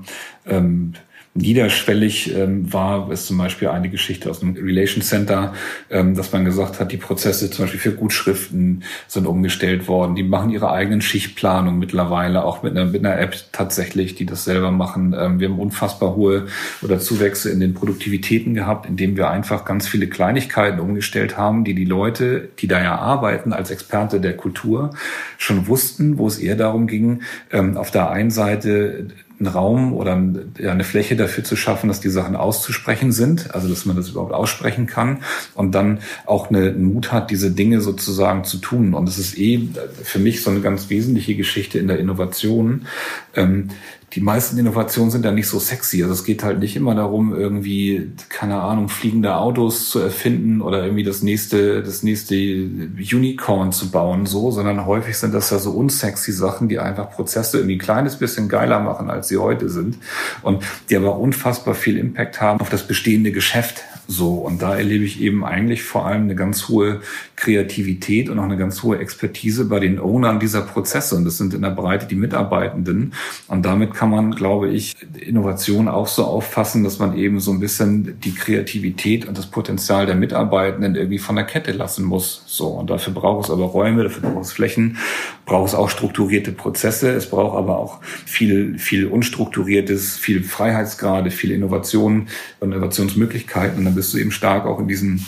ähm, 0.47 0.95
niederschwellig 1.35 2.35
ähm, 2.35 2.73
war, 2.73 3.11
ist 3.13 3.27
zum 3.27 3.39
Beispiel 3.39 3.69
eine 3.69 3.89
Geschichte 3.89 4.29
aus 4.31 4.43
einem 4.43 4.57
Relation 4.57 5.03
Center, 5.03 5.55
ähm, 5.91 6.15
dass 6.15 6.33
man 6.33 6.45
gesagt 6.45 6.81
hat, 6.81 6.91
die 6.91 6.97
Prozesse 6.97 7.51
zum 7.51 7.65
Beispiel 7.65 7.81
für 7.81 7.93
Gutschriften 7.93 8.83
sind 9.07 9.27
umgestellt 9.27 9.89
worden. 9.89 10.15
Die 10.15 10.23
machen 10.23 10.51
ihre 10.51 10.71
eigenen 10.73 11.01
Schichtplanung 11.01 11.79
mittlerweile, 11.79 12.45
auch 12.45 12.63
mit 12.63 12.77
einer, 12.77 12.87
mit 12.87 13.05
einer 13.05 13.19
App 13.19 13.37
tatsächlich, 13.53 14.15
die 14.15 14.27
das 14.27 14.45
selber 14.45 14.71
machen. 14.71 15.15
Ähm, 15.17 15.39
wir 15.39 15.49
haben 15.49 15.59
unfassbar 15.59 16.17
hohe 16.17 16.47
oder 16.83 16.99
Zuwächse 16.99 17.51
in 17.51 17.61
den 17.61 17.75
Produktivitäten 17.75 18.55
gehabt, 18.55 18.87
indem 18.87 19.17
wir 19.17 19.31
einfach 19.31 19.65
ganz 19.65 19.87
viele 19.87 20.09
Kleinigkeiten 20.09 20.81
umgestellt 20.81 21.37
haben, 21.37 21.65
die 21.65 21.75
die 21.75 21.85
Leute, 21.85 22.49
die 22.59 22.67
da 22.67 22.83
ja 22.83 22.97
arbeiten 22.97 23.53
als 23.53 23.71
Experte 23.71 24.21
der 24.21 24.37
Kultur, 24.37 24.91
schon 25.37 25.69
wussten, 25.69 26.19
wo 26.19 26.27
es 26.27 26.39
eher 26.39 26.57
darum 26.57 26.87
ging, 26.87 27.23
ähm, 27.53 27.77
auf 27.77 27.91
der 27.91 28.11
einen 28.11 28.31
Seite 28.31 29.09
einen 29.41 29.49
Raum 29.49 29.93
oder 29.93 30.13
eine 30.15 30.85
Fläche 30.85 31.15
dafür 31.17 31.45
zu 31.45 31.55
schaffen, 31.55 31.89
dass 31.89 32.01
die 32.01 32.09
Sachen 32.09 32.35
auszusprechen 32.35 33.13
sind, 33.13 33.55
also 33.55 33.69
dass 33.69 33.87
man 33.87 33.97
das 33.97 34.09
überhaupt 34.09 34.33
aussprechen 34.33 34.87
kann 34.87 35.19
und 35.55 35.73
dann 35.73 36.01
auch 36.27 36.51
eine, 36.51 36.71
einen 36.71 36.93
Mut 36.93 37.13
hat, 37.13 37.31
diese 37.31 37.51
Dinge 37.51 37.81
sozusagen 37.81 38.45
zu 38.45 38.59
tun. 38.59 38.95
Und 38.95 39.07
das 39.07 39.19
ist 39.19 39.39
eh 39.39 39.69
für 40.03 40.19
mich 40.19 40.43
so 40.43 40.51
eine 40.51 40.61
ganz 40.61 40.91
wesentliche 40.91 41.37
Geschichte 41.37 41.79
in 41.79 41.87
der 41.87 41.99
Innovation. 41.99 42.87
Ähm, 43.35 43.69
die 44.13 44.21
meisten 44.21 44.57
Innovationen 44.59 45.11
sind 45.11 45.25
ja 45.25 45.33
nicht 45.33 45.49
so 45.49 45.59
sexy. 45.59 46.03
Also 46.03 46.15
es 46.15 46.25
geht 46.25 46.43
halt 46.43 46.61
nicht 46.61 46.77
immer 46.77 46.95
darum, 46.95 47.35
irgendwie, 47.35 48.11
keine 48.31 48.61
Ahnung, 48.61 48.89
fliegende 48.89 49.37
Autos 49.37 49.91
zu 49.91 49.99
erfinden 49.99 50.63
oder 50.63 50.83
irgendwie 50.83 51.05
das 51.05 51.23
nächste, 51.23 51.83
das 51.83 52.03
nächste 52.03 52.35
Unicorn 52.35 53.71
zu 53.73 53.91
bauen, 53.91 54.25
so, 54.25 54.51
sondern 54.51 54.87
häufig 54.87 55.19
sind 55.19 55.35
das 55.35 55.51
ja 55.51 55.59
so 55.59 55.73
unsexy 55.73 56.33
Sachen, 56.33 56.69
die 56.69 56.79
einfach 56.79 57.11
Prozesse 57.11 57.59
irgendwie 57.59 57.77
ein 57.77 57.81
kleines 57.81 58.17
bisschen 58.17 58.49
geiler 58.49 58.81
machen, 58.81 59.11
als 59.11 59.29
sie 59.29 59.37
heute 59.37 59.69
sind 59.69 59.99
und 60.43 60.65
die 60.89 60.97
aber 60.97 61.19
unfassbar 61.19 61.75
viel 61.75 61.99
Impact 61.99 62.41
haben 62.41 62.61
auf 62.61 62.71
das 62.71 62.87
bestehende 62.87 63.31
Geschäft. 63.31 63.85
So, 64.11 64.37
und 64.37 64.63
da 64.63 64.75
erlebe 64.75 65.05
ich 65.05 65.21
eben 65.21 65.45
eigentlich 65.45 65.83
vor 65.83 66.07
allem 66.07 66.23
eine 66.23 66.35
ganz 66.35 66.69
hohe 66.69 67.03
Kreativität 67.37 68.31
und 68.31 68.39
auch 68.39 68.45
eine 68.45 68.57
ganz 68.57 68.83
hohe 68.83 68.99
Expertise 68.99 69.67
bei 69.67 69.81
den 69.81 70.01
Ownern 70.01 70.41
dieser 70.41 70.63
Prozesse. 70.63 71.15
Und 71.15 71.27
das 71.27 71.37
sind 71.37 71.53
in 71.53 71.61
der 71.61 71.73
Breite 71.73 72.07
die 72.07 72.15
Mitarbeitenden. 72.15 73.13
Und 73.49 73.67
damit 73.67 73.93
kann 73.93 74.09
man, 74.09 74.31
glaube 74.31 74.71
ich, 74.71 74.97
Innovation 75.21 75.89
auch 75.89 76.07
so 76.07 76.25
auffassen, 76.25 76.85
dass 76.85 76.99
man 76.99 77.19
eben 77.19 77.39
so 77.39 77.51
ein 77.51 77.61
bisschen 77.61 78.19
die 78.21 78.35
Kreativität 78.35 79.29
und 79.29 79.37
das 79.37 79.51
Potenzial 79.51 80.07
der 80.07 80.15
Mitarbeitenden 80.15 80.95
irgendwie 80.95 81.19
von 81.19 81.37
der 81.37 81.45
Kette 81.45 81.73
lassen 81.73 82.07
muss. 82.07 82.45
So. 82.47 82.69
Und 82.69 82.89
dafür 82.89 83.13
braucht 83.13 83.45
es 83.45 83.51
aber 83.51 83.65
Räume, 83.65 84.05
dafür 84.05 84.23
braucht 84.31 84.47
es 84.47 84.53
Flächen, 84.53 84.97
braucht 85.45 85.69
es 85.69 85.75
auch 85.75 85.91
strukturierte 85.91 86.53
Prozesse. 86.53 87.11
Es 87.11 87.29
braucht 87.29 87.59
aber 87.59 87.77
auch 87.77 88.01
viel, 88.03 88.79
viel 88.79 89.07
unstrukturiertes, 89.07 90.17
viel 90.17 90.43
Freiheitsgrade, 90.43 91.31
viel 91.31 91.51
Innovation 91.51 92.29
und 92.61 92.73
Innovationsmöglichkeiten. 92.73 93.87
Und 93.87 93.98
bist 93.99 94.15
du 94.15 94.19
eben 94.19 94.31
stark 94.31 94.65
auch 94.65 94.79
in 94.79 94.87
diesen 94.87 95.27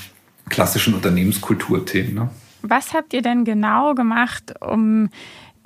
klassischen 0.49 0.95
Unternehmenskulturthemen. 0.95 2.15
Ne? 2.15 2.31
Was 2.63 2.95
habt 2.95 3.13
ihr 3.13 3.23
denn 3.23 3.45
genau 3.45 3.95
gemacht, 3.95 4.55
um 4.61 5.09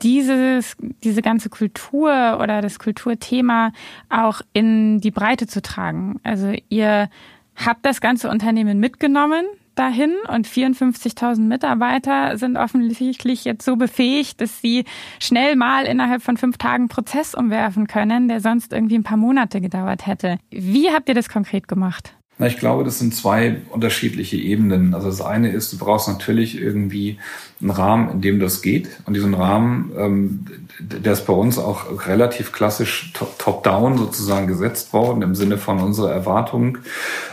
dieses, 0.03 0.75
diese 1.03 1.21
ganze 1.21 1.51
Kultur 1.51 2.39
oder 2.41 2.63
das 2.63 2.79
Kulturthema 2.79 3.73
auch 4.09 4.41
in 4.55 5.01
die 5.01 5.11
Breite 5.11 5.47
zu 5.47 5.61
tragen? 5.61 6.19
Also 6.23 6.55
ihr 6.71 7.11
habt 7.57 7.85
das 7.85 8.01
ganze 8.01 8.31
Unternehmen 8.31 8.81
mitgenommen 8.81 9.45
dahin 9.75 10.15
und 10.29 10.47
54.000 10.47 11.41
Mitarbeiter 11.41 12.39
sind 12.39 12.57
offensichtlich 12.57 13.45
jetzt 13.45 13.65
so 13.65 13.77
befähigt, 13.77 14.41
dass 14.41 14.61
sie 14.61 14.85
schnell 15.21 15.57
mal 15.57 15.85
innerhalb 15.85 16.23
von 16.23 16.37
fünf 16.37 16.59
Tagen 16.59 16.89
Prozess 16.89 17.35
umwerfen 17.35 17.87
können, 17.87 18.29
der 18.29 18.41
sonst 18.41 18.73
irgendwie 18.73 18.97
ein 18.97 19.03
paar 19.03 19.17
Monate 19.17 19.61
gedauert 19.61 20.07
hätte. 20.07 20.39
Wie 20.51 20.91
habt 20.91 21.09
ihr 21.09 21.15
das 21.15 21.29
konkret 21.29 21.69
gemacht? 21.69 22.15
Na, 22.39 22.47
ich 22.47 22.59
glaube, 22.59 22.83
das 22.83 22.99
sind 22.99 23.15
zwei 23.15 23.59
unterschiedliche 23.71 24.37
Ebenen. 24.37 24.95
Also 24.95 25.09
das 25.09 25.21
eine 25.21 25.51
ist, 25.51 25.73
du 25.73 25.79
brauchst 25.79 26.09
natürlich 26.09 26.59
irgendwie 26.61 27.19
einen 27.61 27.71
Rahmen, 27.71 28.11
in 28.11 28.21
dem 28.21 28.41
das 28.41 28.63
geht. 28.63 28.89
Und 29.07 29.15
diesen 29.15 29.35
Rahmen, 29.35 29.93
ähm, 29.97 30.47
der 30.79 31.13
ist 31.13 31.27
bei 31.27 31.33
uns 31.33 31.59
auch 31.59 32.07
relativ 32.07 32.53
klassisch 32.53 33.13
top-down 33.39 33.97
sozusagen 33.97 34.47
gesetzt 34.47 34.93
worden, 34.93 35.23
im 35.23 35.35
Sinne 35.35 35.57
von 35.57 35.81
unserer 35.81 36.13
Erwartung 36.13 36.79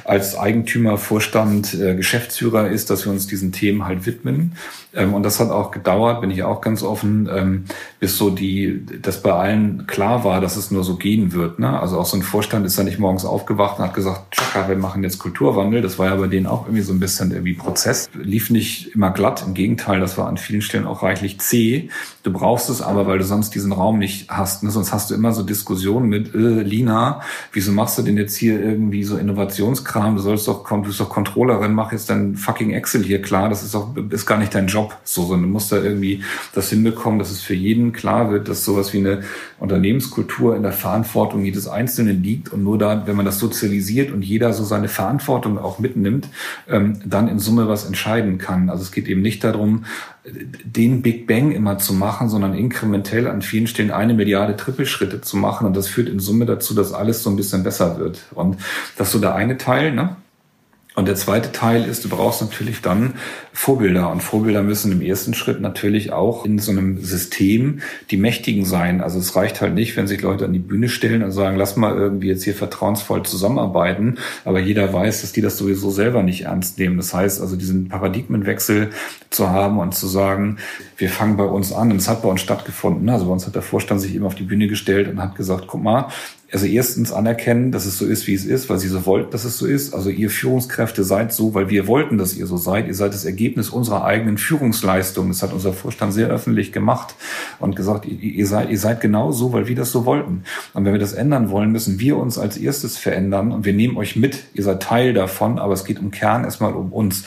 als 0.06 0.38
Eigentümer, 0.38 0.98
Vorstand, 0.98 1.74
äh, 1.74 1.96
Geschäftsführer 1.96 2.70
ist, 2.70 2.90
dass 2.90 3.06
wir 3.06 3.12
uns 3.12 3.28
diesen 3.28 3.52
Themen 3.52 3.86
halt 3.86 4.06
widmen. 4.06 4.54
Ähm, 4.94 5.14
und 5.14 5.24
das 5.24 5.40
hat 5.40 5.50
auch 5.50 5.72
gedauert, 5.72 6.22
bin 6.22 6.32
ich 6.32 6.44
auch 6.44 6.62
ganz 6.62 6.84
offen, 6.84 7.30
ähm, 7.34 7.66
bis 8.00 8.18
so 8.18 8.30
die, 8.30 8.86
dass 9.02 9.22
bei 9.22 9.32
allen 9.32 9.88
klar 9.88 10.24
war, 10.24 10.42
dass 10.42 10.58
es 10.58 10.72
nur 10.72 10.84
so 10.84 10.98
gehen 10.98 11.34
wird. 11.34 11.60
Ne? 11.60 11.80
Also 11.80 11.98
auch 11.98 12.06
so 12.06 12.18
ein 12.18 12.24
Vorstand 12.24 12.66
ist 12.66 12.78
ja 12.78 12.84
nicht 12.84 13.00
morgens 13.00 13.26
aufgewacht 13.26 13.80
und 13.80 13.86
hat 13.86 13.94
gesagt, 13.94 14.32
tschakka, 14.32 14.68
wir 14.68 14.76
machen 14.76 15.04
jetzt 15.04 15.20
Kulturwandel. 15.20 15.82
Das 15.82 15.98
war 15.98 16.08
ja 16.08 16.16
bei 16.16 16.28
denen 16.28 16.46
auch 16.46 16.66
irgendwie 16.66 16.84
so 16.84 16.94
ein 16.94 17.00
bisschen 17.00 17.32
irgendwie 17.32 17.54
Prozess. 17.54 18.10
Lief 18.14 18.50
nicht 18.50 18.94
immer 18.96 19.12
glatt. 19.12 19.44
Im 19.48 19.54
Gegenteil, 19.54 20.00
das 20.00 20.11
war 20.18 20.28
an 20.28 20.38
vielen 20.38 20.62
Stellen 20.62 20.86
auch 20.86 21.04
reichlich 21.04 21.40
zäh. 21.40 21.90
Du 22.24 22.32
brauchst 22.32 22.70
es 22.70 22.82
aber, 22.82 23.08
weil 23.08 23.18
du 23.18 23.24
sonst 23.24 23.56
diesen 23.56 23.72
Raum 23.72 24.00
nicht 24.00 24.30
hast. 24.30 24.64
Ne? 24.64 24.72
Sonst 24.72 24.94
hast 24.94 25.10
du 25.10 25.16
immer 25.16 25.34
so 25.34 25.44
Diskussionen 25.44 26.10
mit, 26.10 26.34
äh, 26.34 26.62
Lina, 26.62 27.22
wieso 27.54 27.72
machst 27.72 27.98
du 27.98 28.02
denn 28.02 28.18
jetzt 28.18 28.36
hier 28.36 28.62
irgendwie 28.62 29.04
so 29.04 29.18
Innovationskram? 29.18 30.16
Du 30.16 30.22
sollst 30.22 30.48
doch, 30.48 30.68
du 30.68 30.82
bist 30.82 31.00
doch 31.00 31.10
Controllerin, 31.10 31.74
mach 31.74 31.92
jetzt 31.92 32.10
dein 32.10 32.36
fucking 32.36 32.72
Excel 32.72 33.04
hier 33.04 33.22
klar. 33.22 33.50
Das 33.50 33.64
ist 33.64 33.74
doch, 33.74 33.96
ist 34.10 34.26
gar 34.26 34.38
nicht 34.38 34.54
dein 34.54 34.68
Job. 34.68 34.98
So, 35.04 35.24
sondern 35.24 35.44
du 35.44 35.54
musst 35.54 35.72
da 35.72 35.78
irgendwie 35.78 36.24
das 36.54 36.70
hinbekommen, 36.70 37.20
dass 37.20 37.32
es 37.32 37.42
für 37.42 37.56
jeden 37.56 37.92
klar 37.92 38.32
wird, 38.32 38.48
dass 38.48 38.64
sowas 38.66 38.94
wie 38.94 39.00
eine 39.00 39.22
Unternehmenskultur 39.60 40.56
in 40.56 40.64
der 40.64 40.72
Verantwortung 40.72 41.44
jedes 41.46 41.68
Einzelnen 41.68 42.24
liegt 42.24 42.50
und 42.50 42.64
nur 42.64 42.78
da, 42.78 43.06
wenn 43.06 43.16
man 43.16 43.26
das 43.26 43.40
sozialisiert 43.40 44.12
und 44.12 44.24
jeder 44.24 44.54
so 44.54 44.64
seine 44.64 44.88
Verantwortung 44.88 45.58
auch 45.58 45.80
mitnimmt, 45.80 46.28
ähm, 46.70 47.00
dann 47.06 47.28
in 47.28 47.40
Summe 47.40 47.68
was 47.68 47.86
entscheiden 47.86 48.38
kann. 48.38 48.70
Also 48.70 48.84
es 48.84 48.92
geht 48.92 49.08
eben 49.08 49.22
nicht 49.22 49.44
darum, 49.44 49.86
den 50.24 51.02
Big 51.02 51.28
Bang 51.28 51.52
immer 51.52 51.78
zu 51.78 51.94
machen, 51.94 52.30
sondern 52.30 52.54
inkrementell 52.54 53.28
an 53.28 53.42
vielen 53.42 53.68
Stellen 53.68 53.92
eine 53.92 54.14
Milliarde 54.14 54.56
Trippelschritte 54.56 55.22
zu 55.22 55.38
machen. 55.38 55.66
Und 55.68 55.76
das 55.76 55.88
führt 55.88 56.10
in 56.10 56.20
Summe 56.20 56.46
dazu, 56.46 56.74
dass 56.74 56.94
alles 56.94 57.24
so 57.24 57.30
ein 57.30 57.36
bisschen 57.36 57.64
besser 57.64 57.98
wird. 57.98 58.20
Und 58.34 58.58
das 58.98 59.08
ist 59.08 59.14
so 59.14 59.20
der 59.20 59.36
eine 59.36 59.58
Teil, 59.58 59.92
ne? 59.92 60.16
Und 60.94 61.08
der 61.08 61.16
zweite 61.16 61.54
Teil 61.54 61.86
ist, 61.86 62.04
du 62.04 62.10
brauchst 62.10 62.42
natürlich 62.42 62.82
dann 62.82 63.14
Vorbilder. 63.54 64.12
Und 64.12 64.22
Vorbilder 64.22 64.62
müssen 64.62 64.92
im 64.92 65.02
ersten 65.02 65.34
Schritt 65.34 65.62
natürlich 65.62 66.12
auch 66.12 66.44
in 66.44 66.60
so 66.60 66.72
einem 66.72 67.02
System 67.02 67.80
die 68.10 68.18
Mächtigen 68.18 68.66
sein. 68.66 69.00
Also 69.00 69.18
es 69.18 69.34
reicht 69.38 69.62
halt 69.62 69.74
nicht, 69.74 69.96
wenn 69.96 70.08
sich 70.08 70.22
Leute 70.22 70.44
an 70.44 70.52
die 70.52 70.60
Bühne 70.60 70.90
stellen 70.90 71.24
und 71.24 71.32
sagen, 71.32 71.56
lass 71.56 71.78
mal 71.78 71.96
irgendwie 71.96 72.28
jetzt 72.28 72.44
hier 72.44 72.56
vertrauensvoll 72.56 73.24
zusammenarbeiten. 73.24 74.18
Aber 74.44 74.60
jeder 74.60 74.92
weiß, 74.92 75.22
dass 75.22 75.32
die 75.32 75.40
das 75.40 75.58
sowieso 75.58 75.92
selber 75.92 76.24
nicht 76.24 76.42
ernst 76.42 76.78
nehmen. 76.78 76.98
Das 76.98 77.14
heißt 77.14 77.40
also, 77.40 77.56
diesen 77.56 77.88
Paradigmenwechsel 77.88 78.90
zu 79.30 79.50
haben 79.50 79.80
und 79.80 79.96
zu 79.96 80.08
sagen, 80.08 80.58
wir 80.98 81.08
fangen 81.08 81.38
bei 81.38 81.46
uns 81.46 81.72
an. 81.72 81.92
Und 81.92 81.98
es 81.98 82.10
hat 82.10 82.22
bei 82.22 82.28
uns 82.28 82.42
stattgefunden. 82.42 83.10
Also 83.10 83.28
bei 83.28 83.32
uns 83.32 83.48
hat 83.48 83.56
der 83.56 83.62
Vorstand 83.62 84.02
sich 84.02 84.14
eben 84.14 84.26
auf 84.26 84.36
die 84.36 84.44
Bühne 84.44 84.68
gestellt 84.68 85.08
und 85.08 85.22
hat 85.22 85.36
gesagt, 85.36 85.68
guck 85.68 85.82
mal, 85.82 86.10
also 86.52 86.66
erstens 86.66 87.14
anerkennen, 87.14 87.72
dass 87.72 87.86
es 87.86 87.98
so 87.98 88.06
ist, 88.06 88.28
wie 88.28 88.34
es 88.34 88.44
ist, 88.44 88.70
weil 88.70 88.78
sie 88.78 88.90
so 88.90 89.06
wollten, 89.06 89.32
dass 89.32 89.46
es 89.46 89.58
so 89.58 89.66
ist. 89.66 89.94
Also 89.94 90.10
ihr 90.10 90.30
Führungskräfte 90.30 91.06
seid 91.06 91.32
so, 91.32 91.54
weil 91.54 91.70
wir 91.70 91.88
wollten, 91.88 92.18
dass 92.18 92.36
ihr 92.36 92.46
so 92.46 92.58
seid. 92.58 92.88
Ihr 92.88 92.94
seid 92.94 93.14
das 93.14 93.24
Ergebnis 93.24 93.70
unserer 93.70 94.04
eigenen 94.04 94.38
Führungsleistung. 94.38 95.30
Das 95.30 95.44
hat 95.44 95.54
unser 95.54 95.72
Vorstand 95.72 96.14
sehr 96.14 96.28
öffentlich 96.28 96.74
gemacht 96.74 97.16
und 97.60 97.78
gesagt, 97.78 98.06
ihr 98.06 98.48
seid, 98.48 98.70
ihr 98.70 98.80
seid 98.80 99.00
genau 99.00 99.32
so, 99.32 99.54
weil 99.54 99.68
wir 99.70 99.76
das 99.76 99.92
so 99.92 100.06
wollten. 100.06 100.44
Und 100.74 100.84
wenn 100.86 100.92
wir 100.92 101.00
das 101.00 101.14
ändern 101.14 101.50
wollen, 101.52 101.72
müssen 101.72 102.00
wir 102.00 102.18
uns 102.18 102.38
als 102.38 102.58
erstes 102.58 102.98
verändern 102.98 103.54
und 103.54 103.64
wir 103.64 103.74
nehmen 103.74 103.96
euch 103.96 104.18
mit. 104.18 104.44
Ihr 104.54 104.64
seid 104.64 104.84
Teil 104.84 105.14
davon, 105.14 105.58
aber 105.58 105.74
es 105.74 105.86
geht 105.86 106.00
im 106.00 106.12
Kern 106.12 106.44
erstmal 106.44 106.74
um 106.74 106.92
uns. 106.92 107.24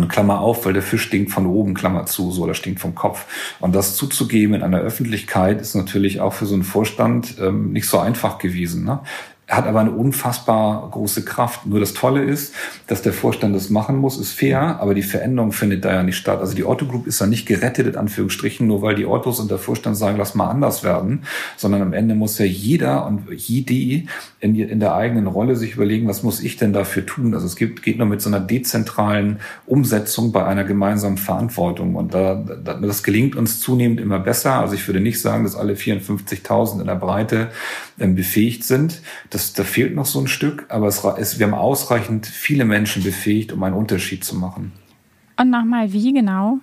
Und 0.00 0.08
Klammer 0.08 0.40
auf, 0.40 0.64
weil 0.64 0.72
der 0.72 0.82
Fisch 0.82 1.02
stinkt 1.02 1.30
von 1.30 1.46
oben, 1.46 1.74
Klammer 1.74 2.06
zu, 2.06 2.30
so, 2.30 2.42
oder 2.42 2.54
stinkt 2.54 2.80
vom 2.80 2.94
Kopf. 2.94 3.26
Und 3.60 3.74
das 3.74 3.96
zuzugeben 3.96 4.54
in 4.54 4.62
einer 4.62 4.80
Öffentlichkeit 4.80 5.60
ist 5.60 5.74
natürlich 5.74 6.20
auch 6.20 6.32
für 6.32 6.46
so 6.46 6.54
einen 6.54 6.62
Vorstand 6.62 7.36
ähm, 7.40 7.72
nicht 7.72 7.88
so 7.88 7.98
einfach 7.98 8.38
gewesen. 8.38 8.84
Ne? 8.84 9.00
Hat 9.50 9.66
aber 9.66 9.80
eine 9.80 9.90
unfassbar 9.90 10.88
große 10.90 11.24
Kraft. 11.24 11.66
Nur 11.66 11.80
das 11.80 11.92
Tolle 11.92 12.22
ist, 12.22 12.54
dass 12.86 13.02
der 13.02 13.12
Vorstand 13.12 13.54
das 13.54 13.68
machen 13.68 13.96
muss, 13.96 14.18
ist 14.18 14.32
fair, 14.32 14.78
aber 14.80 14.94
die 14.94 15.02
Veränderung 15.02 15.50
findet 15.50 15.84
da 15.84 15.92
ja 15.92 16.02
nicht 16.04 16.16
statt. 16.16 16.40
Also 16.40 16.54
die 16.54 16.64
Otto 16.64 16.86
Group 16.86 17.08
ist 17.08 17.20
ja 17.20 17.26
nicht 17.26 17.46
gerettet, 17.46 17.88
in 17.88 17.96
Anführungsstrichen, 17.96 18.66
nur 18.66 18.80
weil 18.82 18.94
die 18.94 19.06
Ottos 19.06 19.40
und 19.40 19.50
der 19.50 19.58
Vorstand 19.58 19.96
sagen, 19.96 20.18
lass 20.18 20.36
mal 20.36 20.48
anders 20.48 20.84
werden, 20.84 21.24
sondern 21.56 21.82
am 21.82 21.92
Ende 21.92 22.14
muss 22.14 22.38
ja 22.38 22.44
jeder 22.44 23.06
und 23.06 23.24
jede 23.34 24.06
in, 24.40 24.54
in 24.54 24.80
der 24.80 24.94
eigenen 24.94 25.26
Rolle 25.26 25.56
sich 25.56 25.74
überlegen, 25.74 26.06
was 26.06 26.22
muss 26.22 26.40
ich 26.40 26.56
denn 26.56 26.72
dafür 26.72 27.04
tun? 27.04 27.34
Also 27.34 27.46
es 27.46 27.56
gibt, 27.56 27.82
geht 27.82 27.98
nur 27.98 28.06
mit 28.06 28.22
so 28.22 28.28
einer 28.28 28.40
dezentralen 28.40 29.40
Umsetzung 29.66 30.30
bei 30.30 30.44
einer 30.44 30.64
gemeinsamen 30.64 31.18
Verantwortung. 31.18 31.96
Und 31.96 32.14
da, 32.14 32.34
das 32.34 33.02
gelingt 33.02 33.34
uns 33.34 33.60
zunehmend 33.60 34.00
immer 34.00 34.20
besser. 34.20 34.54
Also 34.54 34.74
ich 34.74 34.86
würde 34.86 35.00
nicht 35.00 35.20
sagen, 35.20 35.42
dass 35.42 35.56
alle 35.56 35.74
54.000 35.74 36.80
in 36.80 36.86
der 36.86 36.94
Breite 36.94 37.48
befähigt 38.08 38.64
sind. 38.64 39.02
Das, 39.30 39.52
da 39.52 39.64
fehlt 39.64 39.94
noch 39.94 40.06
so 40.06 40.20
ein 40.20 40.28
Stück, 40.28 40.66
aber 40.68 40.86
es, 40.86 41.04
es, 41.04 41.38
wir 41.38 41.46
haben 41.46 41.54
ausreichend 41.54 42.26
viele 42.26 42.64
Menschen 42.64 43.02
befähigt, 43.02 43.52
um 43.52 43.62
einen 43.62 43.74
Unterschied 43.74 44.24
zu 44.24 44.36
machen. 44.36 44.72
Und 45.36 45.50
nochmal, 45.50 45.92
wie 45.92 46.12
genau? 46.12 46.58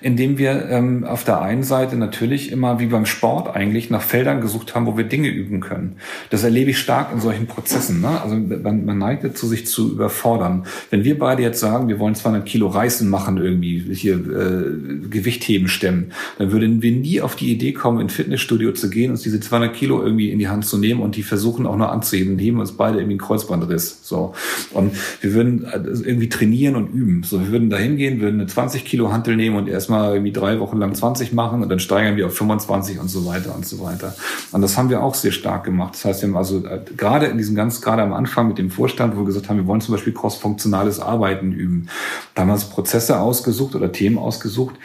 Indem 0.00 0.38
wir 0.38 0.68
ähm, 0.68 1.04
auf 1.04 1.24
der 1.24 1.40
einen 1.40 1.62
Seite 1.62 1.96
natürlich 1.96 2.50
immer 2.50 2.80
wie 2.80 2.86
beim 2.86 3.06
Sport 3.06 3.54
eigentlich 3.54 3.90
nach 3.90 4.02
Feldern 4.02 4.40
gesucht 4.40 4.74
haben, 4.74 4.86
wo 4.86 4.96
wir 4.96 5.04
Dinge 5.04 5.28
üben 5.28 5.60
können. 5.60 5.96
Das 6.30 6.44
erlebe 6.44 6.70
ich 6.70 6.78
stark 6.78 7.12
in 7.12 7.20
solchen 7.20 7.46
Prozessen. 7.46 8.00
Ne? 8.00 8.20
Also 8.20 8.36
man, 8.36 8.84
man 8.84 8.98
neigt 8.98 9.24
dazu, 9.24 9.46
sich 9.46 9.66
zu 9.66 9.92
überfordern. 9.92 10.64
Wenn 10.90 11.04
wir 11.04 11.18
beide 11.18 11.42
jetzt 11.42 11.60
sagen, 11.60 11.88
wir 11.88 11.98
wollen 11.98 12.14
200 12.14 12.44
Kilo 12.44 12.68
Reißen 12.68 13.08
machen, 13.08 13.38
irgendwie 13.38 13.80
hier 13.94 14.14
äh, 14.14 15.08
Gewichtheben 15.08 15.68
stemmen, 15.68 16.12
dann 16.38 16.52
würden 16.52 16.82
wir 16.82 16.92
nie 16.92 17.20
auf 17.20 17.36
die 17.36 17.52
Idee 17.52 17.72
kommen, 17.72 18.00
in 18.00 18.08
Fitnessstudio 18.08 18.72
zu 18.72 18.90
gehen, 18.90 19.10
uns 19.10 19.22
diese 19.22 19.40
200 19.40 19.74
Kilo 19.74 20.02
irgendwie 20.02 20.30
in 20.30 20.38
die 20.38 20.48
Hand 20.48 20.64
zu 20.64 20.78
nehmen 20.78 21.00
und 21.00 21.16
die 21.16 21.22
versuchen 21.22 21.66
auch 21.66 21.76
nur 21.76 21.90
anzuheben, 21.92 22.38
heben 22.38 22.60
uns 22.60 22.72
beide 22.72 22.98
irgendwie 22.98 23.14
einen 23.14 23.20
Kreuzbandriss. 23.20 24.00
So 24.02 24.34
und 24.72 24.92
wir 25.20 25.34
würden 25.34 25.64
äh, 25.64 25.78
irgendwie 25.78 26.28
trainieren 26.28 26.76
und 26.76 26.92
üben. 26.92 27.22
So, 27.22 27.40
wir 27.40 27.52
würden 27.52 27.70
da 27.70 27.76
hingehen, 27.76 28.20
würden 28.20 28.40
eine 28.40 28.46
20 28.46 28.84
Kilo 28.84 29.12
Hantel 29.12 29.36
nehmen 29.36 29.51
und 29.56 29.68
erstmal 29.68 29.92
mal 30.02 30.12
irgendwie 30.14 30.32
drei 30.32 30.60
Wochen 30.60 30.78
lang 30.78 30.94
20 30.94 31.32
machen 31.32 31.62
und 31.62 31.68
dann 31.68 31.78
steigern 31.78 32.16
wir 32.16 32.26
auf 32.26 32.36
25 32.36 32.98
und 32.98 33.08
so 33.08 33.26
weiter 33.26 33.54
und 33.54 33.66
so 33.66 33.80
weiter. 33.80 34.14
Und 34.52 34.62
das 34.62 34.76
haben 34.76 34.90
wir 34.90 35.02
auch 35.02 35.14
sehr 35.14 35.32
stark 35.32 35.64
gemacht. 35.64 35.94
Das 35.94 36.04
heißt, 36.04 36.22
wir 36.22 36.28
haben 36.28 36.36
also 36.36 36.66
äh, 36.66 36.80
gerade 36.96 37.26
in 37.26 37.38
diesem 37.38 37.54
ganz, 37.54 37.80
gerade 37.80 38.02
am 38.02 38.12
Anfang 38.12 38.48
mit 38.48 38.58
dem 38.58 38.70
Vorstand, 38.70 39.16
wo 39.16 39.20
wir 39.20 39.26
gesagt 39.26 39.48
haben, 39.48 39.56
wir 39.56 39.66
wollen 39.66 39.80
zum 39.80 39.94
Beispiel 39.94 40.12
cross-funktionales 40.12 41.00
Arbeiten 41.00 41.52
üben. 41.52 41.88
Da 42.34 42.42
haben 42.42 42.48
wir 42.48 42.54
uns 42.54 42.64
Prozesse 42.64 43.20
ausgesucht 43.20 43.74
oder 43.74 43.92
Themen 43.92 44.18
ausgesucht, 44.18 44.76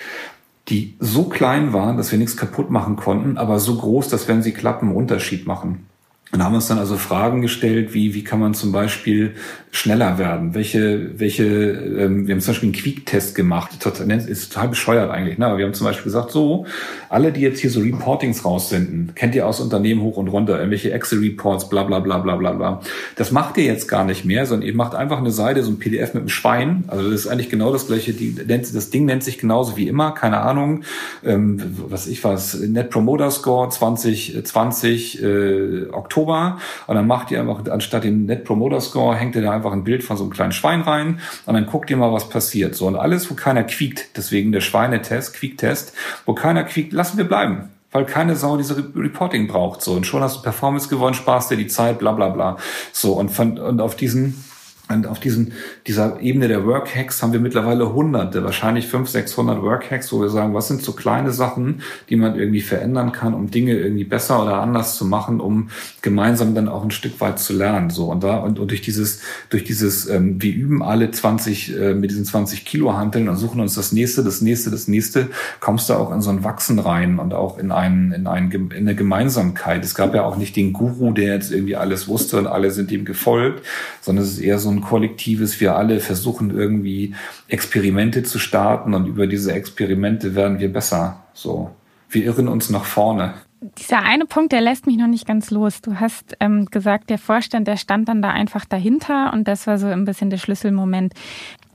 die 0.70 0.96
so 1.00 1.24
klein 1.24 1.74
waren, 1.74 1.98
dass 1.98 2.12
wir 2.12 2.20
nichts 2.20 2.38
kaputt 2.38 2.70
machen 2.70 2.98
konnten, 2.98 3.38
aber 3.38 3.60
so 3.60 3.76
groß, 3.76 4.10
dass 4.10 4.28
wenn 4.28 4.44
sie 4.44 4.52
klappen, 4.52 4.94
Unterschied 4.94 5.48
machen. 5.48 5.88
Und 6.34 6.44
haben 6.44 6.56
uns 6.56 6.68
dann 6.68 6.78
also 6.78 6.98
Fragen 6.98 7.42
gestellt, 7.42 7.94
wie, 7.94 8.14
wie 8.14 8.24
kann 8.24 8.42
man 8.42 8.54
zum 8.54 8.74
Beispiel 8.74 9.36
schneller 9.72 10.18
werden? 10.18 10.54
Welche, 10.56 11.18
welche, 11.20 11.46
ähm, 11.46 12.28
wir 12.28 12.36
haben 12.36 12.42
zum 12.42 12.54
Beispiel 12.54 12.68
einen 12.68 12.76
Quick-Test 12.76 13.34
gemacht, 13.34 13.80
total, 13.80 14.12
ist 14.12 14.52
total 14.52 14.68
bescheuert 14.68 15.10
eigentlich, 15.10 15.38
ne? 15.38 15.46
aber 15.46 15.58
wir 15.58 15.66
haben 15.66 15.74
zum 15.74 15.88
Beispiel 15.88 16.04
gesagt, 16.04 16.32
so, 16.32 16.66
alle, 17.08 17.32
die 17.32 17.42
jetzt 17.42 17.60
hier 17.60 17.70
so 17.70 17.80
Reportings 17.80 18.44
raussenden, 18.44 19.14
kennt 19.16 19.36
ihr 19.36 19.48
aus 19.48 19.62
Unternehmen 19.62 20.02
hoch 20.02 20.18
und 20.18 20.28
runter, 20.28 20.58
irgendwelche 20.58 20.92
Excel-Reports, 20.92 21.70
bla 21.70 21.84
bla 21.84 22.00
bla 22.00 22.18
bla 22.18 22.36
bla 22.36 22.52
bla. 22.52 22.82
Das 23.16 23.32
macht 23.32 23.58
ihr 23.58 23.64
jetzt 23.64 23.88
gar 23.88 24.04
nicht 24.04 24.26
mehr, 24.26 24.46
sondern 24.46 24.68
ihr 24.68 24.76
macht 24.76 24.96
einfach 24.96 25.20
eine 25.20 25.32
Seite, 25.32 25.64
so 25.64 25.72
ein 25.72 25.80
PDF 25.80 26.14
mit 26.14 26.22
einem 26.24 26.30
Schwein. 26.30 26.84
Also 26.88 27.10
das 27.10 27.22
ist 27.22 27.28
eigentlich 27.28 27.50
genau 27.50 27.72
das 27.72 27.88
gleiche, 27.88 28.12
die, 28.12 28.36
das 28.36 28.90
Ding 28.90 29.06
nennt 29.06 29.24
sich 29.24 29.38
genauso 29.38 29.78
wie 29.78 29.88
immer, 29.88 30.12
keine 30.12 30.42
Ahnung, 30.42 30.84
ähm, 31.24 31.62
was 31.88 32.08
ich 32.08 32.22
was, 32.26 32.60
Net 32.60 32.90
Promoter 32.90 33.32
Score 33.32 33.70
2020, 33.70 35.24
äh, 35.24 35.86
Oktober 35.92 36.17
Oktober 36.18 36.58
und 36.88 36.96
dann 36.96 37.08
macht 37.08 37.32
ihr 37.32 37.40
einfach 37.40 37.62
anstatt 37.70 38.04
den 38.04 38.26
Net 38.26 38.44
Promoter 38.44 38.82
Score 38.82 39.16
hängt 39.16 39.36
ihr 39.36 39.42
da 39.42 39.52
einfach 39.52 39.72
ein 39.72 39.84
Bild 39.84 40.04
von 40.04 40.18
so 40.18 40.24
einem 40.24 40.34
kleinen 40.34 40.52
Schwein 40.52 40.82
rein 40.82 41.20
und 41.46 41.54
dann 41.54 41.68
guckt 41.68 41.90
ihr 41.90 41.98
mal, 41.98 42.12
was 42.12 42.30
passiert. 42.30 42.76
So 42.76 42.88
und 42.88 42.96
alles, 42.96 43.30
wo 43.30 43.36
keiner 43.36 43.64
quiekt, 43.64 44.18
deswegen 44.18 44.52
der 44.52 44.62
Schweinetest, 44.62 45.36
Quiektest, 45.36 45.94
wo 46.26 46.34
keiner 46.34 46.64
quiekt, 46.64 46.94
lassen 46.94 47.18
wir 47.18 47.26
bleiben 47.26 47.70
weil 47.94 48.06
keine 48.06 48.36
Sau 48.36 48.58
diese 48.58 48.78
Reporting 48.96 49.48
braucht. 49.48 49.82
So, 49.82 49.94
und 49.94 50.06
schon 50.06 50.22
hast 50.22 50.36
du 50.38 50.42
Performance 50.42 50.90
gewonnen, 50.90 51.16
sparst 51.16 51.50
dir 51.50 51.56
die 51.56 51.68
Zeit, 51.68 52.00
bla 52.00 52.12
bla 52.12 52.28
bla. 52.30 52.58
So, 52.92 53.14
und, 53.14 53.30
von, 53.30 53.58
und 53.58 53.80
auf 53.80 53.96
diesen 53.96 54.44
Und 54.90 55.06
auf 55.06 55.20
diesen, 55.20 55.52
dieser 55.86 56.22
Ebene 56.22 56.48
der 56.48 56.66
Workhacks 56.66 57.22
haben 57.22 57.34
wir 57.34 57.42
mittlerweile 57.42 57.94
hunderte, 57.94 58.44
wahrscheinlich 58.46 58.88
500, 58.88 59.12
600 59.28 59.62
Workhacks, 59.62 60.14
wo 60.14 60.22
wir 60.22 60.30
sagen, 60.30 60.54
was 60.54 60.70
sind 60.70 60.82
so 60.82 60.94
kleine 60.94 61.32
Sachen, 61.32 61.82
die 62.10 62.16
man 62.16 62.40
irgendwie 62.40 62.62
verändern 62.62 63.12
kann, 63.12 63.34
um 63.34 63.52
Dinge 63.52 63.74
irgendwie 63.74 64.06
besser 64.06 64.42
oder 64.42 64.62
anders 64.62 64.96
zu 64.96 65.04
machen, 65.06 65.42
um 65.42 65.70
gemeinsam 66.02 66.56
dann 66.56 66.70
auch 66.70 66.84
ein 66.84 66.92
Stück 66.92 67.20
weit 67.20 67.38
zu 67.38 67.54
lernen. 67.54 67.90
So 67.90 68.10
und 68.10 68.24
da 68.24 68.38
und, 68.38 68.60
und 68.60 68.72
durch 68.72 68.82
dieses, 68.82 69.22
durch 69.50 69.66
dieses, 69.66 70.08
ähm, 70.08 70.42
wir 70.42 70.54
üben 70.54 70.82
alle 70.82 71.12
20 71.12 71.78
äh, 71.78 71.94
mit 71.94 72.12
diesen 72.12 72.24
20 72.24 72.64
Kilo 72.64 72.96
Hanteln 72.96 73.28
und 73.28 73.36
suchen 73.36 73.60
uns 73.60 73.76
das 73.76 73.92
nächste, 73.92 74.24
das 74.24 74.42
nächste, 74.42 74.72
das 74.72 74.88
nächste, 74.88 75.28
kommst 75.60 75.90
du 75.90 75.96
auch 75.96 76.14
in 76.14 76.22
so 76.22 76.30
ein 76.30 76.46
Wachsen 76.46 76.80
rein 76.80 77.20
und 77.20 77.34
auch 77.34 77.58
in 77.58 77.74
einen, 77.74 78.14
in 78.14 78.26
einen, 78.26 78.52
in 78.52 78.72
eine 78.72 78.96
Gemeinsamkeit. 78.96 79.84
Es 79.84 79.96
gab 79.96 80.16
ja 80.16 80.24
auch 80.24 80.38
nicht 80.38 80.56
den 80.56 80.72
Guru, 80.72 81.12
der 81.12 81.34
jetzt 81.34 81.52
irgendwie 81.52 81.76
alles 81.76 82.08
wusste 82.08 82.38
und 82.38 82.48
alle 82.48 82.72
sind 82.72 82.90
ihm 82.94 83.04
gefolgt, 83.04 83.66
sondern 84.02 84.24
es 84.24 84.32
ist 84.32 84.40
eher 84.40 84.60
so 84.60 84.70
ein 84.70 84.77
ein 84.78 84.82
kollektives, 84.82 85.60
wir 85.60 85.76
alle 85.76 86.00
versuchen 86.00 86.52
irgendwie 86.52 87.16
Experimente 87.48 88.24
zu 88.24 88.40
starten 88.40 88.94
und 88.94 89.08
über 89.08 89.28
diese 89.28 89.54
Experimente 89.54 90.36
werden 90.36 90.60
wir 90.60 90.72
besser. 90.72 91.24
So, 91.34 91.72
wir 92.10 92.24
irren 92.24 92.48
uns 92.48 92.70
nach 92.70 92.86
vorne. 92.86 93.34
Dieser 93.60 94.04
eine 94.04 94.26
Punkt, 94.26 94.52
der 94.52 94.62
lässt 94.62 94.86
mich 94.86 94.98
noch 94.98 95.08
nicht 95.08 95.26
ganz 95.26 95.50
los. 95.50 95.82
Du 95.82 96.00
hast 96.00 96.38
ähm, 96.40 96.66
gesagt, 96.66 97.10
der 97.10 97.18
Vorstand, 97.18 97.68
der 97.68 97.78
stand 97.78 98.08
dann 98.08 98.22
da 98.22 98.30
einfach 98.30 98.66
dahinter 98.66 99.34
und 99.34 99.48
das 99.48 99.66
war 99.66 99.80
so 99.80 99.88
ein 99.88 100.06
bisschen 100.06 100.30
der 100.30 100.38
Schlüsselmoment, 100.38 101.14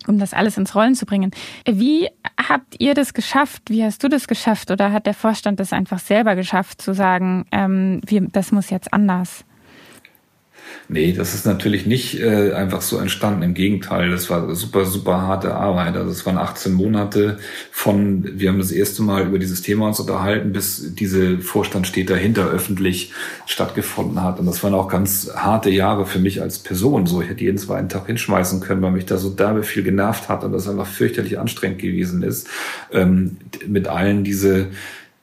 um 0.07 0.19
das 0.19 0.33
alles 0.33 0.57
ins 0.57 0.77
Rollen 0.77 0.95
zu 0.95 1.07
bringen. 1.07 1.33
Wie 1.67 2.09
habt 2.49 2.77
ihr 2.79 2.95
das 2.95 3.15
geschafft? 3.15 3.62
Wie 3.69 3.83
hast 3.83 4.03
du 4.05 4.09
das 4.09 4.29
geschafft? 4.29 4.71
Oder 4.71 4.93
hat 4.93 5.07
der 5.07 5.15
Vorstand 5.15 5.59
das 5.59 5.73
einfach 5.73 5.99
selber 5.99 6.37
geschafft, 6.37 6.81
zu 6.81 6.95
sagen, 6.95 7.47
ähm, 7.51 8.01
wir, 8.07 8.29
das 8.31 8.53
muss 8.53 8.71
jetzt 8.71 8.93
anders? 8.93 9.45
Nee, 10.89 11.13
das 11.13 11.35
ist 11.35 11.47
natürlich 11.47 11.87
nicht 11.87 12.21
äh, 12.21 12.53
einfach 12.53 12.83
so 12.83 12.99
entstanden. 12.99 13.43
Im 13.43 13.55
Gegenteil, 13.55 14.11
das 14.11 14.29
war 14.29 14.55
super, 14.55 14.85
super 14.85 15.23
harte 15.23 15.55
Arbeit. 15.55 15.97
Also 15.97 16.11
es 16.11 16.27
waren 16.27 16.37
18 16.37 16.73
Monate 16.73 17.39
von, 17.71 18.39
wir 18.39 18.51
haben 18.51 18.59
das 18.59 18.73
erste 18.73 19.03
Mal 19.03 19.27
über 19.27 19.39
dieses 19.39 19.63
Thema 19.63 19.87
uns 19.87 20.01
unterhalten, 20.01 20.53
bis 20.53 20.95
diese 20.95 21.39
Vorstand 21.39 21.87
steht 21.87 22.11
dahinter 22.11 22.47
öffentlich 22.49 23.13
stattgefunden 23.47 24.23
hat. 24.23 24.39
Und 24.39 24.47
das 24.47 24.63
waren 24.63 24.75
auch 24.75 24.89
ganz 24.89 25.31
harte 25.35 25.71
Jahre 25.71 26.05
für 26.05 26.19
mich 26.19 26.43
als 26.43 26.59
Person. 26.59 27.07
So, 27.07 27.23
ich 27.23 27.29
hätte 27.29 27.45
jeden 27.45 27.59
zweiten 27.59 27.89
Tag 27.89 28.07
hinschmeißen 28.07 28.61
können, 28.61 28.83
weil 28.83 28.93
mich 28.93 29.07
da 29.07 29.17
so 29.17 29.31
derbe 29.31 29.63
viel 29.63 29.83
genervt 29.83 30.29
hat 30.29 30.45
und 30.45 30.53
das 30.53 30.69
einfach 30.69 30.87
fürchterlich 30.87 31.39
anstrengend 31.39 31.79
gewesen 31.79 32.23
ist, 32.23 32.49
ähm, 32.93 33.39
mit 33.67 33.89
allen 33.89 34.25
diese 34.25 34.69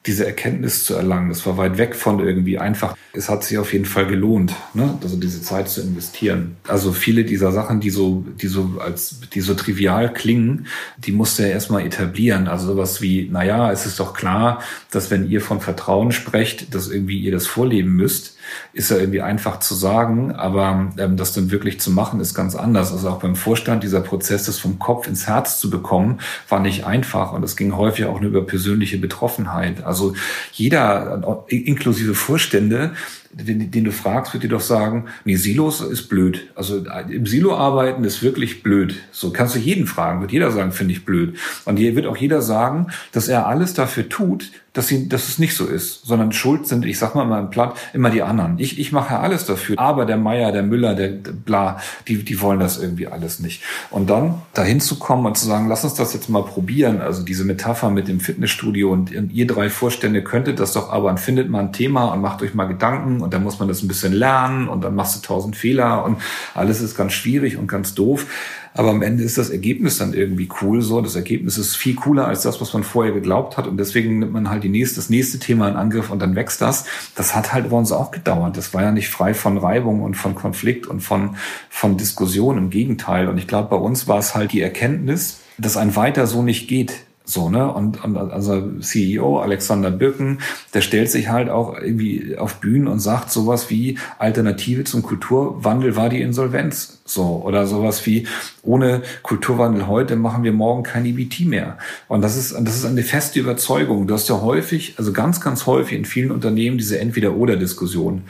diese 0.06 0.26
Erkenntnis 0.26 0.86
zu 0.86 0.96
erlangen. 0.96 1.30
Das 1.30 1.46
war 1.46 1.58
weit 1.58 1.78
weg 1.78 1.96
von 1.96 2.20
irgendwie 2.20 2.58
einfach. 2.58 2.96
Es 3.12 3.30
hat 3.30 3.44
sich 3.44 3.58
auf 3.58 3.74
jeden 3.74 3.86
Fall 3.86 4.08
gelohnt, 4.08 4.56
ne? 4.74 4.98
also 5.04 5.18
diese 5.18 5.42
Zeit 5.42 5.68
zu 5.68 5.82
investieren. 5.82 6.56
Also 6.68 6.94
viele 6.94 7.26
dieser 7.26 7.52
Sachen, 7.52 7.82
die 7.82 7.90
so, 7.90 8.26
die 8.42 8.48
so 8.48 8.80
als, 8.80 9.20
die 9.34 9.42
so 9.42 9.56
trivial 9.56 10.14
klingen, 10.14 10.68
die 10.98 11.12
musste 11.12 11.44
er 11.44 11.52
erstmal 11.52 11.86
etablieren. 11.86 12.48
Also 12.48 12.68
sowas 12.68 13.02
wie, 13.02 13.28
naja, 13.30 13.72
es 13.72 13.86
ist 13.86 14.00
doch 14.00 14.14
klar, 14.14 14.64
dass 14.90 15.12
wenn 15.12 15.30
ihr 15.30 15.42
von 15.42 15.60
Vertrauen 15.60 16.12
sprecht, 16.12 16.74
dass 16.74 16.88
irgendwie 16.88 17.20
ihr 17.20 17.32
das 17.32 17.46
vorleben 17.46 17.96
müsst 17.96 18.39
ist 18.74 18.92
ja 18.92 18.98
irgendwie 18.98 19.22
einfach 19.22 19.60
zu 19.60 19.76
sagen, 19.76 20.34
aber 20.34 20.92
ähm, 20.98 21.18
das 21.18 21.34
dann 21.34 21.52
wirklich 21.52 21.80
zu 21.80 21.92
machen, 21.92 22.20
ist 22.20 22.34
ganz 22.34 22.56
anders. 22.56 22.92
Also 22.92 23.10
auch 23.10 23.20
beim 23.20 23.36
Vorstand, 23.36 23.84
dieser 23.84 24.02
Prozess, 24.02 24.46
das 24.46 24.60
vom 24.60 24.80
Kopf 24.80 25.08
ins 25.08 25.28
Herz 25.28 25.60
zu 25.60 25.70
bekommen, 25.70 26.20
war 26.48 26.60
nicht 26.60 26.86
einfach 26.86 27.34
und 27.34 27.44
es 27.44 27.56
ging 27.56 27.76
häufig 27.76 28.06
auch 28.06 28.20
nur 28.20 28.30
über 28.30 28.46
persönliche 28.46 28.98
Betroffenheit. 28.98 29.84
Also 29.84 30.14
jeder, 30.54 31.44
inklusive 31.48 32.16
Vorstände, 32.16 32.94
den, 33.32 33.72
den 33.72 33.84
du 33.84 33.92
fragst, 33.92 34.34
wird 34.34 34.44
dir 34.44 34.50
doch 34.50 34.62
sagen, 34.62 35.06
nee, 35.26 35.36
Silos 35.36 35.82
ist 35.82 36.10
blöd. 36.10 36.50
Also 36.56 36.84
im 37.10 37.26
Silo 37.26 37.56
arbeiten 37.56 38.04
ist 38.04 38.24
wirklich 38.24 38.64
blöd. 38.64 38.96
So 39.12 39.32
kannst 39.32 39.56
du 39.56 39.60
jeden 39.60 39.88
fragen, 39.88 40.22
wird 40.22 40.32
jeder 40.32 40.52
sagen, 40.52 40.72
finde 40.72 40.94
ich 40.94 41.06
blöd. 41.06 41.38
Und 41.66 41.78
hier 41.78 41.96
wird 41.96 42.08
auch 42.08 42.18
jeder 42.18 42.42
sagen, 42.42 42.88
dass 43.12 43.28
er 43.28 43.48
alles 43.48 43.74
dafür 43.74 44.10
tut, 44.10 44.52
dass, 44.74 44.88
sie, 44.88 45.10
dass 45.10 45.28
es 45.28 45.40
nicht 45.40 45.56
so 45.56 45.66
ist, 45.66 46.06
sondern 46.06 46.32
schuld 46.32 46.68
sind, 46.68 46.86
ich 46.86 47.00
sag 47.00 47.16
mal 47.16 47.26
mal 47.26 47.40
im 47.40 47.50
Platt, 47.50 47.76
immer 47.94 48.10
die 48.12 48.22
anderen. 48.22 48.60
Ich, 48.60 48.80
ich 48.80 48.92
mache 48.92 49.20
alles 49.20 49.46
dafür. 49.46 49.80
Aber 49.80 50.06
der 50.06 50.18
Meier, 50.18 50.52
der 50.52 50.64
Müller, 50.64 50.94
der, 50.96 51.10
der 51.10 51.32
bla, 51.32 51.82
die, 52.08 52.24
die 52.24 52.40
wollen 52.40 52.60
das 52.60 52.78
irgendwie 52.78 53.08
alles 53.08 53.40
nicht. 53.40 53.64
Und 53.90 54.10
dann 54.10 54.42
dahin 54.54 54.80
zu 54.80 55.00
kommen 55.00 55.26
und 55.26 55.38
zu 55.38 55.48
sagen, 55.48 55.68
lass 55.68 55.84
uns 55.84 55.96
das 55.96 56.14
jetzt 56.14 56.30
mal 56.30 56.44
probieren. 56.44 57.02
Also 57.02 57.24
diese 57.24 57.46
Metapher 57.46 57.90
mit 57.90 58.08
dem 58.08 58.20
Fitnessstudio 58.20 58.92
und, 58.92 59.16
und 59.16 59.34
ihr 59.34 59.48
drei 59.48 59.70
Vorstände 59.70 60.24
könntet 60.24 60.60
das 60.60 60.74
doch 60.74 60.92
aber 60.92 61.10
und 61.10 61.20
findet 61.20 61.50
mal 61.50 61.60
ein 61.60 61.74
Thema 61.74 62.14
und 62.14 62.22
macht 62.22 62.42
euch 62.44 62.54
mal 62.54 62.66
Gedanken 62.66 63.22
und 63.22 63.29
dann 63.34 63.44
muss 63.44 63.60
man 63.60 63.68
das 63.68 63.82
ein 63.82 63.88
bisschen 63.88 64.14
lernen 64.14 64.68
und 64.68 64.84
dann 64.84 64.96
machst 64.96 65.16
du 65.16 65.28
tausend 65.28 65.56
Fehler 65.56 66.04
und 66.06 66.18
alles 66.54 66.82
ist 66.82 66.98
ganz 66.98 67.14
schwierig 67.14 67.58
und 67.58 67.68
ganz 67.68 67.96
doof. 67.96 68.26
Aber 68.74 68.92
am 68.92 69.02
Ende 69.02 69.24
ist 69.24 69.38
das 69.38 69.50
Ergebnis 69.50 69.98
dann 69.98 70.14
irgendwie 70.14 70.48
cool 70.62 70.82
so. 70.82 71.02
Das 71.02 71.16
Ergebnis 71.16 71.58
ist 71.58 71.76
viel 71.76 71.96
cooler 71.96 72.28
als 72.28 72.44
das, 72.44 72.62
was 72.62 72.74
man 72.74 72.84
vorher 72.84 73.14
geglaubt 73.14 73.58
hat. 73.58 73.68
Und 73.68 73.78
deswegen 73.78 74.20
nimmt 74.20 74.32
man 74.32 74.50
halt 74.50 74.64
die 74.64 74.70
nächste, 74.70 74.98
das 74.98 75.10
nächste 75.10 75.40
Thema 75.40 75.68
in 75.68 75.76
Angriff 75.76 76.12
und 76.12 76.22
dann 76.22 76.36
wächst 76.36 76.62
das. 76.62 76.86
Das 77.16 77.36
hat 77.36 77.52
halt 77.52 77.70
bei 77.70 77.76
uns 77.76 77.92
auch 77.92 78.12
gedauert. 78.12 78.58
Das 78.58 78.74
war 78.74 78.84
ja 78.84 78.92
nicht 78.92 79.10
frei 79.10 79.34
von 79.34 79.58
Reibung 79.58 80.02
und 80.02 80.16
von 80.16 80.36
Konflikt 80.36 80.88
und 80.88 81.02
von, 81.02 81.36
von 81.70 81.98
Diskussion. 81.98 82.58
Im 82.58 82.70
Gegenteil. 82.70 83.28
Und 83.28 83.38
ich 83.38 83.48
glaube, 83.48 83.70
bei 83.70 83.76
uns 83.76 84.08
war 84.08 84.20
es 84.20 84.36
halt 84.36 84.52
die 84.52 84.62
Erkenntnis, 84.62 85.40
dass 85.58 85.76
ein 85.76 85.96
weiter 85.96 86.28
so 86.28 86.44
nicht 86.44 86.68
geht. 86.68 86.94
So, 87.30 87.48
ne? 87.48 87.72
Und, 87.72 88.04
und 88.04 88.18
also 88.18 88.80
CEO 88.80 89.40
Alexander 89.40 89.92
Birken, 89.92 90.40
der 90.74 90.82
stellt 90.82 91.12
sich 91.12 91.30
halt 91.30 91.48
auch 91.50 91.78
irgendwie 91.80 92.36
auf 92.36 92.56
Bühnen 92.56 92.88
und 92.88 93.00
sagt 93.00 93.30
sowas 93.30 93.70
wie 93.70 94.00
Alternative 94.18 94.84
zum 94.84 95.04
Kulturwandel 95.04 95.96
war 95.96 96.10
die 96.10 96.24
Insolvenz. 96.24 97.02
So, 97.06 97.44
oder 97.46 97.68
sowas 97.68 98.04
wie 98.08 98.26
ohne 98.64 99.04
Kulturwandel 99.22 99.86
heute 99.86 100.16
machen 100.16 100.44
wir 100.44 100.54
morgen 100.54 100.82
kein 100.82 101.06
EBT 101.06 101.42
mehr. 101.42 101.78
Und 102.08 102.24
das 102.24 102.36
ist, 102.36 102.56
das 102.60 102.76
ist 102.76 102.86
eine 102.86 103.04
feste 103.04 103.40
Überzeugung. 103.40 104.08
Du 104.08 104.16
hast 104.16 104.28
ja 104.28 104.42
häufig, 104.42 104.96
also 104.98 105.14
ganz, 105.14 105.40
ganz 105.40 105.68
häufig 105.68 106.00
in 106.00 106.06
vielen 106.06 106.32
Unternehmen 106.32 106.80
diese 106.80 107.00
Entweder-Oder-Diskussion. 107.00 108.24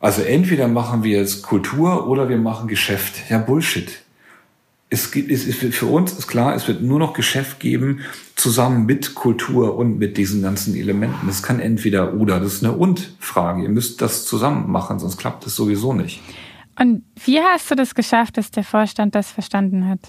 Also 0.00 0.22
entweder 0.22 0.66
machen 0.66 1.04
wir 1.04 1.16
jetzt 1.16 1.42
Kultur 1.42 2.08
oder 2.08 2.28
wir 2.28 2.38
machen 2.38 2.66
Geschäft. 2.66 3.30
Ja, 3.30 3.38
Bullshit 3.38 4.00
es 4.88 5.10
gibt, 5.10 5.30
es 5.32 5.46
ist 5.46 5.58
für 5.74 5.86
uns 5.86 6.12
ist 6.12 6.28
klar, 6.28 6.54
es 6.54 6.68
wird 6.68 6.80
nur 6.80 6.98
noch 6.98 7.12
Geschäft 7.12 7.58
geben, 7.58 8.00
zusammen 8.36 8.86
mit 8.86 9.14
Kultur 9.14 9.76
und 9.76 9.98
mit 9.98 10.16
diesen 10.16 10.42
ganzen 10.42 10.76
Elementen. 10.76 11.28
Es 11.28 11.42
kann 11.42 11.58
entweder 11.58 12.14
oder, 12.14 12.38
das 12.38 12.54
ist 12.54 12.64
eine 12.64 12.72
Und-Frage. 12.72 13.62
Ihr 13.62 13.68
müsst 13.68 14.00
das 14.00 14.24
zusammen 14.24 14.70
machen, 14.70 14.98
sonst 14.98 15.16
klappt 15.16 15.46
es 15.46 15.56
sowieso 15.56 15.92
nicht. 15.92 16.22
Und 16.78 17.02
wie 17.24 17.40
hast 17.40 17.70
du 17.70 17.74
das 17.74 17.94
geschafft, 17.94 18.36
dass 18.36 18.50
der 18.50 18.62
Vorstand 18.62 19.14
das 19.14 19.30
verstanden 19.30 19.88
hat? 19.88 20.00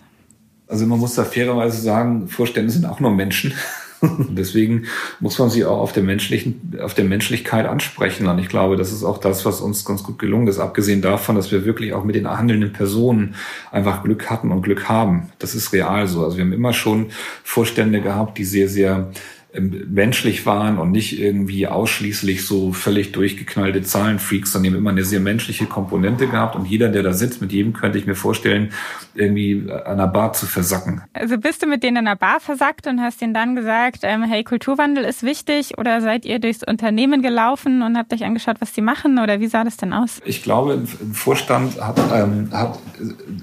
Also 0.67 0.85
man 0.85 0.99
muss 0.99 1.15
da 1.15 1.23
fairerweise 1.23 1.81
sagen, 1.81 2.27
Vorstände 2.27 2.71
sind 2.71 2.85
auch 2.85 2.99
nur 2.99 3.11
Menschen. 3.11 3.53
Deswegen 4.01 4.85
muss 5.19 5.39
man 5.39 5.49
sie 5.49 5.65
auch 5.65 5.79
auf 5.79 5.91
der 5.91 6.03
menschlichen, 6.03 6.77
auf 6.81 6.93
der 6.93 7.05
Menschlichkeit 7.05 7.65
ansprechen. 7.65 8.27
Und 8.27 8.39
ich 8.39 8.49
glaube, 8.49 8.75
das 8.75 8.91
ist 8.91 9.03
auch 9.03 9.17
das, 9.17 9.45
was 9.45 9.61
uns 9.61 9.85
ganz 9.85 10.03
gut 10.03 10.19
gelungen 10.19 10.47
ist. 10.47 10.59
Abgesehen 10.59 11.01
davon, 11.01 11.35
dass 11.35 11.51
wir 11.51 11.65
wirklich 11.65 11.93
auch 11.93 12.03
mit 12.03 12.15
den 12.15 12.29
handelnden 12.29 12.73
Personen 12.73 13.35
einfach 13.71 14.03
Glück 14.03 14.29
hatten 14.29 14.51
und 14.51 14.61
Glück 14.61 14.89
haben. 14.89 15.31
Das 15.39 15.55
ist 15.55 15.73
real 15.73 16.07
so. 16.07 16.23
Also 16.23 16.37
wir 16.37 16.43
haben 16.43 16.53
immer 16.53 16.73
schon 16.73 17.07
Vorstände 17.43 18.01
gehabt, 18.01 18.37
die 18.37 18.45
sehr, 18.45 18.69
sehr 18.69 19.11
menschlich 19.53 20.45
waren 20.45 20.77
und 20.77 20.91
nicht 20.91 21.19
irgendwie 21.19 21.67
ausschließlich 21.67 22.45
so 22.45 22.73
völlig 22.73 23.11
durchgeknallte 23.13 23.81
Zahlenfreaks, 23.81 24.51
sondern 24.51 24.63
die 24.63 24.75
haben 24.75 24.81
immer 24.81 24.89
eine 24.91 25.03
sehr 25.03 25.19
menschliche 25.19 25.65
Komponente 25.65 26.27
gehabt 26.27 26.55
und 26.55 26.65
jeder, 26.65 26.89
der 26.89 27.01
da 27.01 27.13
sitzt, 27.13 27.41
mit 27.41 27.51
jedem 27.51 27.73
könnte 27.73 27.97
ich 27.97 28.05
mir 28.05 28.15
vorstellen, 28.15 28.71
irgendwie 29.15 29.71
an 29.71 29.97
der 29.97 30.07
Bar 30.07 30.33
zu 30.33 30.45
versacken. 30.45 31.01
Also 31.13 31.37
bist 31.37 31.63
du 31.63 31.67
mit 31.67 31.81
denen 31.81 31.97
in 31.97 32.07
einer 32.07 32.15
Bar 32.15 32.39
versackt 32.39 32.87
und 32.87 33.01
hast 33.01 33.21
denen 33.21 33.33
dann 33.33 33.55
gesagt, 33.55 33.99
ähm, 34.03 34.23
hey, 34.23 34.43
Kulturwandel 34.43 35.05
ist 35.05 35.23
wichtig 35.23 35.77
oder 35.77 36.01
seid 36.01 36.25
ihr 36.25 36.39
durchs 36.39 36.63
Unternehmen 36.63 37.21
gelaufen 37.21 37.81
und 37.81 37.97
habt 37.97 38.13
euch 38.13 38.25
angeschaut, 38.25 38.57
was 38.59 38.73
die 38.73 38.81
machen 38.81 39.17
oder 39.17 39.39
wie 39.39 39.47
sah 39.47 39.63
das 39.63 39.77
denn 39.77 39.93
aus? 39.93 40.19
Ich 40.25 40.43
glaube, 40.43 40.73
ein 40.73 41.13
Vorstand 41.13 41.81
hat, 41.81 41.99
ähm, 42.13 42.49
hat 42.51 42.79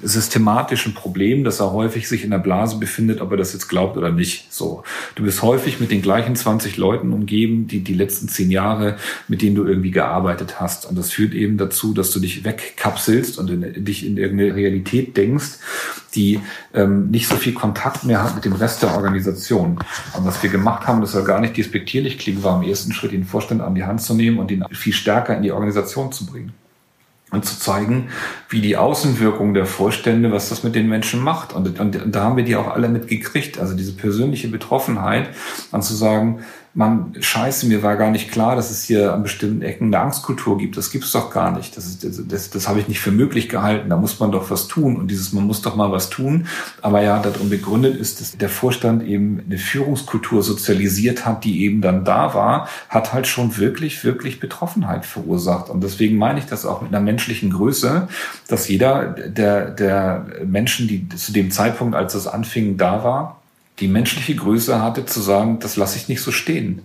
systematisch 0.02 0.86
ein 0.86 0.94
Problem, 0.94 1.44
dass 1.44 1.60
er 1.60 1.72
häufig 1.72 2.08
sich 2.08 2.24
in 2.24 2.30
der 2.30 2.38
Blase 2.38 2.78
befindet, 2.78 3.20
ob 3.20 3.30
er 3.30 3.38
das 3.38 3.52
jetzt 3.54 3.68
glaubt 3.68 3.96
oder 3.96 4.12
nicht. 4.12 4.52
So, 4.52 4.82
du 5.14 5.24
bist 5.24 5.42
häufig 5.42 5.80
mit 5.80 5.93
den 5.94 6.02
gleichen 6.02 6.36
20 6.36 6.76
Leuten 6.76 7.12
umgeben, 7.12 7.66
die 7.66 7.80
die 7.80 7.94
letzten 7.94 8.28
zehn 8.28 8.50
Jahre, 8.50 8.96
mit 9.28 9.42
denen 9.42 9.54
du 9.54 9.64
irgendwie 9.64 9.90
gearbeitet 9.90 10.60
hast. 10.60 10.86
Und 10.86 10.98
das 10.98 11.10
führt 11.10 11.34
eben 11.34 11.56
dazu, 11.56 11.94
dass 11.94 12.10
du 12.10 12.20
dich 12.20 12.44
wegkapselst 12.44 13.38
und 13.38 13.50
in, 13.50 13.84
dich 13.84 14.04
in 14.04 14.16
irgendeine 14.16 14.54
Realität 14.54 15.16
denkst, 15.16 15.58
die 16.14 16.40
ähm, 16.74 17.10
nicht 17.10 17.28
so 17.28 17.36
viel 17.36 17.54
Kontakt 17.54 18.04
mehr 18.04 18.22
hat 18.22 18.34
mit 18.34 18.44
dem 18.44 18.52
Rest 18.52 18.82
der 18.82 18.94
Organisation. 18.94 19.78
Und 20.16 20.24
was 20.24 20.42
wir 20.42 20.50
gemacht 20.50 20.86
haben, 20.86 21.00
das 21.00 21.12
soll 21.12 21.24
gar 21.24 21.40
nicht 21.40 21.56
despektierlich 21.56 22.18
klingen, 22.18 22.42
war 22.42 22.60
im 22.60 22.68
ersten 22.68 22.92
Schritt 22.92 23.12
den 23.12 23.24
Vorstand 23.24 23.60
an 23.62 23.74
die 23.74 23.84
Hand 23.84 24.02
zu 24.02 24.14
nehmen 24.14 24.38
und 24.38 24.50
ihn 24.50 24.64
viel 24.72 24.92
stärker 24.92 25.36
in 25.36 25.42
die 25.42 25.52
Organisation 25.52 26.12
zu 26.12 26.26
bringen 26.26 26.52
und 27.30 27.44
zu 27.44 27.58
zeigen, 27.58 28.10
wie 28.48 28.60
die 28.60 28.76
Außenwirkung 28.76 29.54
der 29.54 29.66
Vorstände, 29.66 30.30
was 30.30 30.48
das 30.48 30.62
mit 30.62 30.74
den 30.74 30.88
Menschen 30.88 31.20
macht. 31.20 31.52
Und, 31.52 31.80
und, 31.80 31.96
und 31.96 32.14
da 32.14 32.22
haben 32.22 32.36
wir 32.36 32.44
die 32.44 32.56
auch 32.56 32.68
alle 32.68 32.88
mitgekriegt. 32.88 33.58
Also 33.58 33.74
diese 33.74 33.92
persönliche 33.92 34.48
Betroffenheit, 34.48 35.28
und 35.72 35.82
zu 35.82 35.94
sagen, 35.94 36.44
man, 36.74 37.14
scheiße, 37.20 37.66
mir 37.66 37.84
war 37.84 37.96
gar 37.96 38.10
nicht 38.10 38.32
klar, 38.32 38.56
dass 38.56 38.72
es 38.72 38.82
hier 38.82 39.14
an 39.14 39.22
bestimmten 39.22 39.62
Ecken 39.62 39.86
eine 39.86 40.00
Angstkultur 40.00 40.58
gibt. 40.58 40.76
Das 40.76 40.90
gibt 40.90 41.04
es 41.04 41.12
doch 41.12 41.30
gar 41.30 41.56
nicht. 41.56 41.76
Das, 41.76 41.86
ist, 41.86 42.02
das, 42.02 42.20
das, 42.26 42.50
das 42.50 42.68
habe 42.68 42.80
ich 42.80 42.88
nicht 42.88 42.98
für 42.98 43.12
möglich 43.12 43.48
gehalten. 43.48 43.90
Da 43.90 43.96
muss 43.96 44.18
man 44.18 44.32
doch 44.32 44.50
was 44.50 44.66
tun. 44.66 44.96
Und 44.96 45.08
dieses, 45.08 45.32
man 45.32 45.44
muss 45.44 45.62
doch 45.62 45.76
mal 45.76 45.92
was 45.92 46.10
tun. 46.10 46.48
Aber 46.82 47.00
ja, 47.00 47.20
darum 47.20 47.48
begründet 47.48 47.96
ist, 47.96 48.20
dass 48.20 48.36
der 48.36 48.48
Vorstand 48.48 49.04
eben 49.04 49.40
eine 49.46 49.58
Führungskultur 49.58 50.42
sozialisiert 50.42 51.24
hat, 51.24 51.44
die 51.44 51.62
eben 51.62 51.80
dann 51.80 52.04
da 52.04 52.34
war, 52.34 52.68
hat 52.88 53.12
halt 53.12 53.28
schon 53.28 53.56
wirklich, 53.56 54.02
wirklich 54.02 54.40
Betroffenheit 54.40 55.06
verursacht. 55.06 55.70
Und 55.70 55.84
deswegen 55.84 56.16
meine 56.16 56.40
ich 56.40 56.46
das 56.46 56.66
auch 56.66 56.82
mit 56.82 56.92
einer 56.92 57.04
menschlichen 57.04 57.50
Größe, 57.50 58.08
dass 58.48 58.66
jeder 58.66 59.04
der, 59.04 59.70
der 59.70 60.26
Menschen, 60.44 60.88
die 60.88 61.08
zu 61.08 61.32
dem 61.32 61.52
Zeitpunkt, 61.52 61.94
als 61.94 62.14
das 62.14 62.26
anfing, 62.26 62.76
da 62.76 63.04
war, 63.04 63.43
die 63.80 63.88
menschliche 63.88 64.36
Größe 64.36 64.80
hatte 64.80 65.04
zu 65.04 65.20
sagen, 65.20 65.58
das 65.60 65.76
lasse 65.76 65.96
ich 65.96 66.08
nicht 66.08 66.20
so 66.20 66.30
stehen. 66.30 66.82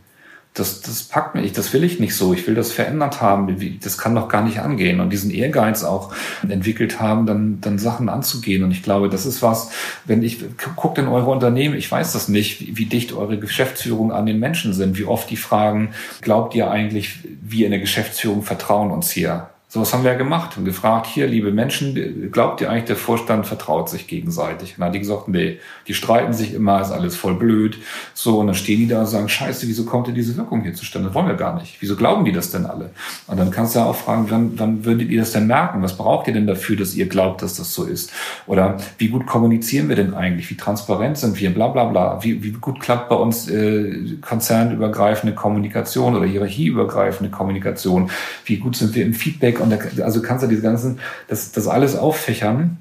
Das, 0.55 0.81
das 0.81 1.03
packt 1.03 1.35
mich, 1.35 1.53
das 1.53 1.71
will 1.73 1.83
ich 1.83 1.99
nicht 1.99 2.15
so. 2.15 2.33
Ich 2.33 2.47
will 2.47 2.55
das 2.55 2.71
verändert 2.71 3.21
haben. 3.21 3.79
Das 3.83 3.99
kann 3.99 4.15
doch 4.15 4.27
gar 4.27 4.43
nicht 4.43 4.59
angehen. 4.59 4.99
Und 4.99 5.11
diesen 5.11 5.29
Ehrgeiz 5.29 5.83
auch 5.83 6.11
entwickelt 6.47 6.99
haben, 6.99 7.27
dann, 7.27 7.61
dann 7.61 7.77
Sachen 7.77 8.09
anzugehen. 8.09 8.63
Und 8.63 8.71
ich 8.71 8.81
glaube, 8.81 9.09
das 9.09 9.27
ist 9.27 9.43
was, 9.43 9.71
wenn 10.05 10.23
ich, 10.23 10.39
guckt 10.75 10.97
in 10.97 11.07
eure 11.07 11.29
Unternehmen, 11.29 11.75
ich 11.75 11.89
weiß 11.89 12.13
das 12.13 12.29
nicht, 12.29 12.59
wie, 12.61 12.77
wie 12.77 12.85
dicht 12.87 13.13
eure 13.13 13.37
Geschäftsführung 13.37 14.11
an 14.11 14.25
den 14.25 14.39
Menschen 14.39 14.73
sind, 14.73 14.97
wie 14.97 15.05
oft 15.05 15.29
die 15.29 15.37
fragen, 15.37 15.91
glaubt 16.21 16.55
ihr 16.55 16.71
eigentlich, 16.71 17.19
wir 17.41 17.65
in 17.65 17.71
der 17.71 17.79
Geschäftsführung 17.79 18.41
vertrauen 18.41 18.89
uns 18.89 19.11
hier? 19.11 19.49
So 19.71 19.79
was 19.81 19.93
haben 19.93 20.03
wir 20.03 20.11
ja 20.13 20.17
gemacht 20.17 20.57
und 20.57 20.65
gefragt, 20.65 21.05
hier, 21.05 21.27
liebe 21.27 21.51
Menschen, 21.51 22.31
glaubt 22.31 22.59
ihr 22.59 22.71
eigentlich, 22.71 22.85
der 22.85 22.95
Vorstand 22.95 23.45
vertraut 23.45 23.87
sich 23.87 24.07
gegenseitig? 24.07 24.71
Und 24.71 24.79
dann 24.79 24.87
hat 24.87 24.95
die 24.95 24.99
gesagt, 24.99 25.27
nee, 25.27 25.59
die 25.87 25.93
streiten 25.93 26.33
sich 26.33 26.55
immer, 26.55 26.81
ist 26.81 26.89
alles 26.89 27.15
voll 27.15 27.35
blöd. 27.35 27.77
So, 28.15 28.39
und 28.39 28.47
dann 28.47 28.55
stehen 28.55 28.79
die 28.79 28.87
da 28.87 29.01
und 29.01 29.05
sagen, 29.05 29.29
scheiße, 29.29 29.67
wieso 29.67 29.85
kommt 29.85 30.07
denn 30.07 30.15
diese 30.15 30.35
Wirkung 30.37 30.63
hier 30.63 30.73
zustande? 30.73 31.09
Das 31.09 31.13
wollen 31.13 31.27
wir 31.27 31.35
gar 31.35 31.53
nicht. 31.53 31.77
Wieso 31.81 31.95
glauben 31.95 32.25
die 32.25 32.31
das 32.31 32.49
denn 32.49 32.65
alle? 32.65 32.89
Und 33.27 33.37
dann 33.37 33.51
kannst 33.51 33.75
du 33.75 33.79
ja 33.79 33.85
auch 33.85 33.95
fragen, 33.95 34.25
wann, 34.29 34.57
wann 34.57 34.85
würdet 34.85 35.11
ihr 35.11 35.19
das 35.19 35.33
denn 35.33 35.45
merken? 35.45 35.83
Was 35.83 35.95
braucht 35.95 36.25
ihr 36.25 36.33
denn 36.33 36.47
dafür, 36.47 36.75
dass 36.75 36.95
ihr 36.95 37.05
glaubt, 37.05 37.43
dass 37.43 37.53
das 37.53 37.71
so 37.71 37.83
ist? 37.83 38.11
Oder 38.47 38.77
wie 38.97 39.09
gut 39.09 39.27
kommunizieren 39.27 39.87
wir 39.87 39.95
denn 39.95 40.15
eigentlich? 40.15 40.49
Wie 40.49 40.57
transparent 40.57 41.19
sind 41.19 41.39
wir? 41.39 41.53
Bla 41.53 41.67
bla 41.67 41.83
bla. 41.83 42.23
Wie, 42.23 42.41
wie 42.41 42.53
gut 42.53 42.79
klappt 42.79 43.09
bei 43.09 43.15
uns 43.15 43.47
äh, 43.47 44.17
konzernübergreifende 44.19 45.35
Kommunikation 45.35 46.15
oder 46.15 46.25
hierarchieübergreifende 46.25 47.29
Kommunikation? 47.29 48.09
Wie 48.45 48.57
gut 48.57 48.75
sind 48.75 48.95
wir 48.95 49.05
im 49.05 49.13
Feedback? 49.13 49.58
Und 49.59 49.71
da, 49.71 50.03
also 50.03 50.21
kannst 50.21 50.43
du 50.43 50.47
diese 50.47 50.61
ganzen, 50.61 50.99
das, 51.27 51.51
das 51.51 51.67
alles 51.67 51.95
auffächern. 51.95 52.77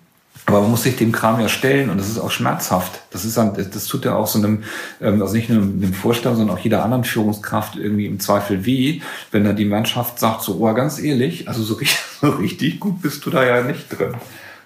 Aber 0.47 0.63
man 0.63 0.71
muss 0.71 0.85
sich 0.85 0.97
dem 0.97 1.13
Kram 1.13 1.41
ja 1.41 1.49
stellen 1.49 1.91
und 1.91 1.99
das 1.99 2.09
ist 2.09 2.19
auch 2.19 2.31
schmerzhaft. 2.31 3.03
Das 3.11 3.27
ist 3.27 3.37
dann, 3.37 3.53
das 3.55 3.85
tut 3.85 4.07
ja 4.07 4.15
auch 4.15 4.27
so 4.27 4.39
einem, 4.39 4.63
ähm, 4.99 5.21
also 5.21 5.35
nicht 5.35 5.51
nur 5.51 5.61
dem 5.61 5.93
Vorstand, 5.93 6.39
sondern 6.39 6.57
auch 6.57 6.61
jeder 6.61 6.83
anderen 6.83 7.05
Führungskraft 7.05 7.77
irgendwie 7.77 8.07
im 8.07 8.19
Zweifel 8.19 8.65
weh, 8.65 9.03
wenn 9.31 9.45
da 9.45 9.53
die 9.53 9.67
Mannschaft 9.67 10.19
sagt 10.19 10.43
so, 10.43 10.59
oh, 10.59 10.73
ganz 10.73 10.99
ehrlich, 10.99 11.49
also 11.49 11.63
so 11.63 11.75
richtig, 11.75 11.99
so 12.23 12.31
richtig 12.31 12.81
gut 12.81 13.03
bist 13.03 13.27
du 13.27 13.31
da 13.31 13.45
ja 13.45 13.63
nicht 13.63 13.91
drin. 13.91 14.15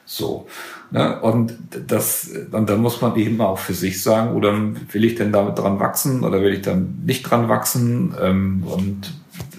So. 0.05 0.47
Ne? 0.93 1.21
Und 1.21 1.55
das, 1.89 2.31
und 2.53 2.71
dann 2.71 2.81
muss 2.81 3.01
man 3.01 3.17
eben 3.17 3.41
auch 3.41 3.59
für 3.59 3.75
sich 3.75 4.03
sagen, 4.03 4.37
oder 4.37 4.57
will 4.93 5.05
ich 5.05 5.17
denn 5.17 5.33
damit 5.33 5.59
dran 5.59 5.81
wachsen 5.81 6.23
oder 6.23 6.43
will 6.43 6.53
ich 6.53 6.63
dann 6.63 7.03
nicht 7.05 7.23
dran 7.23 7.49
wachsen? 7.49 8.15
Ähm, 8.21 8.63
und 8.67 9.13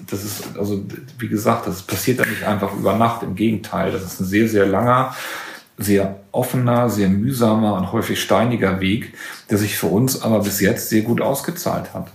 das 0.09 0.23
ist, 0.23 0.57
also 0.57 0.83
wie 1.19 1.27
gesagt, 1.27 1.67
das 1.67 1.81
passiert 1.81 2.19
ja 2.19 2.25
nicht 2.25 2.43
einfach 2.43 2.73
über 2.73 2.95
Nacht. 2.95 3.23
Im 3.23 3.35
Gegenteil, 3.35 3.91
das 3.91 4.03
ist 4.03 4.19
ein 4.19 4.25
sehr, 4.25 4.47
sehr 4.47 4.65
langer, 4.65 5.15
sehr 5.77 6.19
offener, 6.31 6.89
sehr 6.89 7.09
mühsamer 7.09 7.75
und 7.75 7.91
häufig 7.91 8.21
steiniger 8.21 8.79
Weg, 8.79 9.13
der 9.49 9.57
sich 9.57 9.77
für 9.77 9.87
uns 9.87 10.21
aber 10.21 10.41
bis 10.41 10.59
jetzt 10.59 10.89
sehr 10.89 11.01
gut 11.01 11.21
ausgezahlt 11.21 11.93
hat. 11.93 12.11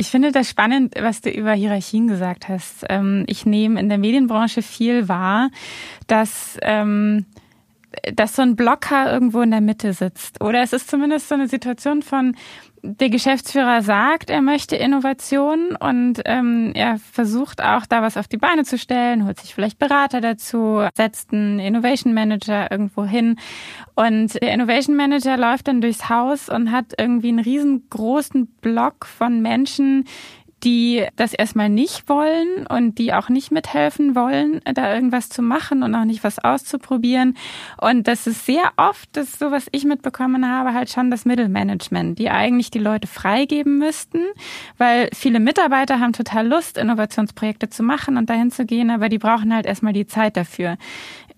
Ich 0.00 0.10
finde 0.10 0.30
das 0.30 0.48
spannend, 0.48 0.94
was 1.00 1.22
du 1.22 1.30
über 1.30 1.52
Hierarchien 1.52 2.06
gesagt 2.06 2.48
hast. 2.48 2.84
Ähm, 2.88 3.24
ich 3.26 3.46
nehme 3.46 3.80
in 3.80 3.88
der 3.88 3.98
Medienbranche 3.98 4.62
viel 4.62 5.08
wahr, 5.08 5.50
dass 6.06 6.56
ähm, 6.62 7.26
dass 8.14 8.36
so 8.36 8.42
ein 8.42 8.56
Blocker 8.56 9.12
irgendwo 9.12 9.40
in 9.40 9.50
der 9.50 9.60
Mitte 9.60 9.92
sitzt. 9.92 10.40
Oder 10.42 10.62
es 10.62 10.72
ist 10.72 10.90
zumindest 10.90 11.28
so 11.28 11.34
eine 11.34 11.48
Situation 11.48 12.02
von, 12.02 12.36
der 12.88 13.10
Geschäftsführer 13.10 13.82
sagt, 13.82 14.30
er 14.30 14.40
möchte 14.40 14.76
Innovation 14.76 15.76
und 15.78 16.22
ähm, 16.24 16.72
er 16.74 16.98
versucht 16.98 17.62
auch 17.62 17.84
da 17.86 18.00
was 18.00 18.16
auf 18.16 18.28
die 18.28 18.38
Beine 18.38 18.64
zu 18.64 18.78
stellen, 18.78 19.26
holt 19.26 19.38
sich 19.38 19.54
vielleicht 19.54 19.78
Berater 19.78 20.20
dazu, 20.20 20.82
setzt 20.94 21.32
einen 21.32 21.58
Innovation 21.58 22.14
Manager 22.14 22.70
irgendwo 22.70 23.04
hin. 23.04 23.36
Und 23.94 24.40
der 24.40 24.52
Innovation 24.52 24.96
Manager 24.96 25.36
läuft 25.36 25.68
dann 25.68 25.80
durchs 25.80 26.08
Haus 26.08 26.48
und 26.48 26.72
hat 26.72 26.94
irgendwie 26.96 27.28
einen 27.28 27.40
riesengroßen 27.40 28.46
Block 28.62 29.04
von 29.04 29.42
Menschen, 29.42 30.04
die 30.64 31.06
das 31.16 31.34
erstmal 31.34 31.68
nicht 31.68 32.08
wollen 32.08 32.66
und 32.66 32.98
die 32.98 33.12
auch 33.12 33.28
nicht 33.28 33.52
mithelfen 33.52 34.14
wollen, 34.16 34.60
da 34.64 34.92
irgendwas 34.92 35.28
zu 35.28 35.42
machen 35.42 35.82
und 35.82 35.94
auch 35.94 36.04
nicht 36.04 36.24
was 36.24 36.38
auszuprobieren. 36.38 37.36
Und 37.80 38.08
das 38.08 38.26
ist 38.26 38.44
sehr 38.44 38.72
oft, 38.76 39.08
das 39.12 39.28
ist 39.28 39.38
so, 39.38 39.50
was 39.50 39.68
ich 39.70 39.84
mitbekommen 39.84 40.48
habe, 40.48 40.74
halt 40.74 40.90
schon 40.90 41.10
das 41.10 41.24
Mittelmanagement, 41.24 42.18
die 42.18 42.30
eigentlich 42.30 42.70
die 42.70 42.80
Leute 42.80 43.06
freigeben 43.06 43.78
müssten, 43.78 44.20
weil 44.78 45.08
viele 45.14 45.40
Mitarbeiter 45.40 46.00
haben 46.00 46.12
total 46.12 46.48
Lust, 46.48 46.76
Innovationsprojekte 46.76 47.68
zu 47.68 47.82
machen 47.82 48.16
und 48.16 48.28
dahin 48.28 48.50
zu 48.50 48.66
gehen, 48.66 48.90
aber 48.90 49.08
die 49.08 49.18
brauchen 49.18 49.54
halt 49.54 49.66
erstmal 49.66 49.92
die 49.92 50.06
Zeit 50.06 50.36
dafür. 50.36 50.76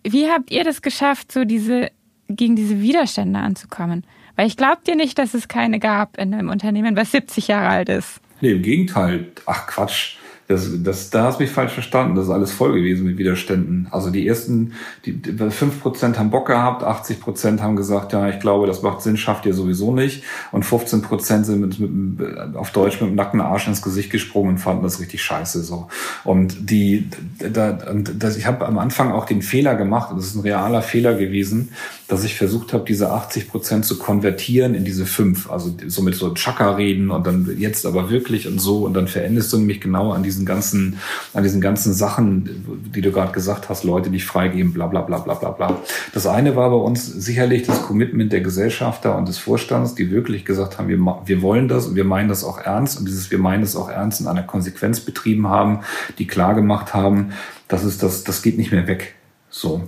Wie 0.02 0.30
habt 0.30 0.50
ihr 0.50 0.64
das 0.64 0.80
geschafft, 0.80 1.30
so 1.30 1.44
diese, 1.44 1.90
gegen 2.28 2.56
diese 2.56 2.80
Widerstände 2.80 3.38
anzukommen? 3.38 4.04
Weil 4.36 4.46
ich 4.46 4.56
glaube 4.56 4.80
dir 4.86 4.96
nicht, 4.96 5.18
dass 5.18 5.34
es 5.34 5.48
keine 5.48 5.78
gab 5.78 6.16
in 6.16 6.32
einem 6.32 6.48
Unternehmen, 6.48 6.96
was 6.96 7.12
70 7.12 7.48
Jahre 7.48 7.68
alt 7.68 7.90
ist. 7.90 8.22
Nee, 8.40 8.52
im 8.52 8.62
Gegenteil. 8.62 9.26
Ach 9.46 9.66
Quatsch. 9.66 10.16
Das, 10.50 10.68
das, 10.82 11.10
da 11.10 11.26
hast 11.26 11.38
du 11.38 11.44
mich 11.44 11.52
falsch 11.52 11.70
verstanden. 11.72 12.16
Das 12.16 12.24
ist 12.24 12.30
alles 12.32 12.50
voll 12.50 12.72
gewesen 12.72 13.06
mit 13.06 13.18
Widerständen. 13.18 13.86
Also 13.92 14.10
die 14.10 14.26
ersten, 14.26 14.72
die, 15.06 15.12
fünf 15.50 15.80
Prozent 15.80 16.18
haben 16.18 16.30
Bock 16.30 16.48
gehabt, 16.48 16.82
80 16.82 17.20
Prozent 17.20 17.62
haben 17.62 17.76
gesagt, 17.76 18.12
ja, 18.12 18.28
ich 18.28 18.40
glaube, 18.40 18.66
das 18.66 18.82
macht 18.82 19.00
Sinn, 19.00 19.16
schafft 19.16 19.46
ihr 19.46 19.54
sowieso 19.54 19.94
nicht. 19.94 20.24
Und 20.50 20.64
15 20.64 21.02
Prozent 21.02 21.46
sind 21.46 21.60
mit, 21.60 21.78
mit, 21.78 22.56
auf 22.56 22.72
Deutsch 22.72 23.00
mit 23.00 23.10
dem 23.10 23.14
nackten 23.14 23.40
Arsch 23.40 23.68
ins 23.68 23.80
Gesicht 23.80 24.10
gesprungen 24.10 24.50
und 24.50 24.58
fanden 24.58 24.82
das 24.82 24.98
richtig 24.98 25.22
scheiße 25.22 25.62
so. 25.62 25.86
Und 26.24 26.68
die, 26.68 27.08
da, 27.38 27.70
das, 27.70 28.36
ich 28.36 28.46
habe 28.46 28.66
am 28.66 28.78
Anfang 28.78 29.12
auch 29.12 29.26
den 29.26 29.42
Fehler 29.42 29.76
gemacht, 29.76 30.10
das 30.16 30.26
ist 30.26 30.34
ein 30.34 30.40
realer 30.40 30.82
Fehler 30.82 31.14
gewesen, 31.14 31.70
dass 32.10 32.24
ich 32.24 32.34
versucht 32.34 32.72
habe, 32.72 32.84
diese 32.84 33.12
80 33.12 33.48
Prozent 33.48 33.84
zu 33.84 33.96
konvertieren 33.96 34.74
in 34.74 34.84
diese 34.84 35.06
fünf. 35.06 35.48
Also 35.48 35.72
so 35.86 36.02
mit 36.02 36.16
so 36.16 36.34
Chaka 36.34 36.72
reden 36.72 37.12
und 37.12 37.24
dann 37.24 37.54
jetzt 37.56 37.86
aber 37.86 38.10
wirklich 38.10 38.48
und 38.48 38.58
so. 38.58 38.78
Und 38.84 38.94
dann 38.94 39.06
verendest 39.06 39.52
du 39.52 39.58
mich 39.58 39.80
genau 39.80 40.10
an 40.10 40.24
diesen 40.24 40.44
ganzen, 40.44 40.98
an 41.34 41.44
diesen 41.44 41.60
ganzen 41.60 41.94
Sachen, 41.94 42.82
die 42.92 43.00
du 43.00 43.12
gerade 43.12 43.30
gesagt 43.30 43.68
hast, 43.68 43.84
Leute 43.84 44.10
nicht 44.10 44.24
freigeben, 44.24 44.72
bla 44.72 44.88
bla 44.88 45.02
bla 45.02 45.18
bla 45.18 45.34
bla 45.34 45.50
bla. 45.52 45.78
Das 46.12 46.26
eine 46.26 46.56
war 46.56 46.70
bei 46.70 46.76
uns 46.76 47.06
sicherlich 47.06 47.62
das 47.62 47.80
Commitment 47.82 48.32
der 48.32 48.40
Gesellschafter 48.40 49.16
und 49.16 49.28
des 49.28 49.38
Vorstands, 49.38 49.94
die 49.94 50.10
wirklich 50.10 50.44
gesagt 50.44 50.78
haben, 50.78 50.88
wir, 50.88 50.98
wir 50.98 51.42
wollen 51.42 51.68
das 51.68 51.86
und 51.86 51.94
wir 51.94 52.04
meinen 52.04 52.28
das 52.28 52.42
auch 52.42 52.58
ernst. 52.58 52.98
Und 52.98 53.06
dieses 53.06 53.30
Wir 53.30 53.38
meinen 53.38 53.60
das 53.60 53.76
auch 53.76 53.88
ernst 53.88 54.20
in 54.20 54.26
einer 54.26 54.42
Konsequenz 54.42 54.98
betrieben 54.98 55.46
haben, 55.46 55.80
die 56.18 56.26
klar 56.26 56.56
gemacht 56.56 56.92
haben, 56.92 57.30
das 57.68 57.84
ist 57.84 58.02
das, 58.02 58.24
das 58.24 58.42
geht 58.42 58.58
nicht 58.58 58.72
mehr 58.72 58.88
weg. 58.88 59.14
So. 59.48 59.84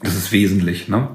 Das 0.00 0.14
ist 0.14 0.30
wesentlich. 0.30 0.88
Ne? 0.88 1.08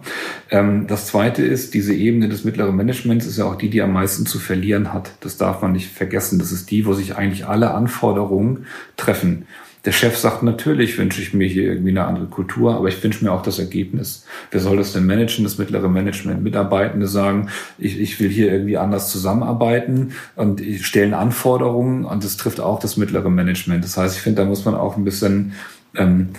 Ähm, 0.49 0.87
das 0.87 1.07
Zweite 1.07 1.41
ist, 1.41 1.73
diese 1.73 1.93
Ebene 1.93 2.27
des 2.27 2.43
mittleren 2.43 2.75
Managements 2.75 3.25
ist 3.25 3.37
ja 3.37 3.45
auch 3.45 3.55
die, 3.55 3.69
die 3.69 3.81
am 3.81 3.93
meisten 3.93 4.25
zu 4.25 4.39
verlieren 4.39 4.91
hat. 4.91 5.11
Das 5.21 5.37
darf 5.37 5.61
man 5.61 5.71
nicht 5.71 5.89
vergessen. 5.89 6.37
Das 6.37 6.51
ist 6.51 6.69
die, 6.69 6.85
wo 6.85 6.93
sich 6.93 7.15
eigentlich 7.15 7.45
alle 7.45 7.73
Anforderungen 7.73 8.65
treffen. 8.97 9.45
Der 9.85 9.91
Chef 9.91 10.17
sagt, 10.17 10.43
natürlich 10.43 10.97
wünsche 10.97 11.21
ich 11.21 11.33
mir 11.33 11.47
hier 11.47 11.63
irgendwie 11.63 11.89
eine 11.89 12.05
andere 12.05 12.27
Kultur, 12.27 12.75
aber 12.75 12.87
ich 12.87 13.03
wünsche 13.03 13.23
mir 13.23 13.31
auch 13.33 13.41
das 13.41 13.59
Ergebnis. 13.59 14.25
Wer 14.51 14.61
soll 14.61 14.77
das 14.77 14.93
denn 14.93 15.05
managen? 15.05 15.43
Das 15.43 15.57
mittlere 15.57 15.89
Management. 15.89 16.41
Mitarbeitende 16.41 17.07
sagen, 17.07 17.49
ich, 17.77 17.99
ich 17.99 18.19
will 18.19 18.29
hier 18.29 18.51
irgendwie 18.51 18.77
anders 18.77 19.11
zusammenarbeiten 19.11 20.13
und 20.35 20.61
stellen 20.81 21.13
Anforderungen 21.13 22.05
und 22.05 22.23
das 22.23 22.37
trifft 22.37 22.61
auch 22.61 22.79
das 22.79 22.95
mittlere 22.95 23.29
Management. 23.29 23.83
Das 23.83 23.97
heißt, 23.97 24.15
ich 24.15 24.21
finde, 24.21 24.41
da 24.41 24.47
muss 24.47 24.63
man 24.63 24.75
auch 24.75 24.95
ein 24.95 25.03
bisschen 25.03 25.53
ähm, 25.95 26.29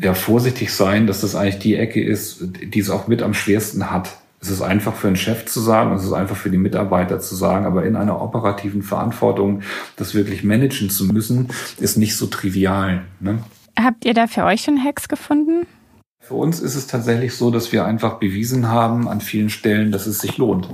ja, 0.00 0.14
vorsichtig 0.14 0.72
sein, 0.72 1.06
dass 1.06 1.20
das 1.20 1.34
eigentlich 1.34 1.58
die 1.58 1.76
Ecke 1.76 2.02
ist, 2.02 2.38
die 2.40 2.80
es 2.80 2.90
auch 2.90 3.06
mit 3.06 3.22
am 3.22 3.34
schwersten 3.34 3.90
hat. 3.90 4.16
Es 4.40 4.48
ist 4.48 4.62
einfach 4.62 4.94
für 4.94 5.08
einen 5.08 5.16
Chef 5.16 5.44
zu 5.44 5.60
sagen, 5.60 5.92
es 5.94 6.04
ist 6.04 6.14
einfach 6.14 6.36
für 6.36 6.48
die 6.48 6.56
Mitarbeiter 6.56 7.20
zu 7.20 7.34
sagen, 7.34 7.66
aber 7.66 7.84
in 7.84 7.94
einer 7.94 8.22
operativen 8.22 8.82
Verantwortung, 8.82 9.60
das 9.96 10.14
wirklich 10.14 10.42
managen 10.42 10.88
zu 10.88 11.04
müssen, 11.04 11.48
ist 11.78 11.98
nicht 11.98 12.16
so 12.16 12.26
trivial. 12.26 13.02
Ne? 13.20 13.40
Habt 13.78 14.06
ihr 14.06 14.14
da 14.14 14.26
für 14.26 14.44
euch 14.44 14.62
schon 14.62 14.82
Hacks 14.82 15.08
gefunden? 15.08 15.66
Für 16.20 16.34
uns 16.34 16.60
ist 16.60 16.74
es 16.74 16.86
tatsächlich 16.86 17.34
so, 17.34 17.50
dass 17.50 17.72
wir 17.72 17.84
einfach 17.84 18.14
bewiesen 18.14 18.68
haben 18.68 19.08
an 19.08 19.20
vielen 19.20 19.50
Stellen, 19.50 19.92
dass 19.92 20.06
es 20.06 20.20
sich 20.20 20.38
lohnt. 20.38 20.68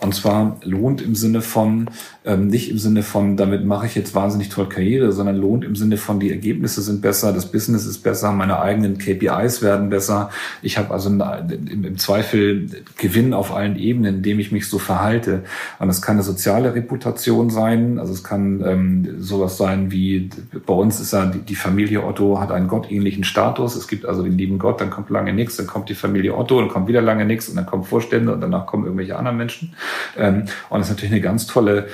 Und 0.00 0.14
zwar 0.14 0.58
lohnt 0.62 1.00
im 1.00 1.14
Sinne 1.14 1.40
von, 1.40 1.88
ähm, 2.24 2.48
nicht 2.48 2.70
im 2.70 2.78
Sinne 2.78 3.02
von, 3.02 3.36
damit 3.36 3.64
mache 3.64 3.86
ich 3.86 3.94
jetzt 3.94 4.14
wahnsinnig 4.14 4.50
toll 4.50 4.68
Karriere, 4.68 5.10
sondern 5.10 5.36
lohnt 5.36 5.64
im 5.64 5.74
Sinne 5.74 5.96
von, 5.96 6.20
die 6.20 6.30
Ergebnisse 6.30 6.82
sind 6.82 7.00
besser, 7.00 7.32
das 7.32 7.50
Business 7.50 7.86
ist 7.86 8.02
besser, 8.02 8.32
meine 8.32 8.60
eigenen 8.60 8.98
KPIs 8.98 9.62
werden 9.62 9.88
besser. 9.88 10.30
Ich 10.60 10.76
habe 10.76 10.92
also 10.92 11.08
im 11.08 11.98
Zweifel 11.98 12.68
Gewinn 12.98 13.32
auf 13.32 13.54
allen 13.54 13.76
Ebenen, 13.76 14.16
indem 14.16 14.38
ich 14.38 14.52
mich 14.52 14.68
so 14.68 14.78
verhalte. 14.78 15.44
Und 15.78 15.88
es 15.88 16.02
kann 16.02 16.16
eine 16.16 16.22
soziale 16.22 16.74
Reputation 16.74 17.48
sein, 17.48 17.98
also 17.98 18.12
es 18.12 18.22
kann 18.22 18.62
ähm, 18.66 19.16
sowas 19.18 19.56
sein 19.56 19.90
wie, 19.90 20.28
bei 20.66 20.74
uns 20.74 21.00
ist 21.00 21.12
ja 21.12 21.26
die, 21.26 21.56
Familie 21.56 22.04
Otto 22.04 22.38
hat 22.38 22.52
einen 22.52 22.68
gottähnlichen 22.68 23.24
Status. 23.24 23.76
Es 23.76 23.88
gibt 23.88 24.04
also 24.04 24.22
den 24.22 24.36
lieben 24.36 24.58
Gott, 24.58 24.80
dann 24.80 24.90
kommt 24.90 25.08
lange 25.08 25.32
nichts, 25.32 25.56
dann 25.56 25.66
kommt 25.66 25.88
die 25.88 25.94
Familie 25.94 26.36
Otto, 26.36 26.60
dann 26.60 26.68
kommt 26.68 26.86
wieder 26.86 27.00
lange 27.00 27.24
nichts 27.24 27.48
und 27.48 27.56
dann 27.56 27.64
kommen 27.64 27.82
Vorstände 27.82 28.32
und 28.32 28.42
danach 28.42 28.66
kommen 28.66 28.84
irgendwelche 28.84 29.16
anderen 29.16 29.38
Menschen. 29.38 29.74
Ähm, 30.16 30.46
und 30.68 30.78
das 30.78 30.88
ist 30.88 30.94
natürlich 30.94 31.12
eine 31.12 31.20
ganz 31.20 31.46
tolle 31.46 31.88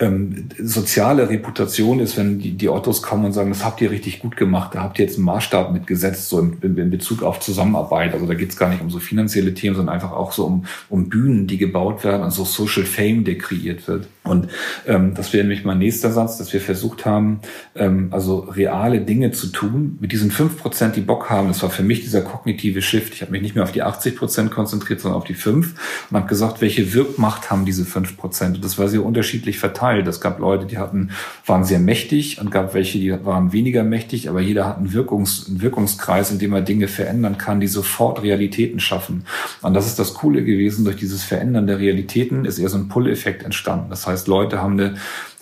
ähm, 0.00 0.48
soziale 0.58 1.28
Reputation 1.28 2.00
ist, 2.00 2.16
wenn 2.16 2.38
die, 2.38 2.52
die 2.52 2.68
Ottos 2.68 3.02
kommen 3.02 3.24
und 3.24 3.32
sagen, 3.32 3.50
das 3.50 3.64
habt 3.64 3.80
ihr 3.80 3.90
richtig 3.90 4.20
gut 4.20 4.36
gemacht, 4.36 4.74
da 4.74 4.82
habt 4.82 4.98
ihr 4.98 5.04
jetzt 5.04 5.16
einen 5.16 5.26
Maßstab 5.26 5.72
mitgesetzt, 5.72 6.28
so 6.28 6.40
in, 6.40 6.76
in 6.76 6.90
Bezug 6.90 7.22
auf 7.22 7.40
Zusammenarbeit. 7.40 8.14
Also 8.14 8.26
da 8.26 8.34
geht 8.34 8.50
es 8.50 8.56
gar 8.56 8.70
nicht 8.70 8.82
um 8.82 8.90
so 8.90 8.98
finanzielle 8.98 9.54
Themen, 9.54 9.76
sondern 9.76 9.94
einfach 9.94 10.12
auch 10.12 10.32
so 10.32 10.46
um, 10.46 10.64
um 10.88 11.08
Bühnen, 11.08 11.46
die 11.46 11.58
gebaut 11.58 12.04
werden 12.04 12.22
und 12.22 12.30
so 12.30 12.44
Social 12.44 12.84
Fame, 12.84 13.24
der 13.24 13.38
kreiert 13.38 13.86
wird. 13.88 14.08
Und 14.24 14.48
ähm, 14.86 15.12
das 15.14 15.32
wäre 15.32 15.44
nämlich 15.44 15.64
mein 15.64 15.78
nächster 15.78 16.10
Satz, 16.10 16.38
dass 16.38 16.52
wir 16.52 16.60
versucht 16.60 17.04
haben, 17.04 17.40
ähm, 17.74 18.08
also 18.10 18.38
reale 18.38 19.02
Dinge 19.02 19.32
zu 19.32 19.48
tun 19.48 19.98
mit 20.00 20.12
diesen 20.12 20.30
fünf 20.30 20.58
Prozent, 20.58 20.96
die 20.96 21.02
Bock 21.02 21.28
haben. 21.28 21.48
Das 21.48 21.62
war 21.62 21.68
für 21.68 21.82
mich 21.82 22.00
dieser 22.00 22.22
kognitive 22.22 22.80
Shift. 22.80 23.12
Ich 23.12 23.20
habe 23.20 23.32
mich 23.32 23.42
nicht 23.42 23.54
mehr 23.54 23.64
auf 23.64 23.72
die 23.72 23.82
80 23.82 24.16
Prozent 24.16 24.50
konzentriert, 24.50 25.00
sondern 25.00 25.18
auf 25.18 25.26
die 25.26 25.34
fünf 25.34 25.74
und 26.10 26.16
habe 26.16 26.26
gesagt, 26.26 26.62
welche 26.62 26.94
Wirkmacht 26.94 27.50
haben 27.50 27.66
diese 27.66 27.84
fünf 27.84 28.16
Prozent? 28.16 28.56
Und 28.56 28.64
das 28.64 28.78
war 28.78 28.88
sehr 28.88 29.04
unterschiedlich 29.04 29.58
verteilt. 29.58 29.83
Es 29.92 30.20
gab 30.20 30.38
Leute, 30.38 30.66
die 30.66 30.78
hatten, 30.78 31.10
waren 31.46 31.64
sehr 31.64 31.78
mächtig 31.78 32.40
und 32.40 32.50
gab 32.50 32.74
welche, 32.74 32.98
die 32.98 33.24
waren 33.24 33.52
weniger 33.52 33.84
mächtig, 33.84 34.28
aber 34.28 34.40
jeder 34.40 34.66
hat 34.66 34.78
einen, 34.78 34.92
Wirkungs-, 34.92 35.48
einen 35.48 35.62
Wirkungskreis, 35.62 36.30
in 36.30 36.38
dem 36.38 36.52
er 36.52 36.62
Dinge 36.62 36.88
verändern 36.88 37.38
kann, 37.38 37.60
die 37.60 37.66
sofort 37.66 38.22
Realitäten 38.22 38.80
schaffen. 38.80 39.26
Und 39.62 39.74
das 39.74 39.86
ist 39.86 39.98
das 39.98 40.14
Coole 40.14 40.44
gewesen. 40.44 40.84
Durch 40.84 40.96
dieses 40.96 41.22
Verändern 41.22 41.66
der 41.66 41.78
Realitäten 41.78 42.44
ist 42.44 42.58
eher 42.58 42.68
so 42.68 42.78
ein 42.78 42.88
Pull-Effekt 42.88 43.42
entstanden. 43.42 43.90
Das 43.90 44.06
heißt, 44.06 44.28
Leute 44.28 44.60
haben 44.60 44.80
eine, 44.80 44.94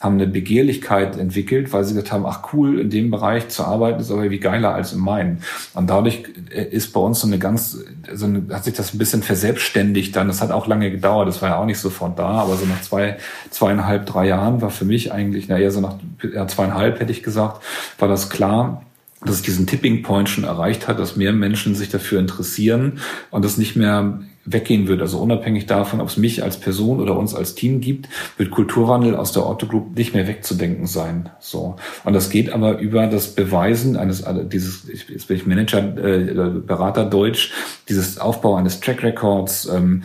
haben 0.02 0.14
eine 0.16 0.26
Begehrlichkeit 0.26 1.16
entwickelt, 1.16 1.72
weil 1.72 1.84
sie 1.84 1.94
gesagt 1.94 2.12
haben, 2.12 2.26
ach 2.26 2.52
cool, 2.52 2.80
in 2.80 2.90
dem 2.90 3.12
Bereich 3.12 3.48
zu 3.50 3.62
arbeiten 3.62 4.00
ist 4.00 4.10
aber 4.10 4.28
wie 4.30 4.40
geiler 4.40 4.74
als 4.74 4.92
in 4.92 4.98
meinen. 4.98 5.42
Und 5.74 5.88
dadurch 5.88 6.24
äh, 6.50 6.64
ist 6.64 6.92
bei 6.92 6.98
uns 6.98 7.20
so 7.20 7.28
eine 7.28 7.38
ganz, 7.38 7.78
so 8.12 8.26
eine, 8.26 8.42
hat 8.50 8.64
sich 8.64 8.74
das 8.74 8.92
ein 8.92 8.98
bisschen 8.98 9.22
verselbstständigt 9.22 10.16
dann. 10.16 10.26
Das 10.26 10.42
hat 10.42 10.50
auch 10.50 10.66
lange 10.66 10.90
gedauert, 10.90 11.28
das 11.28 11.40
war 11.40 11.50
ja 11.50 11.56
auch 11.56 11.66
nicht 11.66 11.78
sofort 11.78 12.18
da, 12.18 12.30
aber 12.30 12.56
so 12.56 12.66
nach 12.66 12.80
zwei, 12.82 13.16
zweieinhalb, 13.50 14.04
drei 14.06 14.26
Jahren 14.26 14.60
war 14.60 14.70
für 14.70 14.84
mich 14.84 15.12
eigentlich, 15.12 15.46
na 15.46 15.56
eher 15.56 15.70
so 15.70 15.80
nach 15.80 15.94
ja, 16.34 16.48
zweieinhalb 16.48 16.98
hätte 16.98 17.12
ich 17.12 17.22
gesagt, 17.22 17.62
war 17.98 18.08
das 18.08 18.28
klar, 18.28 18.82
dass 19.24 19.36
es 19.36 19.42
diesen 19.42 19.68
Tipping 19.68 20.02
Point 20.02 20.28
schon 20.28 20.42
erreicht 20.42 20.88
hat, 20.88 20.98
dass 20.98 21.14
mehr 21.14 21.32
Menschen 21.32 21.76
sich 21.76 21.90
dafür 21.90 22.18
interessieren 22.18 22.98
und 23.30 23.44
das 23.44 23.56
nicht 23.56 23.76
mehr 23.76 24.20
weggehen 24.44 24.88
wird. 24.88 25.00
Also 25.00 25.18
unabhängig 25.18 25.66
davon, 25.66 26.00
ob 26.00 26.08
es 26.08 26.16
mich 26.16 26.42
als 26.42 26.58
Person 26.58 27.00
oder 27.00 27.16
uns 27.16 27.34
als 27.34 27.54
Team 27.54 27.80
gibt, 27.80 28.08
wird 28.36 28.50
Kulturwandel 28.50 29.14
aus 29.14 29.32
der 29.32 29.48
Otto 29.48 29.66
Group 29.66 29.96
nicht 29.96 30.14
mehr 30.14 30.26
wegzudenken 30.26 30.86
sein. 30.86 31.30
So. 31.38 31.76
Und 32.04 32.12
das 32.12 32.30
geht 32.30 32.52
aber 32.52 32.78
über 32.78 33.06
das 33.06 33.34
Beweisen 33.34 33.96
eines, 33.96 34.24
also 34.24 34.42
dieses, 34.42 34.86
jetzt 35.08 35.28
bin 35.28 35.36
ich 35.36 35.46
Manager, 35.46 35.78
äh, 35.78 36.60
Berater 36.66 37.04
Deutsch, 37.04 37.52
dieses 37.88 38.18
Aufbau 38.18 38.56
eines 38.56 38.80
Track 38.80 39.02
Records, 39.02 39.68
ähm, 39.72 40.02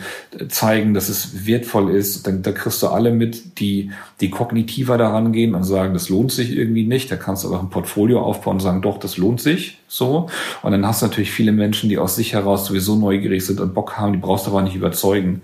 zeigen, 0.48 0.94
dass 0.94 1.08
es 1.08 1.46
wertvoll 1.46 1.90
ist. 1.90 2.26
Dann, 2.26 2.42
da 2.42 2.52
kriegst 2.52 2.82
du 2.82 2.88
alle 2.88 3.10
mit, 3.10 3.58
die, 3.58 3.90
die 4.20 4.30
kognitiver 4.30 4.98
daran 4.98 5.32
gehen 5.32 5.54
und 5.54 5.64
sagen, 5.64 5.94
das 5.94 6.08
lohnt 6.08 6.30
sich 6.30 6.56
irgendwie 6.56 6.86
nicht. 6.86 7.10
Da 7.10 7.16
kannst 7.16 7.42
du 7.42 7.48
aber 7.48 7.60
ein 7.60 7.70
Portfolio 7.70 8.20
aufbauen 8.20 8.56
und 8.56 8.60
sagen, 8.60 8.82
doch, 8.82 8.98
das 8.98 9.16
lohnt 9.16 9.40
sich. 9.40 9.78
So. 9.88 10.28
Und 10.62 10.72
dann 10.72 10.86
hast 10.86 11.02
du 11.02 11.06
natürlich 11.06 11.30
viele 11.30 11.52
Menschen, 11.52 11.88
die 11.88 11.98
aus 11.98 12.14
sich 12.14 12.34
heraus 12.34 12.66
sowieso 12.66 12.96
neugierig 12.96 13.44
sind 13.44 13.58
und 13.60 13.74
Bock 13.74 13.96
haben, 13.96 14.12
die 14.12 14.18
brauchst 14.28 14.46
du 14.46 14.50
aber 14.50 14.60
nicht 14.60 14.76
überzeugen. 14.76 15.40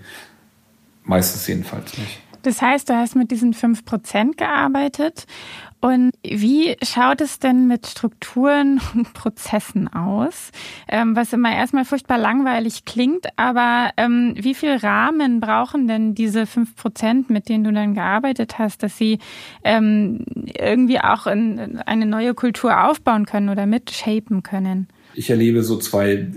Meistens 1.03 1.47
jedenfalls 1.47 1.97
nicht. 1.97 2.19
Das 2.43 2.61
heißt, 2.61 2.87
du 2.87 2.95
hast 2.95 3.15
mit 3.15 3.31
diesen 3.31 3.55
5% 3.55 4.37
gearbeitet. 4.37 5.25
Und 5.81 6.11
wie 6.23 6.77
schaut 6.83 7.19
es 7.21 7.39
denn 7.39 7.65
mit 7.65 7.87
Strukturen 7.87 8.79
und 8.93 9.13
Prozessen 9.13 9.87
aus? 9.87 10.51
Ähm, 10.87 11.15
was 11.15 11.33
immer 11.33 11.51
erstmal 11.51 11.83
furchtbar 11.83 12.19
langweilig 12.19 12.85
klingt, 12.85 13.25
aber 13.37 13.89
ähm, 13.97 14.35
wie 14.37 14.53
viel 14.53 14.75
Rahmen 14.75 15.39
brauchen 15.39 15.87
denn 15.87 16.13
diese 16.13 16.43
5%, 16.43 17.25
mit 17.29 17.49
denen 17.49 17.63
du 17.63 17.73
dann 17.73 17.95
gearbeitet 17.95 18.59
hast, 18.59 18.83
dass 18.83 18.99
sie 18.99 19.17
ähm, 19.63 20.23
irgendwie 20.35 20.99
auch 20.99 21.25
in 21.25 21.79
eine 21.79 22.05
neue 22.05 22.35
Kultur 22.35 22.83
aufbauen 22.83 23.25
können 23.25 23.49
oder 23.49 23.65
mitshapen 23.65 24.43
können? 24.43 24.87
Ich 25.15 25.31
erlebe 25.31 25.63
so 25.63 25.77
zwei 25.77 26.27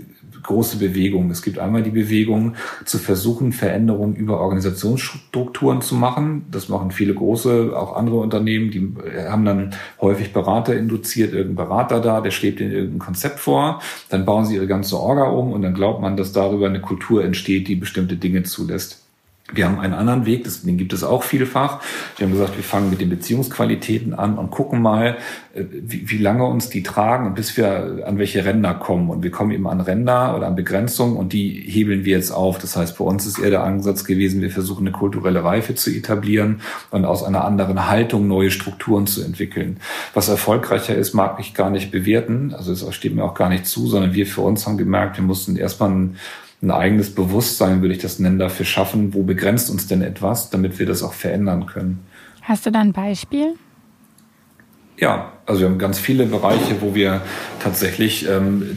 große 0.49 0.77
Bewegung. 0.77 1.29
Es 1.29 1.43
gibt 1.43 1.59
einmal 1.59 1.83
die 1.83 1.91
Bewegung, 1.91 2.55
zu 2.83 2.97
versuchen, 2.97 3.51
Veränderungen 3.51 4.15
über 4.15 4.39
Organisationsstrukturen 4.39 5.81
zu 5.81 5.95
machen. 5.95 6.45
Das 6.51 6.69
machen 6.69 6.91
viele 6.91 7.13
große, 7.13 7.71
auch 7.75 7.95
andere 7.95 8.17
Unternehmen. 8.17 8.71
Die 8.71 8.93
haben 9.29 9.45
dann 9.45 9.75
häufig 10.01 10.33
Berater 10.33 10.75
induziert, 10.75 11.33
irgendein 11.33 11.67
Berater 11.67 12.01
da, 12.01 12.19
der 12.21 12.31
schlägt 12.31 12.59
ihnen 12.59 12.71
irgendein 12.71 12.99
Konzept 12.99 13.39
vor. 13.39 13.79
Dann 14.09 14.25
bauen 14.25 14.45
sie 14.45 14.55
ihre 14.55 14.67
ganze 14.67 14.99
Orga 14.99 15.25
um 15.25 15.53
und 15.53 15.61
dann 15.61 15.75
glaubt 15.75 16.01
man, 16.01 16.17
dass 16.17 16.33
darüber 16.33 16.67
eine 16.67 16.81
Kultur 16.81 17.23
entsteht, 17.23 17.67
die 17.67 17.75
bestimmte 17.75 18.17
Dinge 18.17 18.41
zulässt. 18.43 18.98
Wir 19.53 19.65
haben 19.65 19.79
einen 19.79 19.93
anderen 19.93 20.25
Weg, 20.25 20.47
den 20.63 20.77
gibt 20.77 20.93
es 20.93 21.03
auch 21.03 21.23
vielfach. 21.23 21.81
Wir 22.17 22.27
haben 22.27 22.33
gesagt, 22.33 22.55
wir 22.55 22.63
fangen 22.63 22.89
mit 22.89 23.01
den 23.01 23.09
Beziehungsqualitäten 23.09 24.13
an 24.13 24.37
und 24.37 24.51
gucken 24.51 24.81
mal, 24.81 25.17
äh, 25.53 25.63
wie, 25.71 26.09
wie 26.09 26.17
lange 26.17 26.45
uns 26.45 26.69
die 26.69 26.83
tragen 26.83 27.27
und 27.27 27.35
bis 27.35 27.57
wir 27.57 28.03
an 28.05 28.17
welche 28.17 28.45
Ränder 28.45 28.73
kommen. 28.73 29.09
Und 29.09 29.23
wir 29.23 29.31
kommen 29.31 29.51
eben 29.51 29.67
an 29.67 29.81
Ränder 29.81 30.35
oder 30.35 30.47
an 30.47 30.55
Begrenzungen 30.55 31.17
und 31.17 31.33
die 31.33 31.49
hebeln 31.49 32.05
wir 32.05 32.15
jetzt 32.15 32.31
auf. 32.31 32.59
Das 32.59 32.75
heißt, 32.75 32.97
bei 32.97 33.05
uns 33.05 33.25
ist 33.25 33.39
eher 33.39 33.49
der 33.49 33.63
Ansatz 33.63 34.05
gewesen, 34.05 34.41
wir 34.41 34.51
versuchen 34.51 34.85
eine 34.85 34.91
kulturelle 34.91 35.43
Reife 35.43 35.75
zu 35.75 35.89
etablieren 35.89 36.61
und 36.91 37.05
aus 37.05 37.23
einer 37.23 37.45
anderen 37.45 37.87
Haltung 37.87 38.27
neue 38.27 38.51
Strukturen 38.51 39.07
zu 39.07 39.23
entwickeln. 39.23 39.79
Was 40.13 40.29
erfolgreicher 40.29 40.95
ist, 40.95 41.13
mag 41.13 41.39
ich 41.39 41.53
gar 41.53 41.69
nicht 41.69 41.91
bewerten. 41.91 42.53
Also 42.55 42.71
es 42.71 42.93
steht 42.93 43.15
mir 43.15 43.23
auch 43.23 43.33
gar 43.33 43.49
nicht 43.49 43.65
zu, 43.65 43.87
sondern 43.87 44.13
wir 44.13 44.25
für 44.25 44.41
uns 44.41 44.67
haben 44.67 44.77
gemerkt, 44.77 45.17
wir 45.17 45.23
mussten 45.23 45.55
erstmal 45.55 45.89
ein 45.89 46.17
ein 46.61 46.71
eigenes 46.71 47.13
Bewusstsein, 47.15 47.81
würde 47.81 47.95
ich 47.95 48.01
das 48.01 48.19
nennen, 48.19 48.39
dafür 48.39 48.65
schaffen, 48.65 49.13
wo 49.13 49.23
begrenzt 49.23 49.69
uns 49.69 49.87
denn 49.87 50.01
etwas, 50.01 50.49
damit 50.49 50.77
wir 50.79 50.85
das 50.85 51.03
auch 51.03 51.13
verändern 51.13 51.65
können. 51.65 51.99
Hast 52.41 52.65
du 52.65 52.71
da 52.71 52.79
ein 52.79 52.93
Beispiel? 52.93 53.55
Ja, 54.97 55.31
also 55.45 55.61
wir 55.61 55.69
haben 55.69 55.77
ganz 55.77 55.97
viele 55.97 56.25
Bereiche, 56.25 56.81
wo 56.81 56.93
wir 56.93 57.21
tatsächlich 57.63 58.27
ähm, 58.27 58.75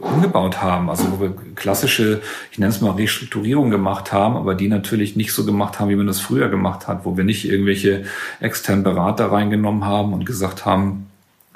umgebaut 0.00 0.62
haben, 0.62 0.88
also 0.88 1.12
wo 1.12 1.20
wir 1.20 1.34
klassische, 1.56 2.22
ich 2.50 2.58
nenne 2.58 2.70
es 2.70 2.80
mal 2.80 2.92
Restrukturierung 2.92 3.68
gemacht 3.68 4.10
haben, 4.10 4.36
aber 4.36 4.54
die 4.54 4.68
natürlich 4.68 5.14
nicht 5.14 5.32
so 5.32 5.44
gemacht 5.44 5.78
haben, 5.78 5.90
wie 5.90 5.96
man 5.96 6.06
das 6.06 6.20
früher 6.20 6.48
gemacht 6.48 6.88
hat, 6.88 7.04
wo 7.04 7.18
wir 7.18 7.24
nicht 7.24 7.46
irgendwelche 7.46 8.04
externen 8.40 8.82
Berater 8.82 9.30
reingenommen 9.30 9.84
haben 9.84 10.14
und 10.14 10.24
gesagt 10.24 10.64
haben, 10.64 11.07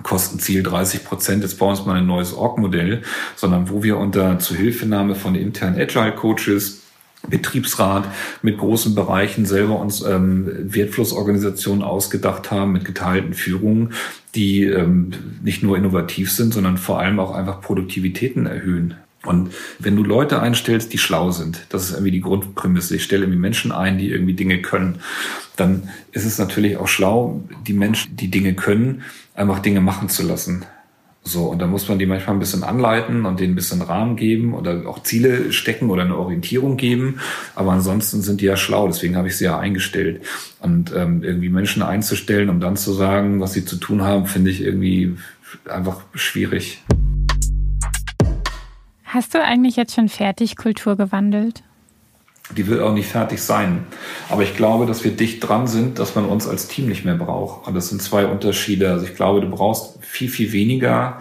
Kostenziel 0.03 0.62
30 0.62 1.05
Prozent, 1.05 1.43
jetzt 1.43 1.59
bauen 1.59 1.69
wir 1.69 1.79
uns 1.79 1.87
mal 1.87 1.97
ein 1.97 2.07
neues 2.07 2.35
Org-Modell, 2.35 3.03
sondern 3.37 3.71
wo 3.71 3.83
wir 3.83 3.99
unter 3.99 4.38
Zuhilfenahme 4.38 5.15
von 5.15 5.35
internen 5.35 5.81
Agile-Coaches 5.81 6.83
Betriebsrat 7.29 8.05
mit 8.43 8.59
großen 8.59 8.95
Bereichen 8.95 9.47
selber 9.47 9.79
uns 9.79 10.03
ähm, 10.03 10.51
Wertflussorganisationen 10.75 11.83
ausgedacht 11.83 12.51
haben 12.51 12.73
mit 12.73 12.85
geteilten 12.85 13.35
Führungen, 13.35 13.93
die 14.35 14.65
ähm, 14.65 15.11
nicht 15.43 15.62
nur 15.62 15.77
innovativ 15.77 16.33
sind, 16.33 16.53
sondern 16.53 16.79
vor 16.79 16.99
allem 16.99 17.21
auch 17.21 17.33
einfach 17.33 17.61
Produktivitäten 17.61 18.47
erhöhen. 18.47 18.95
Und 19.25 19.53
wenn 19.79 19.95
du 19.95 20.03
Leute 20.03 20.43
einstellst, 20.43 20.93
die 20.93 20.99
schlau 20.99 21.31
sind, 21.31 21.67
das 21.69 21.85
ist 21.85 21.93
irgendwie 21.93 22.11
die 22.11 22.21
Grundprämisse. 22.21 22.97
Ich 22.97 23.05
stelle 23.05 23.23
irgendwie 23.23 23.38
Menschen 23.38 23.71
ein, 23.71 23.99
die 23.99 24.11
irgendwie 24.11 24.35
Dinge 24.35 24.61
können, 24.61 24.99
dann 25.55 25.88
ist 26.11 26.25
es 26.25 26.38
natürlich 26.38 26.77
auch 26.77 26.88
schlau, 26.88 27.41
die 27.67 27.73
Menschen, 27.73 28.17
die 28.17 28.33
Dinge 28.33 28.55
können, 28.55 29.03
einfach 29.35 29.61
Dinge 29.61 29.81
machen 29.81 30.09
zu 30.09 30.23
lassen. 30.23 30.64
So, 31.25 31.45
und 31.45 31.61
da 31.61 31.68
muss 31.68 31.88
man 31.88 32.01
die 32.01 32.07
manchmal 32.07 32.35
ein 32.35 32.40
bisschen 32.40 32.64
anleiten 32.64 33.27
und 33.27 33.38
denen 33.38 33.53
ein 33.53 33.57
bisschen 33.57 33.81
Rahmen 33.81 34.16
geben 34.16 34.55
oder 34.55 34.88
auch 34.88 35.05
Ziele 35.05 35.53
stecken 35.53 35.88
oder 35.88 36.03
eine 36.03 36.16
Orientierung 36.16 36.77
geben. 36.77 37.21
Aber 37.55 37.71
ansonsten 37.71 38.23
sind 38.23 38.40
die 38.40 38.47
ja 38.47 38.57
schlau, 38.57 38.88
deswegen 38.88 39.16
habe 39.16 39.29
ich 39.29 39.37
sie 39.37 39.45
ja 39.45 39.57
eingestellt. 39.57 40.23
Und 40.59 40.92
ähm, 40.95 41.23
irgendwie 41.23 41.49
Menschen 41.49 41.83
einzustellen, 41.83 42.51
um 42.51 42.59
dann 42.59 42.77
zu 42.77 42.92
sagen, 42.92 43.40
was 43.40 43.53
sie 43.53 43.64
zu 43.64 43.77
tun 43.77 44.03
haben, 44.03 44.27
finde 44.27 44.51
ich 44.51 44.62
irgendwie 44.62 45.16
einfach 45.68 46.03
schwierig. 46.14 46.83
Hast 49.05 49.35
du 49.35 49.42
eigentlich 49.42 49.77
jetzt 49.77 49.95
schon 49.95 50.09
fertig 50.09 50.57
Kultur 50.57 50.97
gewandelt? 50.97 51.62
Die 52.50 52.66
wird 52.66 52.83
auch 52.83 52.92
nicht 52.92 53.09
fertig 53.09 53.40
sein. 53.40 53.87
Aber 54.28 54.42
ich 54.42 54.57
glaube, 54.57 54.87
dass 54.87 55.05
wir 55.05 55.12
dicht 55.12 55.46
dran 55.46 55.66
sind, 55.66 55.98
dass 55.98 56.14
man 56.14 56.26
uns 56.26 56.46
als 56.46 56.68
Team 56.68 56.88
nicht 56.88 57.05
mehr 57.05 57.14
braucht. 57.14 57.66
Und 57.66 57.74
das 57.74 57.88
sind 57.88 58.02
zwei 58.02 58.26
Unterschiede. 58.26 58.90
Also 58.90 59.07
ich 59.07 59.14
glaube, 59.14 59.40
du 59.40 59.48
brauchst 59.48 59.98
viel, 60.05 60.28
viel 60.28 60.52
weniger 60.52 61.18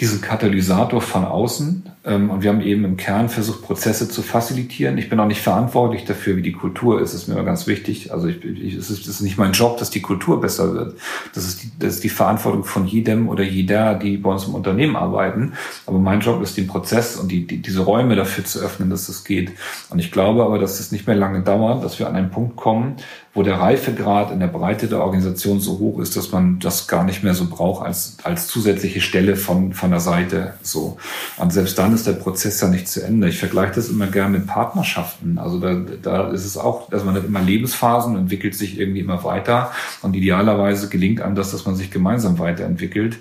diesen 0.00 0.20
Katalysator 0.20 1.00
von 1.00 1.24
außen. 1.24 1.82
Ähm, 2.04 2.30
und 2.30 2.42
wir 2.42 2.50
haben 2.50 2.60
eben 2.60 2.84
im 2.84 2.96
Kern 2.96 3.28
versucht, 3.28 3.62
Prozesse 3.62 4.08
zu 4.08 4.22
facilitieren. 4.22 4.96
Ich 4.96 5.08
bin 5.08 5.18
auch 5.18 5.26
nicht 5.26 5.40
verantwortlich 5.40 6.04
dafür, 6.04 6.36
wie 6.36 6.42
die 6.42 6.52
Kultur 6.52 7.00
ist. 7.00 7.14
Das 7.14 7.22
ist 7.22 7.28
mir 7.28 7.42
ganz 7.44 7.66
wichtig. 7.66 8.12
Also 8.12 8.28
ich, 8.28 8.44
ich, 8.44 8.74
es, 8.74 8.90
ist, 8.90 9.02
es 9.02 9.08
ist 9.08 9.20
nicht 9.22 9.38
mein 9.38 9.52
Job, 9.52 9.78
dass 9.78 9.90
die 9.90 10.00
Kultur 10.00 10.40
besser 10.40 10.72
wird. 10.72 10.96
Das 11.34 11.44
ist, 11.44 11.62
die, 11.64 11.70
das 11.78 11.94
ist 11.94 12.04
die 12.04 12.08
Verantwortung 12.08 12.64
von 12.64 12.86
jedem 12.86 13.28
oder 13.28 13.42
jeder, 13.42 13.94
die 13.94 14.16
bei 14.18 14.30
uns 14.30 14.44
im 14.46 14.54
Unternehmen 14.54 14.94
arbeiten. 14.94 15.54
Aber 15.86 15.98
mein 15.98 16.20
Job 16.20 16.42
ist, 16.42 16.56
den 16.56 16.68
Prozess 16.68 17.16
und 17.16 17.32
die, 17.32 17.46
die, 17.46 17.60
diese 17.60 17.80
Räume 17.80 18.14
dafür 18.14 18.44
zu 18.44 18.60
öffnen, 18.60 18.90
dass 18.90 19.06
das 19.08 19.24
geht. 19.24 19.50
Und 19.90 19.98
ich 19.98 20.12
glaube 20.12 20.44
aber, 20.44 20.58
dass 20.58 20.78
es 20.78 20.92
nicht 20.92 21.08
mehr 21.08 21.16
lange 21.16 21.42
dauert, 21.42 21.82
dass 21.82 21.98
wir 21.98 22.06
an 22.06 22.14
einen 22.14 22.30
Punkt 22.30 22.54
kommen, 22.56 22.96
wo 23.38 23.44
der 23.44 23.60
Reifegrad 23.60 24.32
in 24.32 24.40
der 24.40 24.48
Breite 24.48 24.88
der 24.88 25.00
Organisation 25.00 25.60
so 25.60 25.78
hoch 25.78 26.00
ist, 26.00 26.16
dass 26.16 26.32
man 26.32 26.58
das 26.58 26.88
gar 26.88 27.04
nicht 27.04 27.22
mehr 27.22 27.34
so 27.34 27.46
braucht 27.46 27.86
als, 27.86 28.16
als 28.24 28.48
zusätzliche 28.48 29.00
Stelle 29.00 29.36
von, 29.36 29.74
von 29.74 29.90
der 29.90 30.00
Seite. 30.00 30.54
So. 30.60 30.96
Und 31.36 31.52
selbst 31.52 31.78
dann 31.78 31.94
ist 31.94 32.08
der 32.08 32.14
Prozess 32.14 32.60
ja 32.60 32.66
nicht 32.66 32.88
zu 32.88 33.00
Ende. 33.00 33.28
Ich 33.28 33.38
vergleiche 33.38 33.74
das 33.76 33.90
immer 33.90 34.08
gerne 34.08 34.38
mit 34.38 34.48
Partnerschaften. 34.48 35.38
Also 35.38 35.60
da, 35.60 35.80
da 36.02 36.30
ist 36.30 36.46
es 36.46 36.56
auch, 36.56 36.90
dass 36.90 37.04
man 37.04 37.14
hat 37.14 37.26
immer 37.26 37.40
Lebensphasen, 37.40 38.16
entwickelt 38.16 38.56
sich 38.56 38.76
irgendwie 38.76 38.98
immer 38.98 39.22
weiter. 39.22 39.70
Und 40.02 40.16
idealerweise 40.16 40.88
gelingt 40.88 41.20
einem 41.20 41.36
das, 41.36 41.52
dass 41.52 41.64
man 41.64 41.76
sich 41.76 41.92
gemeinsam 41.92 42.40
weiterentwickelt. 42.40 43.18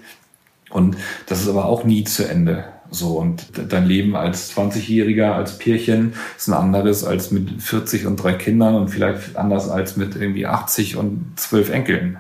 Und 0.72 0.98
das 1.28 1.42
ist 1.42 1.48
aber 1.48 1.66
auch 1.66 1.84
nie 1.84 2.06
zu 2.06 2.28
Ende. 2.28 2.64
So, 2.90 3.18
und 3.20 3.46
dein 3.70 3.86
Leben 3.86 4.16
als 4.16 4.56
20-Jähriger, 4.56 5.34
als 5.34 5.58
Pärchen 5.58 6.14
ist 6.38 6.48
ein 6.48 6.54
anderes 6.54 7.04
als 7.04 7.32
mit 7.32 7.62
40 7.62 8.06
und 8.06 8.18
drei 8.18 8.34
Kindern 8.34 8.76
und 8.76 8.90
vielleicht 8.90 9.36
anders 9.36 9.70
als 9.70 9.98
mit 9.98 10.16
irgendwie 10.16 10.46
80 10.46 10.96
und 10.96 11.34
zwölf 11.36 11.70
Enkeln. 11.70 12.18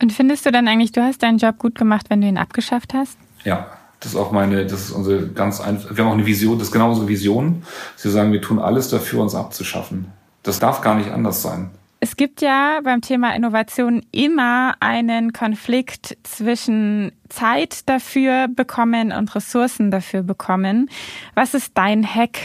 Und 0.00 0.12
findest 0.12 0.46
du 0.46 0.50
dann 0.50 0.66
eigentlich, 0.66 0.92
du 0.92 1.02
hast 1.02 1.22
deinen 1.22 1.38
Job 1.38 1.58
gut 1.58 1.76
gemacht, 1.76 2.06
wenn 2.08 2.20
du 2.20 2.26
ihn 2.26 2.38
abgeschafft 2.38 2.94
hast? 2.94 3.16
Ja, 3.44 3.68
das 4.00 4.12
ist 4.12 4.18
auch 4.18 4.32
meine, 4.32 4.66
das 4.66 4.80
ist 4.86 4.90
unsere 4.90 5.28
ganz 5.28 5.60
einfach, 5.60 5.96
wir 5.96 6.04
haben 6.04 6.10
auch 6.10 6.16
eine 6.16 6.26
Vision, 6.26 6.58
das 6.58 6.68
ist 6.68 6.72
genau 6.72 6.88
unsere 6.88 7.06
Vision. 7.06 7.62
Sie 7.96 8.10
sagen, 8.10 8.32
wir 8.32 8.40
tun 8.40 8.58
alles 8.58 8.88
dafür, 8.88 9.20
uns 9.22 9.34
abzuschaffen. 9.34 10.06
Das 10.42 10.58
darf 10.58 10.80
gar 10.80 10.96
nicht 10.96 11.10
anders 11.10 11.42
sein. 11.42 11.70
Es 12.04 12.16
gibt 12.16 12.42
ja 12.42 12.80
beim 12.82 13.00
Thema 13.00 13.32
Innovation 13.36 14.02
immer 14.10 14.74
einen 14.80 15.32
Konflikt 15.32 16.18
zwischen 16.24 17.12
Zeit 17.28 17.88
dafür 17.88 18.48
bekommen 18.48 19.12
und 19.12 19.32
Ressourcen 19.36 19.92
dafür 19.92 20.24
bekommen. 20.24 20.90
Was 21.36 21.54
ist 21.54 21.78
dein 21.78 22.04
Hack 22.04 22.40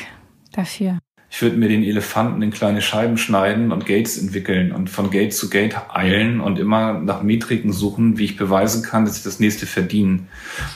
dafür? 0.52 1.00
Ich 1.32 1.42
würde 1.42 1.58
mir 1.58 1.70
den 1.70 1.84
Elefanten 1.84 2.44
in 2.44 2.52
kleine 2.52 2.84
Scheiben 2.84 3.18
schneiden 3.18 3.72
und 3.72 3.88
Gates 3.88 4.20
entwickeln 4.20 4.72
und 4.72 4.92
von 4.92 5.10
Gate 5.10 5.34
zu 5.34 5.50
Gate 5.50 5.76
eilen 5.92 6.40
und 6.40 6.60
immer 6.60 6.94
nach 6.94 7.24
Metriken 7.24 7.74
suchen, 7.74 8.20
wie 8.20 8.26
ich 8.26 8.38
beweisen 8.38 8.84
kann, 8.84 9.06
dass 9.06 9.18
ich 9.18 9.24
das 9.24 9.40
nächste 9.40 9.66
verdiene. 9.66 10.28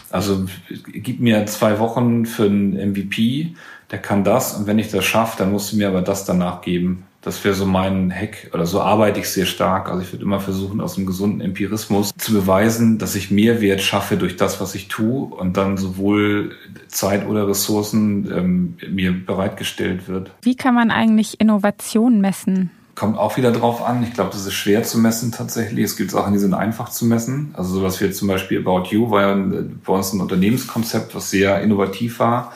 Also 0.10 0.48
gib 0.88 1.20
mir 1.20 1.46
zwei 1.46 1.78
Wochen 1.78 2.26
für 2.26 2.46
einen 2.46 2.74
MVP, 2.94 3.54
der 3.92 4.00
kann 4.00 4.24
das 4.24 4.56
und 4.56 4.66
wenn 4.66 4.80
ich 4.80 4.90
das 4.90 5.06
schaffe, 5.06 5.38
dann 5.38 5.52
musst 5.52 5.72
du 5.72 5.78
mir 5.78 5.88
aber 5.88 6.02
das 6.02 6.26
danach 6.26 6.62
geben. 6.62 7.06
Das 7.22 7.44
wäre 7.44 7.54
so 7.54 7.68
mein 7.68 8.12
Hack 8.12 8.50
oder 8.52 8.66
so 8.66 8.82
arbeite 8.82 9.20
ich 9.20 9.30
sehr 9.30 9.46
stark. 9.46 9.90
Also 9.90 10.02
ich 10.02 10.12
würde 10.12 10.26
immer 10.26 10.40
versuchen, 10.40 10.82
aus 10.82 10.98
einem 10.98 11.06
gesunden 11.06 11.40
Empirismus 11.40 12.12
zu 12.18 12.34
beweisen, 12.34 12.98
dass 12.98 13.14
ich 13.14 13.30
Mehrwert 13.30 13.82
schaffe 13.82 14.18
durch 14.18 14.38
das, 14.38 14.60
was 14.60 14.74
ich 14.74 14.88
tue 14.88 15.28
und 15.28 15.56
dann 15.56 15.78
sowohl 15.78 16.54
Zeit 16.88 17.28
oder 17.28 17.48
Ressourcen 17.48 18.32
ähm, 18.36 18.78
mir 18.90 19.14
bereitgestellt 19.14 20.08
wird. 20.08 20.32
Wie 20.42 20.56
kann 20.56 20.74
man 20.74 20.90
eigentlich 20.90 21.40
Innovation 21.40 22.22
messen? 22.22 22.72
Kommt 22.96 23.18
auch 23.18 23.38
wieder 23.38 23.52
drauf 23.52 23.84
an. 23.84 24.04
Ich 24.04 24.14
glaube, 24.14 24.32
das 24.32 24.46
ist 24.46 24.54
schwer 24.54 24.84
zu 24.84 25.00
messen 25.00 25.32
tatsächlich. 25.32 25.86
Es 25.86 25.96
gibt 25.96 26.12
Sachen, 26.12 26.34
die 26.34 26.40
sind 26.40 26.54
einfach 26.54 26.90
zu 26.90 27.06
messen. 27.06 27.52
Also 27.54 27.76
sowas 27.76 28.02
wie 28.02 28.12
zum 28.12 28.28
Beispiel 28.28 28.60
About 28.60 28.90
You 28.90 29.10
war 29.12 29.22
ja 29.22 29.62
bei 29.86 29.94
uns 29.94 30.12
ein 30.12 30.22
Unternehmenskonzept, 30.22 31.16
was 31.16 31.30
sehr 31.30 31.62
innovativ 31.62 32.20
war 32.20 32.52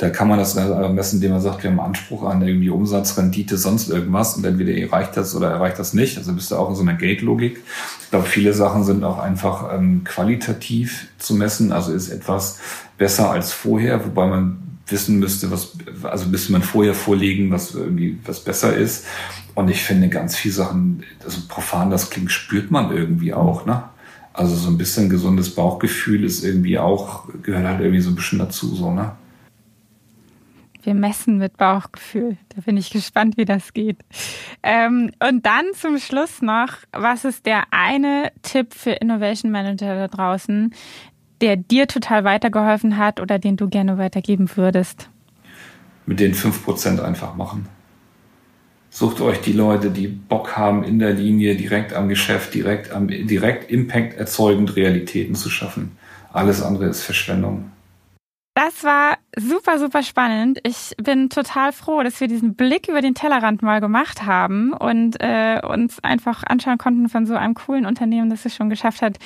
da 0.00 0.08
kann 0.08 0.28
man 0.28 0.38
das 0.38 0.54
messen, 0.54 1.16
indem 1.16 1.32
man 1.32 1.42
sagt, 1.42 1.62
wir 1.62 1.70
haben 1.70 1.78
Anspruch 1.78 2.22
an 2.22 2.40
irgendwie 2.40 2.70
Umsatz, 2.70 3.18
Rendite, 3.18 3.58
sonst 3.58 3.90
irgendwas 3.90 4.34
und 4.34 4.46
entweder 4.46 4.72
erreicht 4.72 5.14
das 5.14 5.36
oder 5.36 5.50
erreicht 5.50 5.78
das 5.78 5.92
nicht. 5.92 6.16
Also 6.16 6.32
bist 6.32 6.50
du 6.50 6.56
auch 6.56 6.70
in 6.70 6.74
so 6.74 6.80
einer 6.80 6.94
Gate-Logik. 6.94 7.60
Ich 8.02 8.10
glaube, 8.10 8.26
viele 8.26 8.54
Sachen 8.54 8.82
sind 8.82 9.04
auch 9.04 9.18
einfach 9.18 9.70
ähm, 9.74 10.02
qualitativ 10.04 11.08
zu 11.18 11.34
messen. 11.34 11.70
Also 11.70 11.92
ist 11.92 12.08
etwas 12.08 12.60
besser 12.96 13.30
als 13.30 13.52
vorher, 13.52 14.02
wobei 14.06 14.26
man 14.26 14.62
wissen 14.86 15.18
müsste, 15.18 15.50
was, 15.50 15.72
also 16.02 16.30
müsste 16.30 16.52
man 16.52 16.62
vorher 16.62 16.94
vorlegen, 16.94 17.50
was 17.50 17.74
irgendwie 17.74 18.18
was 18.24 18.40
besser 18.40 18.74
ist. 18.74 19.04
Und 19.54 19.68
ich 19.68 19.82
finde 19.82 20.08
ganz 20.08 20.34
viele 20.34 20.54
Sachen, 20.54 21.02
also 21.22 21.42
profan 21.46 21.90
das 21.90 22.08
klingt, 22.08 22.32
spürt 22.32 22.70
man 22.70 22.90
irgendwie 22.90 23.34
auch, 23.34 23.66
ne? 23.66 23.82
Also 24.32 24.56
so 24.56 24.70
ein 24.70 24.78
bisschen 24.78 25.10
gesundes 25.10 25.54
Bauchgefühl 25.54 26.24
ist 26.24 26.42
irgendwie 26.42 26.78
auch, 26.78 27.24
gehört 27.42 27.66
halt 27.66 27.80
irgendwie 27.80 28.00
so 28.00 28.08
ein 28.08 28.14
bisschen 28.14 28.38
dazu, 28.38 28.74
so, 28.74 28.90
ne? 28.90 29.12
Wir 30.82 30.94
messen 30.94 31.38
mit 31.38 31.56
Bauchgefühl. 31.56 32.36
Da 32.54 32.62
bin 32.62 32.76
ich 32.76 32.90
gespannt, 32.90 33.36
wie 33.36 33.44
das 33.44 33.72
geht. 33.72 33.98
Ähm, 34.62 35.10
und 35.26 35.44
dann 35.44 35.66
zum 35.74 35.98
Schluss 35.98 36.40
noch, 36.40 36.68
was 36.92 37.24
ist 37.24 37.46
der 37.46 37.64
eine 37.70 38.32
Tipp 38.42 38.72
für 38.74 38.92
Innovation 38.92 39.50
Manager 39.50 39.94
da 39.94 40.08
draußen, 40.08 40.74
der 41.40 41.56
dir 41.56 41.86
total 41.86 42.24
weitergeholfen 42.24 42.96
hat 42.96 43.20
oder 43.20 43.38
den 43.38 43.56
du 43.56 43.68
gerne 43.68 43.98
weitergeben 43.98 44.48
würdest? 44.54 45.10
Mit 46.06 46.20
den 46.20 46.34
5% 46.34 47.02
einfach 47.02 47.34
machen. 47.34 47.68
Sucht 48.92 49.20
euch 49.20 49.40
die 49.40 49.52
Leute, 49.52 49.90
die 49.90 50.08
Bock 50.08 50.56
haben, 50.56 50.82
in 50.82 50.98
der 50.98 51.12
Linie 51.12 51.54
direkt 51.54 51.92
am 51.92 52.08
Geschäft, 52.08 52.54
direkt 52.54 52.90
am, 52.90 53.06
direkt 53.06 53.70
Impact 53.70 54.14
erzeugend 54.14 54.74
Realitäten 54.74 55.36
zu 55.36 55.48
schaffen. 55.48 55.92
Alles 56.32 56.60
andere 56.62 56.86
ist 56.86 57.02
Verschwendung. 57.02 57.70
Das 58.54 58.82
war 58.82 59.16
super, 59.38 59.78
super 59.78 60.02
spannend. 60.02 60.58
Ich 60.64 60.92
bin 61.00 61.30
total 61.30 61.72
froh, 61.72 62.02
dass 62.02 62.20
wir 62.20 62.26
diesen 62.26 62.56
Blick 62.56 62.88
über 62.88 63.00
den 63.00 63.14
Tellerrand 63.14 63.62
mal 63.62 63.80
gemacht 63.80 64.26
haben 64.26 64.72
und 64.72 65.16
äh, 65.20 65.60
uns 65.64 66.02
einfach 66.02 66.42
anschauen 66.42 66.76
konnten 66.76 67.08
von 67.08 67.26
so 67.26 67.34
einem 67.36 67.54
coolen 67.54 67.86
Unternehmen, 67.86 68.28
das 68.28 68.44
es 68.44 68.56
schon 68.56 68.68
geschafft 68.68 69.02
hat, 69.02 69.18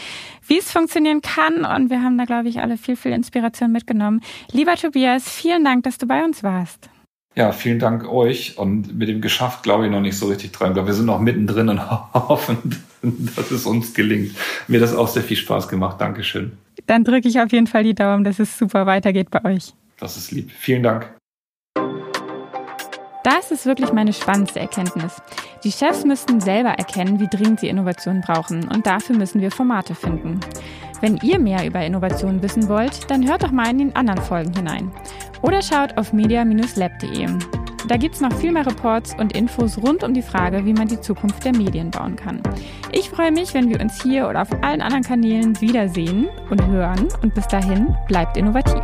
wie 0.47 0.59
es 0.59 0.71
funktionieren 0.71 1.23
kann. 1.23 1.65
Und 1.65 1.89
wir 1.89 2.03
haben 2.03 2.19
da, 2.19 2.27
glaube 2.27 2.49
ich, 2.49 2.61
alle 2.61 2.77
viel, 2.77 2.97
viel 2.97 3.13
Inspiration 3.13 3.73
mitgenommen. 3.73 4.21
Lieber 4.53 4.77
Tobias, 4.77 5.29
vielen 5.29 5.65
Dank, 5.65 5.85
dass 5.85 5.97
du 5.97 6.07
bei 6.07 6.23
uns 6.23 6.43
warst. 6.43 6.91
Ja, 7.37 7.51
vielen 7.51 7.81
Dank 7.81 8.09
euch. 8.09 8.59
Und 8.59 8.97
mit 8.97 9.09
dem 9.09 9.21
geschafft 9.21 9.63
glaube 9.63 9.87
ich 9.87 9.91
noch 9.91 10.01
nicht 10.01 10.17
so 10.17 10.27
richtig 10.27 10.53
dran. 10.53 10.69
Ich 10.69 10.75
glaube, 10.75 10.89
wir 10.89 10.95
sind 10.95 11.07
noch 11.07 11.21
mittendrin 11.21 11.69
und 11.69 11.91
hoffen, 12.15 12.85
dass 13.03 13.51
es 13.51 13.67
uns 13.67 13.93
gelingt. 13.95 14.37
Mir 14.69 14.81
hat 14.81 14.89
das 14.89 14.95
auch 14.95 15.09
sehr 15.09 15.23
viel 15.23 15.37
Spaß 15.37 15.69
gemacht. 15.69 16.01
Dankeschön. 16.01 16.53
Dann 16.87 17.05
drücke 17.05 17.29
ich 17.29 17.41
auf 17.41 17.51
jeden 17.51 17.67
Fall 17.67 17.83
die 17.83 17.95
Daumen, 17.95 18.25
dass 18.25 18.39
es 18.39 18.57
super 18.57 18.87
weitergeht 18.87 19.31
bei 19.31 19.45
euch. 19.45 19.73
Das 19.99 20.17
ist 20.17 20.31
lieb. 20.31 20.51
Vielen 20.51 20.83
Dank. 20.83 21.13
Das 23.25 23.51
ist 23.51 23.65
wirklich 23.65 23.91
meine 23.93 24.13
spannendste 24.13 24.61
Erkenntnis. 24.61 25.23
Die 25.65 25.73
Chefs 25.73 26.05
müssten 26.05 26.41
selber 26.41 26.71
erkennen, 26.71 27.21
wie 27.21 27.27
dringend 27.27 27.61
sie 27.61 27.69
Innovationen 27.69 28.21
brauchen 28.21 28.69
und 28.69 28.87
dafür 28.87 29.17
müssen 29.17 29.41
wir 29.41 29.51
Formate 29.51 29.95
finden. 29.95 30.41
Wenn 31.05 31.19
ihr 31.19 31.39
mehr 31.39 31.67
über 31.67 31.85
Innovationen 31.85 32.43
wissen 32.43 32.67
wollt, 32.67 33.11
dann 33.11 33.29
hört 33.29 33.43
doch 33.43 33.51
mal 33.51 33.69
in 33.69 33.77
den 33.77 33.95
anderen 33.95 34.23
Folgen 34.23 34.55
hinein. 34.55 34.91
Oder 35.43 35.61
schaut 35.61 35.99
auf 35.99 36.15
media-lab.de. 36.15 37.29
Da 37.87 37.99
gibt 37.99 38.15
es 38.15 38.23
noch 38.23 38.33
viel 38.39 38.53
mehr 38.53 38.65
Reports 38.65 39.15
und 39.19 39.37
Infos 39.37 39.77
rund 39.77 40.03
um 40.03 40.15
die 40.15 40.23
Frage, 40.23 40.65
wie 40.65 40.73
man 40.73 40.89
die 40.89 40.99
Zukunft 40.99 41.45
der 41.45 41.55
Medien 41.55 41.91
bauen 41.91 42.17
kann. 42.17 42.41
Ich 42.91 43.11
freue 43.11 43.33
mich, 43.33 43.53
wenn 43.53 43.69
wir 43.69 43.83
uns 43.83 44.03
hier 44.03 44.27
oder 44.31 44.41
auf 44.41 44.53
allen 44.63 44.81
anderen 44.81 45.03
Kanälen 45.03 45.61
wiedersehen 45.61 46.31
und 46.49 46.67
hören. 46.69 47.09
Und 47.21 47.35
bis 47.35 47.49
dahin, 47.49 47.95
bleibt 48.09 48.39
innovativ. 48.39 48.81